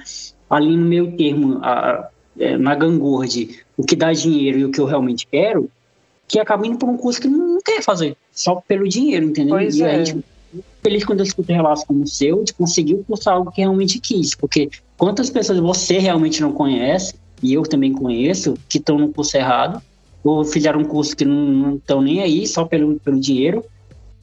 ali 0.48 0.76
no 0.76 0.84
meio 0.84 1.16
termo, 1.16 1.58
a, 1.62 2.08
é, 2.38 2.56
na 2.58 2.74
gangorra 2.74 3.26
de 3.26 3.58
o 3.76 3.84
que 3.84 3.96
dá 3.96 4.12
dinheiro 4.12 4.58
e 4.58 4.64
o 4.64 4.70
que 4.70 4.80
eu 4.80 4.84
realmente 4.84 5.26
quero, 5.26 5.70
que 6.28 6.38
acaba 6.38 6.66
indo 6.66 6.78
por 6.78 6.88
um 6.88 6.96
curso 6.96 7.20
que 7.20 7.28
não, 7.28 7.58
quer 7.60 7.82
fazer, 7.82 8.16
só 8.32 8.56
pelo 8.56 8.88
dinheiro, 8.88 9.26
entendeu? 9.26 9.56
Pois 9.56 9.76
e 9.76 9.82
é. 9.82 9.94
a 9.94 10.04
gente 10.04 10.24
feliz 10.82 11.04
quando 11.04 11.20
eu 11.20 11.24
escuto 11.24 11.52
relatos 11.52 11.82
como 11.84 12.02
o 12.02 12.06
seu, 12.06 12.44
de 12.44 12.52
conseguir 12.52 13.02
cursar 13.06 13.34
algo 13.34 13.50
que 13.50 13.60
realmente 13.60 13.98
quis, 13.98 14.34
porque 14.34 14.68
quantas 14.96 15.30
pessoas 15.30 15.58
você 15.58 15.98
realmente 15.98 16.40
não 16.40 16.52
conhece, 16.52 17.14
e 17.42 17.54
eu 17.54 17.62
também 17.62 17.92
conheço, 17.92 18.54
que 18.68 18.78
estão 18.78 18.98
no 18.98 19.08
curso 19.12 19.36
errado, 19.36 19.82
ou 20.24 20.44
fizeram 20.44 20.80
um 20.80 20.84
curso 20.84 21.14
que 21.14 21.24
não 21.24 21.76
estão 21.76 22.00
nem 22.00 22.22
aí, 22.22 22.46
só 22.46 22.64
pelo, 22.64 22.98
pelo 23.00 23.20
dinheiro. 23.20 23.64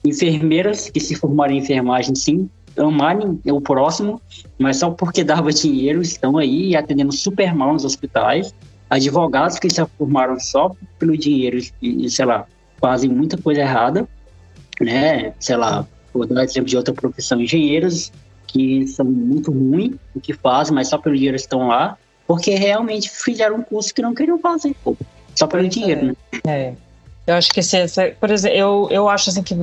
Enfermeiras 0.04 0.90
que 0.90 0.98
se 0.98 1.14
formaram 1.14 1.54
em 1.54 1.58
enfermagem, 1.58 2.14
sim, 2.14 2.50
amarem 2.76 3.40
o 3.46 3.60
próximo, 3.60 4.20
mas 4.58 4.78
só 4.78 4.90
porque 4.90 5.22
dava 5.22 5.50
dinheiro 5.54 6.02
estão 6.02 6.36
aí 6.36 6.74
atendendo 6.74 7.12
super 7.12 7.54
mal 7.54 7.72
nos 7.72 7.84
hospitais. 7.84 8.52
Advogados 8.90 9.58
que 9.58 9.70
se 9.70 9.82
formaram 9.96 10.38
só 10.38 10.72
pelo 10.98 11.16
dinheiro 11.16 11.58
e, 11.80 12.10
sei 12.10 12.26
lá, 12.26 12.46
fazem 12.78 13.08
muita 13.08 13.38
coisa 13.38 13.60
errada, 13.60 14.06
né? 14.80 15.32
Sei 15.38 15.56
lá, 15.56 15.86
vou 16.12 16.26
dar 16.26 16.44
exemplo 16.44 16.68
de 16.68 16.76
outra 16.76 16.92
profissão, 16.92 17.40
engenheiros 17.40 18.12
que 18.52 18.86
são 18.86 19.06
muito 19.06 19.50
ruins 19.50 19.94
o 20.14 20.20
que 20.20 20.34
fazem, 20.34 20.74
mas 20.74 20.88
só 20.88 20.98
pelo 20.98 21.14
dinheiro 21.14 21.36
estão 21.36 21.68
lá, 21.68 21.96
porque 22.26 22.54
realmente 22.54 23.08
fizeram 23.08 23.56
um 23.56 23.62
curso 23.62 23.94
que 23.94 24.02
não 24.02 24.14
queriam 24.14 24.38
fazer. 24.38 24.76
Pô. 24.84 24.94
Só 25.34 25.46
pelo 25.46 25.68
dinheiro, 25.68 26.06
né? 26.06 26.14
É. 26.46 26.74
Eu 27.26 27.34
acho 27.34 27.50
que 27.52 27.62
se 27.62 27.76
essa, 27.76 28.08
por 28.20 28.30
exemplo, 28.30 28.56
eu, 28.56 28.88
eu 28.90 29.08
acho 29.08 29.30
assim 29.30 29.42
que 29.42 29.54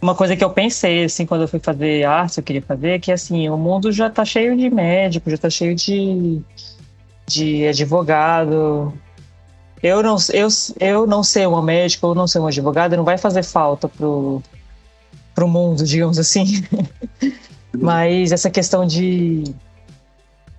uma 0.00 0.14
coisa 0.14 0.36
que 0.36 0.44
eu 0.44 0.50
pensei 0.50 1.04
assim 1.04 1.24
quando 1.24 1.42
eu 1.42 1.48
fui 1.48 1.58
fazer 1.58 2.04
arte, 2.04 2.38
eu 2.38 2.44
queria 2.44 2.62
fazer, 2.62 2.90
é 2.90 2.98
que 2.98 3.10
assim, 3.10 3.48
o 3.48 3.56
mundo 3.56 3.90
já 3.90 4.10
tá 4.10 4.24
cheio 4.24 4.56
de 4.56 4.68
médico, 4.68 5.30
já 5.30 5.38
tá 5.38 5.48
cheio 5.48 5.74
de 5.74 6.42
de 7.26 7.66
advogado. 7.66 8.92
Eu 9.82 10.02
não, 10.02 10.16
eu, 10.32 10.48
eu 10.80 11.06
não 11.06 11.22
ser 11.22 11.46
uma 11.48 11.62
médica 11.62 12.06
ou 12.06 12.14
não 12.14 12.26
ser 12.26 12.38
um 12.38 12.46
advogado 12.46 12.96
não 12.96 13.04
vai 13.04 13.18
fazer 13.18 13.42
falta 13.42 13.88
pro, 13.88 14.42
pro 15.34 15.48
mundo, 15.48 15.84
digamos 15.84 16.18
assim. 16.18 16.64
Mas 17.76 18.32
essa 18.32 18.48
questão 18.50 18.86
de 18.86 19.44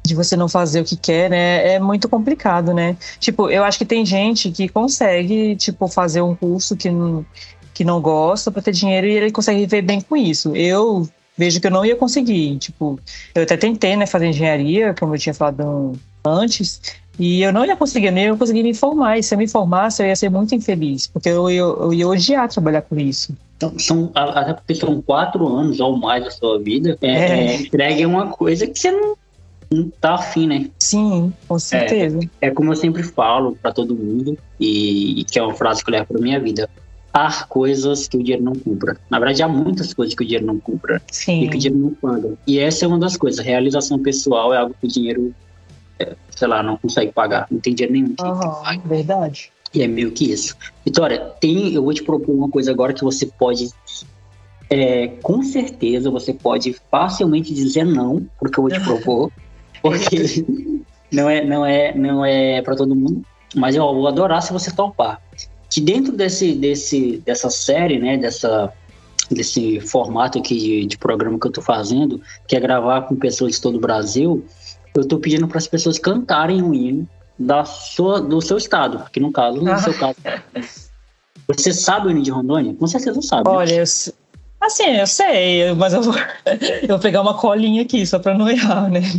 de 0.07 0.15
você 0.15 0.35
não 0.35 0.47
fazer 0.47 0.81
o 0.81 0.85
que 0.85 0.95
quer, 0.95 1.29
né? 1.29 1.73
É 1.73 1.79
muito 1.79 2.07
complicado, 2.07 2.73
né? 2.73 2.97
Tipo, 3.19 3.49
eu 3.49 3.63
acho 3.63 3.77
que 3.77 3.85
tem 3.85 4.05
gente 4.05 4.51
que 4.51 4.67
consegue, 4.67 5.55
tipo, 5.55 5.87
fazer 5.87 6.21
um 6.21 6.35
curso 6.35 6.75
que 6.75 6.89
não, 6.89 7.25
que 7.73 7.83
não 7.83 8.01
gosta 8.01 8.51
para 8.51 8.61
ter 8.61 8.71
dinheiro 8.71 9.07
e 9.07 9.11
ele 9.11 9.31
consegue 9.31 9.59
viver 9.61 9.81
bem 9.81 10.01
com 10.01 10.15
isso. 10.15 10.55
Eu 10.55 11.07
vejo 11.37 11.59
que 11.59 11.67
eu 11.67 11.71
não 11.71 11.85
ia 11.85 11.95
conseguir. 11.95 12.57
Tipo, 12.57 12.99
eu 13.33 13.43
até 13.43 13.57
tentei, 13.57 13.95
né, 13.95 14.05
fazer 14.05 14.27
engenharia, 14.27 14.93
como 14.97 15.15
eu 15.15 15.19
tinha 15.19 15.33
falado 15.33 15.93
antes, 16.23 16.81
e 17.17 17.41
eu 17.43 17.53
não 17.53 17.65
ia 17.65 17.75
conseguir, 17.75 18.11
nem 18.11 18.25
ia 18.25 18.35
conseguir 18.35 18.63
me 18.63 18.73
formar. 18.73 19.17
E 19.17 19.23
se 19.23 19.33
eu 19.33 19.37
me 19.37 19.47
formasse, 19.47 20.01
eu 20.01 20.07
ia 20.07 20.15
ser 20.15 20.29
muito 20.29 20.53
infeliz, 20.55 21.07
porque 21.07 21.29
eu, 21.29 21.49
eu, 21.49 21.83
eu 21.83 21.93
ia 21.93 22.07
odiar 22.07 22.47
trabalhar 22.47 22.81
com 22.81 22.97
isso. 22.97 23.35
Então, 23.57 23.77
são, 23.79 24.11
até 24.13 24.53
porque 24.53 24.75
são 24.75 25.01
quatro 25.01 25.47
anos 25.47 25.79
ou 25.79 25.97
mais 25.97 26.23
da 26.23 26.31
sua 26.31 26.59
vida, 26.59 26.97
é, 27.01 27.07
é. 27.07 27.45
é 27.45 27.55
entregue 27.55 28.05
uma 28.05 28.27
coisa 28.27 28.67
que 28.67 28.77
você 28.77 28.91
não 28.91 29.15
não 29.71 29.89
tá 29.89 30.15
afim, 30.15 30.47
né? 30.47 30.69
Sim, 30.79 31.33
com 31.47 31.59
certeza. 31.59 32.19
É, 32.41 32.47
é 32.47 32.51
como 32.51 32.71
eu 32.71 32.75
sempre 32.75 33.03
falo 33.03 33.55
para 33.61 33.71
todo 33.71 33.95
mundo, 33.95 34.37
e, 34.59 35.21
e, 35.21 35.23
que 35.23 35.39
é 35.39 35.43
uma 35.43 35.53
frase 35.53 35.83
que 35.83 35.89
eu 35.89 35.93
levo 35.93 36.07
pra 36.07 36.21
minha 36.21 36.39
vida. 36.39 36.69
Há 37.13 37.45
coisas 37.45 38.09
que 38.09 38.17
o 38.17 38.23
dinheiro 38.23 38.43
não 38.43 38.53
compra. 38.53 38.97
Na 39.09 39.19
verdade, 39.19 39.41
há 39.41 39.47
muitas 39.47 39.93
coisas 39.93 40.13
que 40.13 40.21
o 40.21 40.25
dinheiro 40.25 40.45
não 40.45 40.59
compra. 40.59 41.01
Sim. 41.09 41.43
E 41.43 41.49
que 41.49 41.55
o 41.55 41.59
dinheiro 41.59 41.81
não 41.81 41.93
paga. 41.93 42.33
E 42.45 42.59
essa 42.59 42.83
é 42.83 42.87
uma 42.87 42.99
das 42.99 43.15
coisas. 43.15 43.43
Realização 43.43 43.97
pessoal 43.99 44.53
é 44.53 44.57
algo 44.57 44.75
que 44.79 44.85
o 44.85 44.89
dinheiro, 44.89 45.33
é, 45.97 46.13
sei 46.29 46.47
lá, 46.47 46.61
não 46.61 46.75
consegue 46.75 47.13
pagar. 47.13 47.47
Não 47.49 47.59
tem 47.59 47.73
dinheiro 47.73 47.93
nenhum. 47.93 48.15
Uhum, 48.21 48.81
verdade. 48.85 49.49
E 49.73 49.81
é 49.81 49.87
meio 49.87 50.11
que 50.11 50.29
isso. 50.29 50.57
Vitória, 50.83 51.19
tem, 51.39 51.73
eu 51.73 51.83
vou 51.83 51.93
te 51.93 52.03
propor 52.03 52.33
uma 52.33 52.49
coisa 52.49 52.71
agora 52.71 52.93
que 52.93 53.03
você 53.03 53.25
pode 53.25 53.69
é, 54.69 55.07
com 55.21 55.43
certeza 55.43 56.09
você 56.09 56.33
pode 56.33 56.75
facilmente 56.89 57.53
dizer 57.53 57.85
não, 57.85 58.25
porque 58.39 58.59
eu 58.59 58.63
vou 58.63 58.71
te 58.71 58.79
propor 58.79 59.31
porque 59.85 60.43
não 61.13 61.29
é, 61.29 61.45
não 61.45 61.63
é, 61.63 61.95
não 61.95 62.25
é 62.25 62.59
para 62.63 62.75
todo 62.75 62.95
mundo, 62.95 63.23
mas 63.53 63.75
eu 63.75 63.83
vou 63.83 64.07
adorar 64.07 64.41
se 64.41 64.51
você 64.51 64.71
topar. 64.71 65.21
Que 65.69 65.79
dentro 65.79 66.11
desse, 66.11 66.55
desse, 66.55 67.17
dessa 67.23 67.51
série, 67.51 67.99
né, 67.99 68.17
dessa, 68.17 68.73
desse 69.29 69.79
formato 69.81 70.39
aqui 70.39 70.57
de, 70.57 70.85
de 70.87 70.97
programa 70.97 71.39
que 71.39 71.45
eu 71.45 71.49
estou 71.49 71.63
fazendo, 71.63 72.19
que 72.47 72.55
é 72.55 72.59
gravar 72.59 73.01
com 73.01 73.15
pessoas 73.15 73.53
de 73.53 73.61
todo 73.61 73.75
o 73.75 73.79
Brasil, 73.79 74.43
eu 74.95 75.03
estou 75.03 75.19
pedindo 75.19 75.47
para 75.47 75.59
as 75.59 75.67
pessoas 75.67 75.99
cantarem 75.99 76.63
o 76.63 76.73
hino 76.73 77.07
da 77.37 77.63
sua, 77.63 78.19
do 78.19 78.41
seu 78.41 78.57
estado, 78.57 79.03
que 79.11 79.19
no 79.19 79.31
caso, 79.31 79.61
no 79.61 79.71
ah. 79.71 79.77
seu 79.77 79.93
caso. 79.93 80.17
Você 81.47 81.71
sabe 81.71 82.07
o 82.07 82.11
hino 82.11 82.23
de 82.23 82.31
Rondônia? 82.31 82.73
Com 82.73 82.87
certeza 82.87 83.21
sabe. 83.21 83.47
Olha, 83.47 83.75
eu, 83.75 83.83
Assim, 84.65 84.97
eu 84.97 85.05
sei, 85.05 85.73
mas 85.73 85.93
eu 85.93 86.01
vou, 86.01 86.15
eu 86.81 86.87
vou 86.87 86.99
pegar 86.99 87.21
uma 87.21 87.37
colinha 87.37 87.83
aqui, 87.83 88.03
só 88.05 88.17
para 88.17 88.35
não 88.35 88.49
errar, 88.49 88.89
né? 88.89 89.01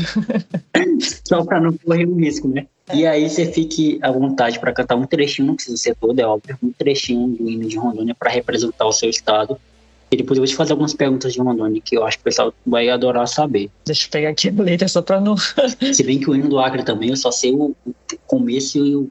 Só 1.27 1.45
para 1.45 1.61
não 1.61 1.73
correr 1.77 2.07
o 2.07 2.17
risco, 2.17 2.49
né? 2.49 2.67
E 2.93 3.07
aí 3.07 3.29
você 3.29 3.47
fique 3.47 3.99
à 4.03 4.11
vontade 4.11 4.59
para 4.59 4.73
cantar 4.73 4.97
um 4.97 5.07
trechinho, 5.07 5.49
não 5.49 5.55
precisa 5.55 5.77
ser 5.77 5.95
todo, 5.97 6.19
é 6.19 6.27
óbvio, 6.27 6.57
um 6.63 6.73
trechinho 6.73 7.29
do 7.29 7.49
hino 7.49 7.69
de 7.69 7.77
Rondônia 7.77 8.15
para 8.15 8.31
representar 8.31 8.87
o 8.87 8.93
seu 8.93 9.11
estado. 9.11 9.59
E 10.11 10.17
depois 10.17 10.39
eu 10.39 10.43
vou 10.43 10.47
te 10.47 10.55
fazer 10.55 10.73
algumas 10.73 10.95
perguntas 10.95 11.33
de 11.33 11.41
Rondônia 11.41 11.83
que 11.85 11.97
eu 11.97 12.05
acho 12.05 12.17
que 12.17 12.23
o 12.23 12.25
pessoal 12.25 12.55
vai 12.65 12.89
adorar 12.89 13.27
saber. 13.27 13.71
Deixa 13.85 14.07
eu 14.07 14.11
pegar 14.11 14.31
aqui 14.31 14.49
a 14.49 14.63
letra 14.63 14.89
só 14.89 15.03
para 15.03 15.21
não. 15.21 15.37
Se 15.37 16.03
bem 16.03 16.19
que 16.19 16.31
o 16.31 16.35
hino 16.35 16.49
do 16.49 16.59
Acre 16.59 16.83
também, 16.85 17.11
eu 17.11 17.17
só 17.17 17.31
sei 17.31 17.53
o 17.53 17.75
começo 18.27 18.79
e 18.85 18.97
o, 18.97 19.11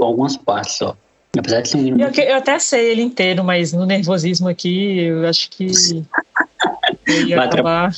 algumas 0.00 0.36
partes 0.36 0.76
só. 0.76 0.96
Apesar 1.38 1.62
de 1.62 1.68
ser 1.68 1.76
um 1.78 1.86
hino. 1.86 2.00
Eu, 2.00 2.10
eu, 2.10 2.36
até 2.36 2.58
sei 2.58 2.90
ele 2.90 3.02
inteiro, 3.02 3.42
mas 3.42 3.72
no 3.72 3.86
nervosismo 3.86 4.48
aqui, 4.48 5.00
eu 5.00 5.26
acho 5.26 5.48
que. 5.50 5.66
eu 7.06 7.26
ia 7.26 7.42
acabar. 7.42 7.94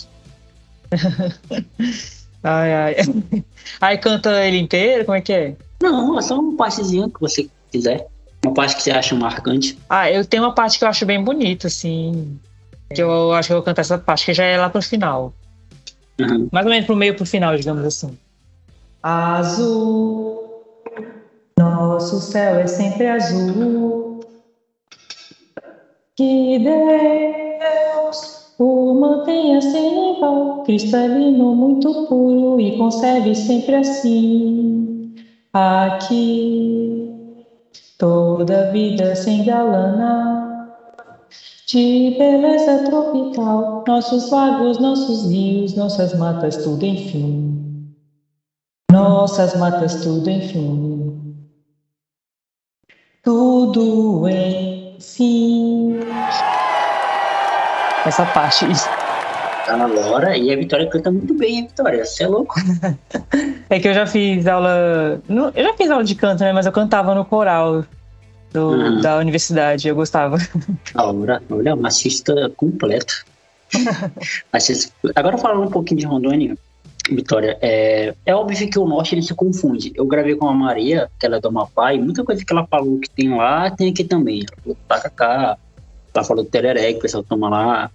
ai, 2.43 2.73
ai. 2.73 2.97
Aí 3.81 3.99
canta 3.99 4.45
ele 4.47 4.59
inteiro? 4.59 5.05
Como 5.05 5.17
é 5.17 5.21
que 5.21 5.33
é? 5.33 5.57
Não, 5.83 6.19
é 6.19 6.23
só 6.23 6.39
uma 6.39 6.57
partezinha 6.57 7.09
que 7.09 7.21
você 7.21 7.49
quiser. 7.73 8.07
Uma 8.45 8.55
parte 8.55 8.77
que 8.77 8.83
você 8.83 8.91
acha 8.93 9.15
marcante. 9.17 9.79
Ah, 9.89 10.11
eu 10.11 10.25
tenho 10.25 10.45
uma 10.45 10.55
parte 10.55 10.79
que 10.79 10.85
eu 10.85 10.89
acho 10.89 11.05
bem 11.05 11.23
bonita, 11.23 11.67
assim. 11.67 12.39
Que 12.95 13.03
eu 13.03 13.33
acho 13.33 13.49
que 13.49 13.53
eu 13.53 13.57
vou 13.57 13.65
cantar 13.65 13.83
essa 13.83 13.99
parte, 13.99 14.27
que 14.27 14.35
já 14.35 14.45
é 14.45 14.57
lá 14.57 14.71
pro 14.71 14.81
final. 14.81 15.35
Uhum. 16.21 16.49
Mais 16.53 16.65
ou 16.65 16.71
menos 16.71 16.87
pro 16.87 16.95
meio 16.95 17.15
pro 17.15 17.27
final, 17.27 17.57
digamos 17.57 17.85
assim. 17.85 18.17
Azul, 19.03 20.34
nosso 21.89 22.21
céu 22.21 22.57
é 22.57 22.67
sempre 22.67 23.07
azul. 23.07 24.21
Que 26.17 26.59
Deus 26.59 28.45
o 28.59 28.95
mantenha 28.95 29.61
sem 29.61 30.17
igual, 30.17 30.63
cristalino 30.63 31.55
muito 31.55 32.07
puro 32.07 32.61
e 32.61 32.79
conserve 32.79 33.35
sempre 33.35 33.75
assim. 33.75 35.13
Aqui, 35.53 37.45
toda 37.99 38.71
vida 38.71 39.15
sem 39.15 39.45
galana, 39.45 40.75
de 41.67 42.15
beleza 42.19 42.85
tropical, 42.85 43.85
nossos 43.87 44.31
lagos, 44.31 44.79
nossos 44.79 45.31
rios, 45.31 45.75
nossas 45.75 46.17
matas, 46.19 46.57
tudo 46.59 46.85
enfim. 46.85 47.93
Nossas 48.91 49.57
matas, 49.57 49.97
tudo 50.03 50.31
enfim. 50.31 51.24
Tudo 53.25 54.29
enfim. 54.29 55.99
Essa 58.05 58.27
parte. 58.27 58.67
Tá 59.65 59.77
na 59.79 59.87
Lora 59.87 60.37
e 60.37 60.53
a 60.53 60.57
Vitória 60.57 60.87
canta 60.91 61.11
muito 61.11 61.33
bem, 61.33 61.61
a 61.65 61.67
Vitória. 61.69 62.05
Você 62.05 62.25
é 62.25 62.29
louco. 62.29 62.55
É 63.71 63.81
que 63.81 63.89
eu 63.89 63.95
já 63.95 64.07
fiz 64.07 64.47
aula. 64.47 65.21
Eu 65.55 65.65
já 65.65 65.73
fiz 65.75 65.91
aula 65.91 66.05
de 66.05 66.15
canto, 66.15 66.41
né? 66.45 66.53
Mas 66.53 66.67
eu 66.67 66.71
cantava 66.71 67.15
no 67.15 67.25
coral 67.25 67.83
do- 68.53 68.71
Uhum. 68.73 69.01
da 69.01 69.17
universidade, 69.17 69.89
eu 69.89 69.95
gostava. 69.97 70.37
A 70.95 71.03
Laura, 71.03 71.43
olha, 71.51 71.75
uma 71.75 71.89
artista 71.89 72.53
completa. 72.57 73.13
Agora 75.17 75.39
falando 75.39 75.63
um 75.67 75.71
pouquinho 75.71 76.01
de 76.01 76.07
Rondônia, 76.07 76.57
Vitória, 77.11 77.59
é, 77.61 78.15
é 78.25 78.35
óbvio 78.35 78.71
que 78.71 78.79
o 78.79 78.87
norte 78.87 79.15
ele 79.15 79.23
se 79.23 79.35
confunde. 79.35 79.93
Eu 79.95 80.07
gravei 80.07 80.35
com 80.35 80.49
a 80.49 80.55
Maria, 80.55 81.11
que 81.19 81.27
ela 81.27 81.37
é 81.37 81.41
do 81.41 81.49
Amapá, 81.49 81.93
e 81.93 82.01
muita 82.01 82.25
coisa 82.25 82.43
que 82.45 82.53
ela 82.53 82.67
falou 82.67 82.99
que 82.99 83.11
tem 83.11 83.35
lá, 83.35 83.71
tem 83.71 83.91
aqui 83.91 84.05
também. 84.05 84.41
Ela 84.41 84.63
falou 84.63 84.77
tacacá, 84.89 85.59
ela 86.15 86.25
falou 86.25 86.45
tereré, 86.45 86.93
que 86.93 86.99
o 86.99 87.03
pessoal 87.03 87.23
toma 87.23 87.51
lá, 87.51 87.91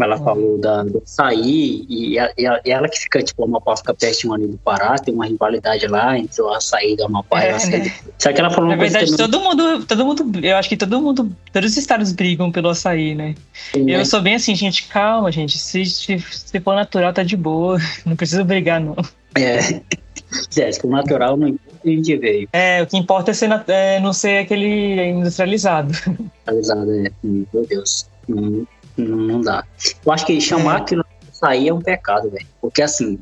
ela 0.00 0.18
falou 0.18 0.58
da, 0.58 0.82
do 0.82 0.98
açaí, 1.02 1.86
e, 1.88 2.18
a- 2.18 2.30
e 2.36 2.46
a- 2.46 2.60
e 2.64 2.70
ela 2.70 2.88
que 2.88 2.98
fica, 2.98 3.22
tipo, 3.22 3.42
Amapá 3.44 3.74
fica 3.76 3.94
pertinho 3.94 4.34
ali 4.34 4.46
do 4.46 4.58
Pará, 4.58 4.96
tem 4.98 5.14
uma 5.14 5.24
rivalidade 5.26 5.86
lá 5.86 6.18
entre 6.18 6.42
o 6.42 6.48
açaí 6.50 6.94
do 6.94 7.04
Amapá 7.06 7.42
e 7.42 7.48
É, 7.48 7.52
o 7.52 7.56
açaí. 7.56 7.92
Só 8.18 8.32
que 8.32 8.38
ela 8.40 8.50
falou 8.50 8.68
Na 8.68 8.74
uma 8.74 8.78
coisa 8.78 8.98
verdade, 8.98 9.16
também, 9.16 9.30
todo 9.30 9.40
mundo, 9.42 9.86
todo 9.86 10.04
mundo. 10.04 10.44
Eu 10.44 10.56
acho 10.56 10.68
que 10.68 10.76
todo 10.76 11.00
mundo. 11.00 11.34
Todos 11.52 11.70
os 11.72 11.76
estados 11.78 12.12
brigam 12.12 12.52
pelo 12.52 12.68
açaí, 12.68 13.14
né? 13.14 13.34
né? 13.74 13.96
Eu 14.00 14.04
sou 14.04 14.20
bem 14.20 14.34
assim, 14.34 14.54
gente, 14.54 14.86
calma, 14.88 15.32
gente. 15.32 15.56
Se, 15.58 15.84
se, 15.86 16.18
se 16.20 16.60
for 16.60 16.74
natural, 16.74 17.12
tá 17.12 17.22
de 17.22 17.36
boa. 17.36 17.78
Não 18.04 18.14
precisa 18.16 18.44
brigar, 18.44 18.80
não. 18.80 18.94
É, 19.34 19.58
é, 20.60 20.72
se 20.72 20.80
for 20.80 20.90
natural, 20.90 21.36
não 21.36 21.48
importa 21.48 21.68
a 21.84 21.88
gente 21.88 22.16
veio. 22.16 22.48
É, 22.52 22.82
o 22.82 22.86
que 22.86 22.96
importa 22.96 23.30
é, 23.30 23.34
ser, 23.34 23.48
é 23.68 24.00
não 24.00 24.12
ser 24.12 24.38
aquele 24.38 25.06
industrializado. 25.10 25.92
Atualizado, 26.44 26.90
é. 26.92 27.10
Hum, 27.24 27.46
Meu 27.54 27.66
Deus. 27.66 28.06
Não, 28.28 28.66
não, 29.02 29.40
dá. 29.40 29.64
Eu 30.04 30.12
acho 30.12 30.26
que 30.26 30.40
chamar 30.40 30.74
É. 30.74 30.82
aquilo 30.82 31.04
de 31.22 31.30
açaí 31.30 31.68
é 31.68 31.74
um 31.74 31.80
pecado, 31.80 32.30
velho. 32.30 32.46
Porque 32.60 32.82
assim, 32.82 33.18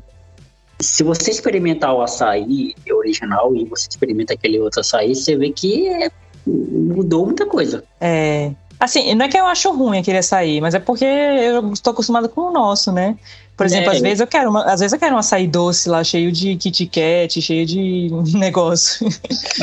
se 0.79 1.03
você 1.03 1.31
experimentar 1.31 1.93
o 1.93 2.01
açaí 2.01 2.75
original 2.91 3.55
e 3.55 3.65
você 3.65 3.87
experimenta 3.89 4.33
aquele 4.33 4.59
outro 4.59 4.81
açaí, 4.81 5.15
você 5.15 5.35
vê 5.35 5.51
que 5.51 5.87
é- 5.87 6.11
mudou 6.45 7.25
muita 7.25 7.45
coisa. 7.45 7.83
É. 7.99 8.51
Assim, 8.79 9.15
não 9.15 9.25
é 9.25 9.29
que 9.29 9.37
eu 9.37 9.45
acho 9.45 9.71
ruim 9.71 9.99
aquele 9.99 10.19
açaí, 10.19 10.61
mas 10.61 10.75
é 10.75 10.79
porque 10.79 11.05
eu 11.05 11.73
estou 11.73 11.91
acostumado 11.91 12.29
com 12.29 12.41
o 12.41 12.51
nosso, 12.51 12.91
né? 12.91 13.17
Por 13.55 13.65
exemplo, 13.65 13.91
É. 13.91 13.95
às 13.95 14.01
vezes 14.01 14.19
eu 14.19 14.27
quero 14.27 14.51
uma, 14.51 14.63
às 14.65 14.79
vezes 14.79 14.93
eu 14.93 14.99
quero 14.99 15.15
um 15.15 15.17
açaí 15.17 15.47
doce 15.47 15.89
lá, 15.89 16.03
cheio 16.03 16.31
de 16.31 16.55
Kit 16.57 16.85
Kat, 16.85 17.41
cheio 17.41 17.65
de 17.65 18.09
negócio. 18.37 19.07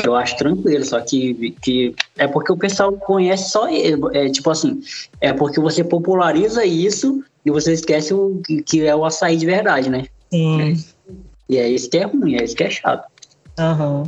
Eu 0.03 0.15
acho 0.15 0.35
tranquilo, 0.35 0.83
só 0.83 0.99
que, 0.99 1.55
que 1.61 1.95
é 2.17 2.27
porque 2.27 2.51
o 2.51 2.57
pessoal 2.57 2.91
conhece 2.91 3.49
só 3.51 3.69
ele. 3.69 4.01
É 4.13 4.27
tipo 4.29 4.49
assim, 4.49 4.81
é 5.21 5.31
porque 5.31 5.61
você 5.61 5.81
populariza 5.81 6.65
isso 6.65 7.23
e 7.45 7.51
você 7.51 7.71
esquece 7.71 8.13
o 8.13 8.41
que, 8.65 8.81
é 8.85 8.93
o 8.93 9.05
açaí 9.05 9.37
de 9.37 9.45
verdade, 9.45 9.89
né? 9.89 10.07
Sim. 10.29 10.83
E 11.47 11.57
é 11.57 11.69
isso 11.69 11.89
que 11.89 11.97
é 11.97 12.03
ruim, 12.03 12.35
é 12.35 12.43
isso 12.43 12.55
que 12.55 12.63
é 12.65 12.69
chato. 12.69 13.05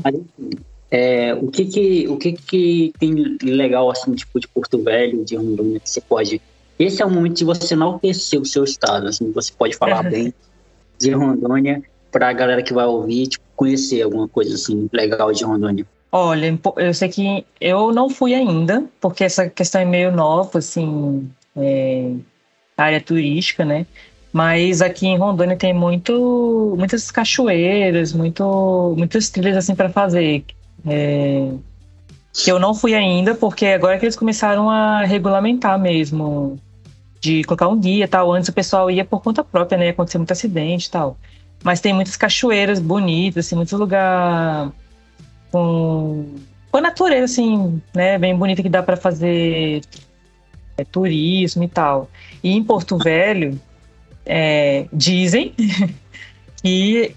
Mas, 0.04 0.16
enfim, 0.16 0.50
é, 0.90 1.34
o 1.34 1.52
que 1.52 1.66
que 1.66 2.08
o 2.08 2.18
que 2.18 2.34
que 2.34 2.94
tem 3.00 3.38
legal 3.44 3.90
assim 3.92 4.14
tipo 4.14 4.40
de 4.40 4.48
Porto 4.48 4.82
Velho, 4.82 5.26
de 5.26 5.36
Rondônia 5.36 5.80
que 5.80 5.90
você 5.90 6.02
pode? 6.02 6.42
Esse 6.80 7.02
é 7.02 7.06
o 7.06 7.10
momento 7.10 7.38
de 7.38 7.46
você 7.46 7.74
enaltecer 7.74 8.40
o 8.40 8.46
seu 8.46 8.64
estado, 8.64 9.08
assim, 9.08 9.32
você 9.32 9.52
pode 9.52 9.76
falar 9.76 10.04
bem 10.04 10.34
de 11.00 11.12
Rondônia 11.12 11.82
para 12.12 12.30
a 12.30 12.34
galera 12.34 12.62
que 12.62 12.74
vai 12.74 12.86
ouvir, 12.86 13.28
tipo, 13.28 13.46
conhecer 13.56 14.02
alguma 14.02 14.28
coisa 14.28 14.56
assim 14.56 14.88
legal 14.94 15.32
de 15.32 15.44
Rondônia. 15.44 15.86
Olha, 16.12 16.58
eu 16.78 16.94
sei 16.94 17.10
que 17.10 17.46
eu 17.60 17.92
não 17.92 18.10
fui 18.10 18.34
ainda, 18.34 18.86
porque 19.02 19.24
essa 19.24 19.50
questão 19.50 19.82
é 19.82 19.86
meio 19.86 20.12
nova, 20.12 20.60
assim, 20.60 21.30
é, 21.56 22.12
área 22.78 23.02
turística, 23.02 23.66
né? 23.66 23.86
Mas 24.32 24.82
aqui 24.82 25.08
em 25.08 25.18
Rondônia 25.18 25.58
tem 25.58 25.74
muito, 25.74 26.76
muitas 26.78 27.10
cachoeiras, 27.10 28.14
muito, 28.14 28.94
muitas 28.98 29.30
trilhas 29.30 29.58
assim 29.58 29.76
para 29.76 29.90
fazer. 29.90 30.46
É, 30.86 31.52
que 32.34 32.52
eu 32.52 32.60
não 32.60 32.74
fui 32.74 32.94
ainda, 32.94 33.34
porque 33.34 33.66
agora 33.66 33.98
que 33.98 34.06
eles 34.06 34.16
começaram 34.16 34.70
a 34.70 35.04
regulamentar 35.04 35.80
mesmo, 35.80 36.60
de 37.20 37.44
colocar 37.44 37.68
um 37.68 37.80
guia 37.80 38.06
e 38.06 38.08
tal. 38.08 38.32
Antes 38.32 38.50
o 38.50 38.54
pessoal 38.54 38.92
ia 38.92 39.04
por 39.04 39.22
conta 39.22 39.44
própria, 39.44 39.78
né? 39.78 39.90
Acontecer 39.90 40.18
muito 40.18 40.32
acidente 40.32 40.88
e 40.88 40.92
tal. 40.92 41.18
Mas 41.64 41.82
tem 41.82 41.94
muitas 41.94 42.16
cachoeiras 42.16 42.80
bonitas, 42.80 43.46
assim, 43.46 43.56
muito 43.56 43.76
lugar 43.76 44.72
com, 45.52 46.26
com 46.72 46.78
a 46.78 46.82
natureza, 46.82 47.26
assim, 47.26 47.82
né? 47.94 48.18
Bem 48.20 48.36
bonita 48.36 48.62
que 48.62 48.70
dá 48.70 48.84
para 48.84 48.96
fazer 48.96 49.82
é, 50.78 50.84
turismo 50.86 51.64
e 51.64 51.68
tal. 51.68 52.10
E 52.44 52.52
em 52.52 52.64
Porto 52.64 52.98
Velho, 52.98 53.60
é, 54.26 54.86
dizem 54.94 55.54
que, 56.62 57.16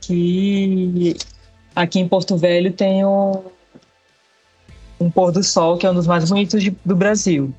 que 0.00 1.16
aqui 1.74 1.98
em 2.00 2.08
Porto 2.08 2.36
Velho 2.36 2.72
tem 2.72 3.04
um, 3.04 3.42
um 5.00 5.10
pôr 5.10 5.32
do 5.32 5.42
sol 5.42 5.76
que 5.76 5.86
é 5.86 5.90
um 5.90 5.94
dos 5.94 6.06
mais 6.06 6.28
bonitos 6.28 6.62
de- 6.62 6.76
do 6.84 6.94
Brasil. 6.96 7.52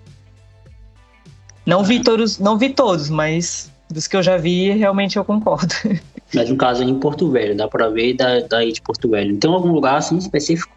Não 1.66 1.84
vi 1.84 2.02
todos, 2.04 2.40
não 2.40 2.58
vi 2.58 2.70
todos, 2.70 3.10
mas 3.10 3.72
dos 3.90 4.08
que 4.08 4.16
eu 4.18 4.24
já 4.24 4.38
vi, 4.38 4.72
realmente 4.72 5.18
eu 5.18 5.24
concordo. 5.24 5.74
Mas 6.36 6.50
no 6.50 6.56
caso 6.58 6.84
em 6.84 6.98
Porto 7.00 7.30
Velho, 7.30 7.56
dá 7.56 7.68
para 7.68 7.90
ver 7.90 8.16
da, 8.16 8.40
daí 8.40 8.72
de 8.72 8.82
Porto 8.82 9.08
Velho. 9.08 9.38
Tem 9.38 9.52
algum 9.54 9.72
lugar 9.72 9.98
assim 9.98 10.18
específico 10.18 10.74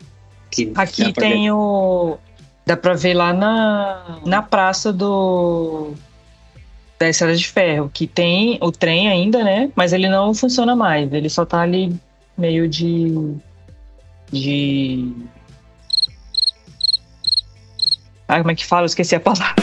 que 0.51 0.71
Aqui 0.75 1.11
pra 1.15 1.23
ver? 1.29 1.31
tem 1.33 1.51
o. 1.51 2.19
Dá 2.67 2.77
pra 2.77 2.93
ver 2.93 3.15
lá 3.15 3.33
na, 3.33 4.19
na 4.27 4.43
praça 4.43 4.93
do. 4.93 5.95
Da 6.99 7.09
Estrada 7.09 7.35
de 7.35 7.49
Ferro, 7.49 7.91
que 7.93 8.07
tem 8.07 8.59
o 8.61 8.71
trem 8.71 9.09
ainda, 9.09 9.43
né? 9.43 9.71
Mas 9.75 9.95
ele 9.95 10.11
não 10.11 10.35
funciona 10.35 10.77
mais. 10.77 11.11
Ele 11.11 11.31
só 11.31 11.47
tá 11.47 11.63
ali 11.63 11.97
meio 12.37 12.69
de. 12.69 13.35
De. 14.31 15.13
Ah, 18.29 18.39
como 18.39 18.51
é 18.51 18.55
que 18.55 18.67
fala? 18.67 18.83
Eu 18.83 18.87
esqueci 18.87 19.15
a 19.15 19.21
palavra. 19.21 19.55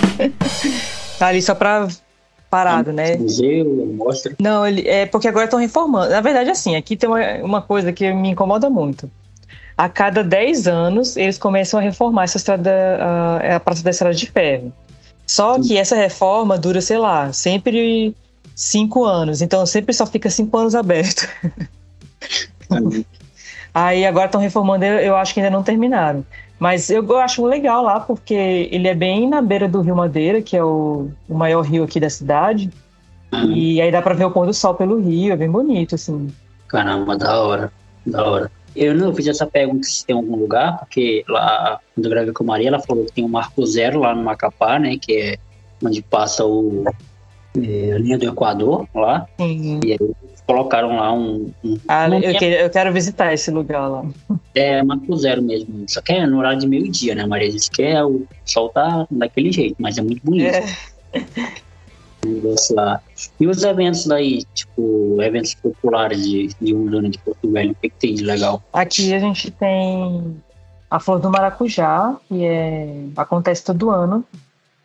tá 1.19 1.27
ali 1.27 1.41
só 1.41 1.53
pra 1.53 1.87
parado, 2.53 2.93
né? 2.93 3.17
Museu, 3.17 3.93
mostra. 3.97 4.35
Não, 4.39 4.65
ele, 4.65 4.87
é 4.87 5.07
porque 5.07 5.27
agora 5.27 5.45
estão 5.45 5.59
reformando. 5.59 6.11
Na 6.11 6.21
verdade, 6.21 6.51
assim, 6.51 6.75
aqui 6.75 6.95
tem 6.95 7.09
uma, 7.09 7.19
uma 7.43 7.61
coisa 7.63 7.91
que 7.91 8.13
me 8.13 8.29
incomoda 8.29 8.69
muito. 8.69 9.09
A 9.75 9.89
cada 9.89 10.23
10 10.23 10.67
anos, 10.67 11.17
eles 11.17 11.39
começam 11.39 11.79
a 11.79 11.83
reformar 11.83 12.25
essa 12.25 12.37
estrada, 12.37 12.71
a, 13.01 13.55
a 13.55 13.59
Praça 13.59 13.83
da 13.83 13.89
Estrada 13.89 14.13
de 14.13 14.29
Ferro. 14.29 14.71
Só 15.25 15.59
que 15.59 15.75
essa 15.75 15.95
reforma 15.95 16.55
dura, 16.55 16.79
sei 16.79 16.99
lá, 16.99 17.33
sempre 17.33 18.15
cinco 18.55 19.03
anos. 19.03 19.41
Então, 19.41 19.65
sempre 19.65 19.91
só 19.91 20.05
fica 20.05 20.29
cinco 20.29 20.55
anos 20.55 20.75
aberto. 20.75 21.27
Aí 23.73 24.05
agora 24.05 24.27
estão 24.27 24.39
reformando, 24.39 24.85
eu, 24.85 25.15
acho 25.15 25.33
que 25.33 25.39
ainda 25.39 25.49
não 25.49 25.63
terminaram. 25.63 26.23
Mas 26.59 26.89
eu, 26.91 27.03
eu 27.03 27.17
acho 27.17 27.43
legal 27.43 27.83
lá, 27.83 27.99
porque 27.99 28.69
ele 28.71 28.87
é 28.87 28.93
bem 28.93 29.27
na 29.27 29.41
beira 29.41 29.67
do 29.67 29.81
Rio 29.81 29.95
Madeira, 29.95 30.41
que 30.41 30.55
é 30.55 30.63
o, 30.63 31.09
o 31.27 31.33
maior 31.33 31.61
rio 31.61 31.83
aqui 31.83 31.99
da 31.99 32.09
cidade. 32.09 32.69
E 33.49 33.81
aí 33.81 33.91
dá 33.91 33.99
pra 33.99 34.13
ver 34.13 34.25
o 34.25 34.31
pôr 34.31 34.45
do 34.45 34.53
sol 34.53 34.75
pelo 34.75 34.99
rio, 34.99 35.33
é 35.33 35.35
bem 35.35 35.49
bonito, 35.49 35.95
assim. 35.95 36.31
Caramba, 36.67 37.17
da 37.17 37.41
hora, 37.41 37.73
da 38.05 38.23
hora. 38.23 38.51
Eu 38.75 38.95
não 38.95 39.13
fiz 39.13 39.27
essa 39.27 39.45
pergunta 39.45 39.83
se 39.83 40.05
tem 40.05 40.15
algum 40.15 40.35
lugar, 40.35 40.79
porque 40.79 41.23
lá, 41.27 41.79
quando 41.93 42.05
eu 42.05 42.11
gravei 42.11 42.33
com 42.33 42.43
a 42.43 42.47
Maria, 42.47 42.67
ela 42.67 42.79
falou 42.79 43.05
que 43.05 43.13
tem 43.13 43.23
o 43.23 43.29
Marco 43.29 43.65
Zero 43.65 43.99
lá 43.99 44.15
no 44.15 44.23
Macapá, 44.23 44.79
né, 44.79 44.97
que 44.99 45.13
é 45.13 45.37
onde 45.83 46.01
passa 46.01 46.45
o, 46.45 46.83
é, 47.57 47.93
a 47.93 47.97
linha 47.97 48.17
do 48.17 48.25
Equador 48.25 48.87
lá. 48.93 49.27
Sim. 49.39 49.79
E 49.85 49.91
aí 49.91 49.99
colocaram 50.45 50.95
lá 50.97 51.13
um. 51.13 51.51
um 51.63 51.77
ah, 51.87 52.09
eu, 52.09 52.37
quero, 52.37 52.55
eu, 52.55 52.69
quero 52.69 52.93
visitar 52.93 53.33
esse 53.33 53.51
lugar 53.51 53.87
lá. 53.87 54.05
É 54.55 54.83
Marco 54.83 55.15
Zero 55.17 55.41
mesmo. 55.41 55.83
Só 55.87 55.99
que 55.99 56.13
é 56.13 56.27
no 56.27 56.37
horário 56.37 56.59
de 56.59 56.67
meio-dia, 56.67 57.15
né, 57.15 57.25
Maria? 57.25 57.49
Diz 57.49 57.67
que 57.67 57.81
é 57.81 58.03
o 58.03 58.23
sol 58.45 58.69
tá 58.69 59.07
daquele 59.09 59.51
jeito, 59.51 59.75
mas 59.79 59.97
é 59.97 60.01
muito 60.01 60.23
bonito. 60.23 60.53
É. 60.53 60.63
lá. 62.75 63.01
E 63.39 63.47
os 63.47 63.63
eventos 63.63 64.05
daí, 64.05 64.43
tipo, 64.53 65.17
eventos 65.21 65.55
populares 65.55 66.23
de, 66.23 66.49
de 66.61 66.73
Undana 66.73 67.09
de 67.09 67.17
Porto 67.17 67.51
Velho, 67.51 67.71
o 67.71 67.75
que, 67.75 67.89
que 67.89 67.95
tem 67.95 68.13
de 68.13 68.23
legal? 68.23 68.61
Aqui 68.71 69.13
a 69.13 69.19
gente 69.19 69.49
tem 69.51 70.37
a 70.89 70.99
Flor 70.99 71.19
do 71.19 71.31
Maracujá, 71.31 72.15
que 72.27 72.45
é, 72.45 73.05
acontece 73.17 73.63
todo 73.63 73.89
ano, 73.89 74.23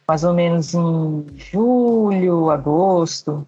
mais 0.07 0.25
ou 0.25 0.33
menos 0.33 0.73
em 0.73 1.27
julho, 1.37 2.51
agosto. 2.51 3.47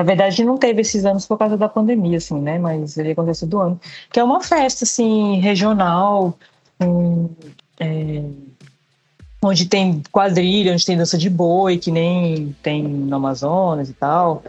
Na 0.00 0.04
verdade, 0.04 0.42
não 0.44 0.56
teve 0.56 0.80
esses 0.80 1.04
anos 1.04 1.26
por 1.26 1.36
causa 1.36 1.58
da 1.58 1.68
pandemia, 1.68 2.16
assim, 2.16 2.40
né? 2.40 2.58
Mas 2.58 2.96
ele 2.96 3.10
acontece 3.10 3.46
todo 3.46 3.60
ano. 3.60 3.80
Que 4.10 4.18
é 4.18 4.24
uma 4.24 4.40
festa, 4.40 4.84
assim, 4.84 5.38
regional, 5.40 6.38
um, 6.80 7.28
é, 7.78 8.22
onde 9.42 9.66
tem 9.66 10.02
quadrilha, 10.10 10.72
onde 10.72 10.86
tem 10.86 10.96
dança 10.96 11.18
de 11.18 11.28
boi, 11.28 11.76
que 11.76 11.90
nem 11.90 12.56
tem 12.62 12.82
no 12.82 13.14
Amazonas 13.14 13.90
e 13.90 13.92
tal. 13.92 14.42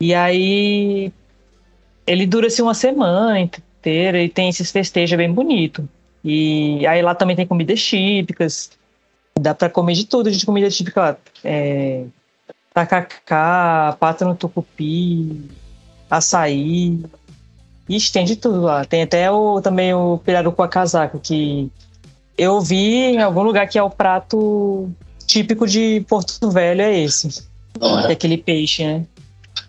E 0.00 0.14
aí 0.14 1.12
ele 2.06 2.24
dura 2.24 2.46
assim 2.46 2.62
uma 2.62 2.72
semana 2.72 3.38
inteira 3.38 4.22
e 4.22 4.28
tem 4.30 4.48
esses 4.48 4.72
festejos 4.72 5.18
bem 5.18 5.30
bonito. 5.30 5.86
E 6.24 6.86
aí 6.86 7.02
lá 7.02 7.14
também 7.14 7.36
tem 7.36 7.46
comidas 7.46 7.82
típicas. 7.82 8.70
Dá 9.38 9.54
para 9.54 9.68
comer 9.68 9.92
de 9.92 10.06
tudo 10.06 10.30
de 10.30 10.46
comida 10.46 10.70
típica 10.70 11.00
lá. 11.02 11.16
É, 11.44 12.06
tacacá, 12.86 13.96
pata 13.98 14.24
no 14.24 14.34
tucupi, 14.34 15.50
açaí. 16.10 17.02
Ixi, 17.88 18.12
tem 18.12 18.24
de 18.24 18.36
tudo 18.36 18.60
lá. 18.62 18.84
Tem 18.84 19.02
até 19.02 19.30
o, 19.30 19.60
também 19.60 19.94
o 19.94 20.18
pirarucu 20.18 20.62
a 20.62 20.68
casaco, 20.68 21.18
que 21.18 21.70
eu 22.36 22.60
vi 22.60 22.94
em 22.94 23.22
algum 23.22 23.42
lugar 23.42 23.66
que 23.68 23.78
é 23.78 23.82
o 23.82 23.90
prato 23.90 24.90
típico 25.26 25.66
de 25.66 26.04
Porto 26.08 26.50
Velho, 26.50 26.82
é 26.82 26.98
esse. 26.98 27.46
É 27.80 28.12
aquele 28.12 28.36
peixe, 28.36 28.84
né? 28.84 29.04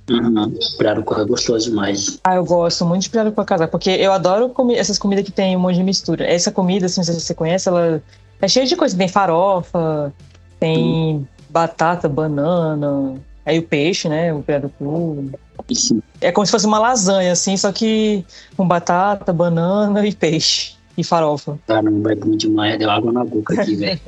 Uhum. 0.09 0.57
Pirarucu 0.77 1.19
é 1.19 1.25
gostoso 1.25 1.69
demais. 1.69 2.19
Ah, 2.23 2.35
eu 2.35 2.43
gosto 2.43 2.85
muito 2.85 3.03
de 3.03 3.09
pirarucu 3.09 3.39
a 3.39 3.45
casaco, 3.45 3.71
porque 3.71 3.91
eu 3.91 4.11
adoro 4.11 4.49
comi 4.49 4.75
essas 4.75 4.97
comidas 4.97 5.23
que 5.23 5.31
tem 5.31 5.55
um 5.55 5.59
monte 5.59 5.75
de 5.75 5.83
mistura. 5.83 6.25
Essa 6.25 6.51
comida, 6.51 6.87
assim, 6.87 6.99
não 6.99 7.05
sei 7.05 7.13
se 7.13 7.21
você 7.21 7.35
conhece, 7.35 7.69
ela 7.69 8.01
é 8.41 8.47
cheia 8.47 8.65
de 8.65 8.75
coisa. 8.75 8.97
Tem 8.97 9.07
farofa, 9.07 10.13
tem 10.59 10.77
hum. 10.83 11.25
Batata, 11.49 12.07
banana, 12.07 13.19
aí 13.45 13.59
o 13.59 13.63
peixe, 13.63 14.07
né? 14.07 14.33
O 14.33 14.41
pirarucu. 14.41 15.31
Sim. 15.73 16.01
É 16.21 16.31
como 16.31 16.45
se 16.45 16.51
fosse 16.51 16.65
uma 16.65 16.79
lasanha, 16.79 17.31
assim, 17.31 17.57
só 17.57 17.71
que 17.71 18.25
com 18.55 18.67
batata, 18.67 19.33
banana 19.33 20.05
e 20.05 20.13
peixe. 20.13 20.77
E 20.97 21.03
farofa. 21.03 21.57
Caramba, 21.65 22.11
é 22.11 22.15
bom 22.15 22.31
demais. 22.31 22.77
Deu 22.77 22.89
água 22.89 23.11
na 23.11 23.23
boca 23.23 23.59
aqui, 23.59 23.75
velho. 23.75 23.99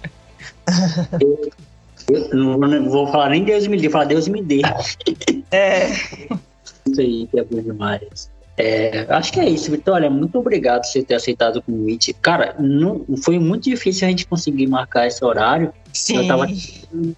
eu, 1.21 1.51
eu 2.09 2.29
não, 2.35 2.57
não, 2.57 2.89
vou 2.89 3.07
falar 3.07 3.29
nem 3.29 3.45
Deus 3.45 3.65
me 3.67 3.77
dê, 3.77 3.83
vou 3.83 3.91
falar 3.91 4.05
Deus 4.05 4.27
me 4.27 4.41
dê. 4.41 4.61
É. 5.51 5.89
Isso 6.85 6.99
aí 6.99 7.27
que 7.27 7.39
é 7.39 7.43
bom 7.43 7.61
demais. 7.61 8.29
É, 8.57 9.05
acho 9.09 9.31
que 9.31 9.39
é 9.39 9.49
isso, 9.49 9.71
Vitória. 9.71 10.09
Muito 10.09 10.37
obrigado 10.37 10.81
por 10.81 10.87
você 10.87 11.01
ter 11.01 11.15
aceitado 11.15 11.57
o 11.57 11.61
convite. 11.61 12.13
Cara, 12.13 12.55
não, 12.59 13.05
foi 13.23 13.39
muito 13.39 13.63
difícil 13.63 14.07
a 14.07 14.11
gente 14.11 14.27
conseguir 14.27 14.67
marcar 14.67 15.07
esse 15.07 15.23
horário. 15.23 15.73
Sim. 15.93 16.17
Eu 16.17 16.27
tava, 16.27 16.47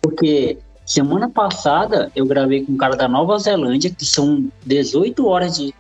porque 0.02 0.58
semana 0.86 1.30
passada 1.30 2.12
eu 2.16 2.26
gravei 2.26 2.66
com 2.66 2.74
um 2.74 2.78
cara 2.78 2.96
da 2.96 3.08
Nova 3.08 3.38
Zelândia, 3.38 3.90
que 3.90 4.06
são 4.06 4.48
18 4.66 5.26
horas 5.28 5.58
de. 5.58 5.74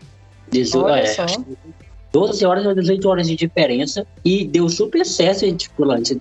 18, 0.52 0.86
Olha 0.86 1.00
é, 1.02 1.06
só. 1.06 1.26
12 2.12 2.46
horas 2.46 2.66
ou 2.66 2.76
18 2.76 3.10
horas 3.10 3.28
de 3.28 3.36
diferença. 3.36 4.06
E 4.24 4.46
deu 4.46 4.70
super 4.70 5.04
certo, 5.06 5.52
tipo, 5.54 5.84
lá, 5.84 5.96
a 5.96 5.98
gente. 5.98 6.20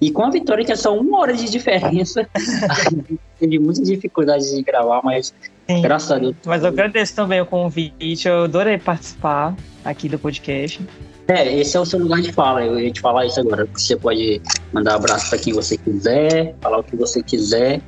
E 0.00 0.10
com 0.10 0.22
a 0.24 0.30
vitória, 0.30 0.64
que 0.64 0.72
é 0.72 0.76
só 0.76 0.98
uma 0.98 1.18
hora 1.18 1.34
de 1.34 1.48
diferença, 1.50 2.28
teve 3.38 3.58
muitas 3.58 3.86
dificuldades 3.86 4.50
de 4.50 4.62
gravar, 4.62 5.02
mas 5.04 5.32
Sim. 5.66 5.82
Graças 5.82 6.10
a 6.12 6.18
Deus. 6.18 6.36
Mas 6.44 6.62
eu 6.62 6.68
agradeço 6.68 7.14
também 7.14 7.40
o 7.40 7.46
convite. 7.46 8.28
Eu 8.28 8.44
adorei 8.44 8.78
participar 8.78 9.54
aqui 9.84 10.08
do 10.08 10.18
podcast. 10.18 10.80
É, 11.28 11.58
esse 11.58 11.76
é 11.76 11.80
o 11.80 11.84
seu 11.84 11.98
lugar 11.98 12.20
de 12.20 12.32
fala. 12.32 12.64
Eu 12.64 12.78
ia 12.78 12.90
te 12.90 13.00
falar 13.00 13.26
isso 13.26 13.40
agora. 13.40 13.68
Você 13.74 13.96
pode 13.96 14.40
mandar 14.72 14.94
abraço 14.94 15.28
para 15.28 15.38
quem 15.38 15.52
você 15.52 15.76
quiser, 15.76 16.54
falar 16.60 16.78
o 16.78 16.82
que 16.84 16.96
você 16.96 17.22
quiser. 17.22 17.80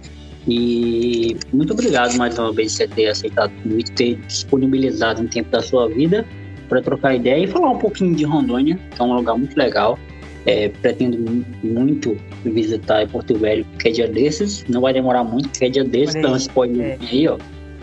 E 0.46 1.36
muito 1.52 1.72
obrigado 1.72 2.16
mais 2.16 2.38
uma 2.38 2.52
vez 2.52 2.72
por 2.72 2.78
você 2.78 2.88
ter 2.88 3.06
aceitado 3.08 3.52
convite, 3.62 3.92
ter 3.92 4.14
disponibilizado 4.26 5.22
um 5.22 5.26
tempo 5.26 5.50
da 5.50 5.60
sua 5.60 5.88
vida 5.88 6.24
para 6.68 6.80
trocar 6.80 7.14
ideia 7.14 7.44
e 7.44 7.46
falar 7.46 7.70
um 7.70 7.78
pouquinho 7.78 8.14
de 8.14 8.24
Rondônia, 8.24 8.78
que 8.94 9.00
é 9.00 9.04
um 9.04 9.14
lugar 9.14 9.36
muito 9.36 9.56
legal. 9.56 9.98
É, 10.46 10.68
pretendo 10.68 11.44
muito 11.62 12.16
visitar 12.42 13.06
Porto 13.08 13.36
Velho, 13.36 13.66
que 13.78 13.88
é 13.88 13.90
dia 13.90 14.08
desses. 14.08 14.64
Não 14.68 14.80
vai 14.80 14.94
demorar 14.94 15.22
muito, 15.22 15.50
que 15.50 15.64
é 15.64 15.68
dia 15.68 15.84
desses, 15.84 16.14
então 16.14 16.30
você 16.30 16.48
pode 16.50 16.80
é. 16.80 16.96
ir 17.02 17.08
aí, 17.10 17.28
ó 17.28 17.38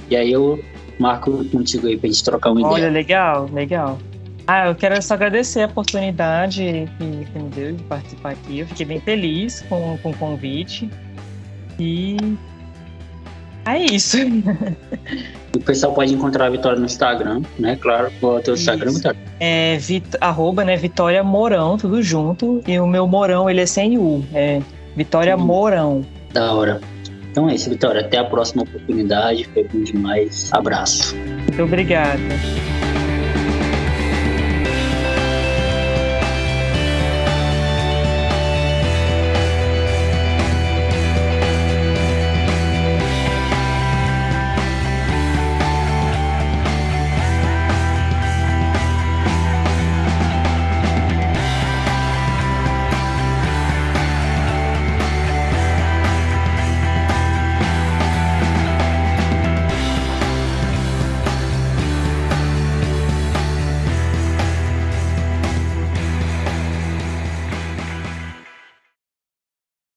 e 0.09 0.15
aí 0.15 0.31
eu 0.31 0.63
marco 0.99 1.43
contigo 1.45 1.87
aí 1.87 1.97
pra 1.97 2.07
gente 2.07 2.23
trocar 2.23 2.51
uma 2.51 2.61
Olha, 2.61 2.71
ideia. 2.71 2.85
Olha, 2.85 2.93
legal, 2.93 3.49
legal. 3.51 3.99
Ah, 4.47 4.67
eu 4.67 4.75
quero 4.75 5.01
só 5.01 5.15
agradecer 5.15 5.61
a 5.61 5.65
oportunidade 5.65 6.89
que, 6.97 7.25
que 7.25 7.39
me 7.39 7.49
deu 7.49 7.73
de 7.73 7.83
participar 7.83 8.31
aqui. 8.31 8.59
Eu 8.59 8.67
fiquei 8.67 8.85
bem 8.85 8.99
feliz 8.99 9.63
com, 9.67 9.97
com 10.03 10.11
o 10.11 10.17
convite. 10.17 10.89
E 11.79 12.17
é 13.65 13.79
isso. 13.79 14.17
O 15.55 15.59
pessoal 15.61 15.93
pode 15.93 16.13
encontrar 16.13 16.47
a 16.47 16.49
Vitória 16.49 16.77
no 16.77 16.85
Instagram, 16.85 17.41
né? 17.57 17.77
Claro, 17.79 18.11
qual 18.19 18.35
é 18.35 18.39
o 18.39 18.43
teu 18.43 18.53
Instagram, 18.55 18.91
Vitória? 18.91 19.17
É 19.39 19.77
vit, 19.77 20.05
arroba, 20.19 20.65
né? 20.65 20.75
Vitória 20.75 21.23
Morão, 21.23 21.77
tudo 21.77 22.03
junto. 22.03 22.61
E 22.67 22.77
o 22.77 22.85
meu 22.85 23.07
Morão, 23.07 23.49
ele 23.49 23.61
é 23.61 23.65
sem 23.65 23.97
U. 23.97 24.21
É 24.33 24.61
Vitória 24.97 25.35
hum. 25.37 25.39
Morão. 25.39 26.05
Da 26.33 26.51
hora. 26.51 26.81
Então 27.31 27.49
é 27.49 27.55
isso, 27.55 27.69
Vitória. 27.69 28.01
Até 28.01 28.17
a 28.17 28.25
próxima 28.25 28.63
oportunidade. 28.63 29.49
Foi 29.53 29.63
bom 29.63 29.81
demais. 29.81 30.51
Abraço. 30.51 31.15
Muito 31.15 31.63
obrigada. 31.63 32.19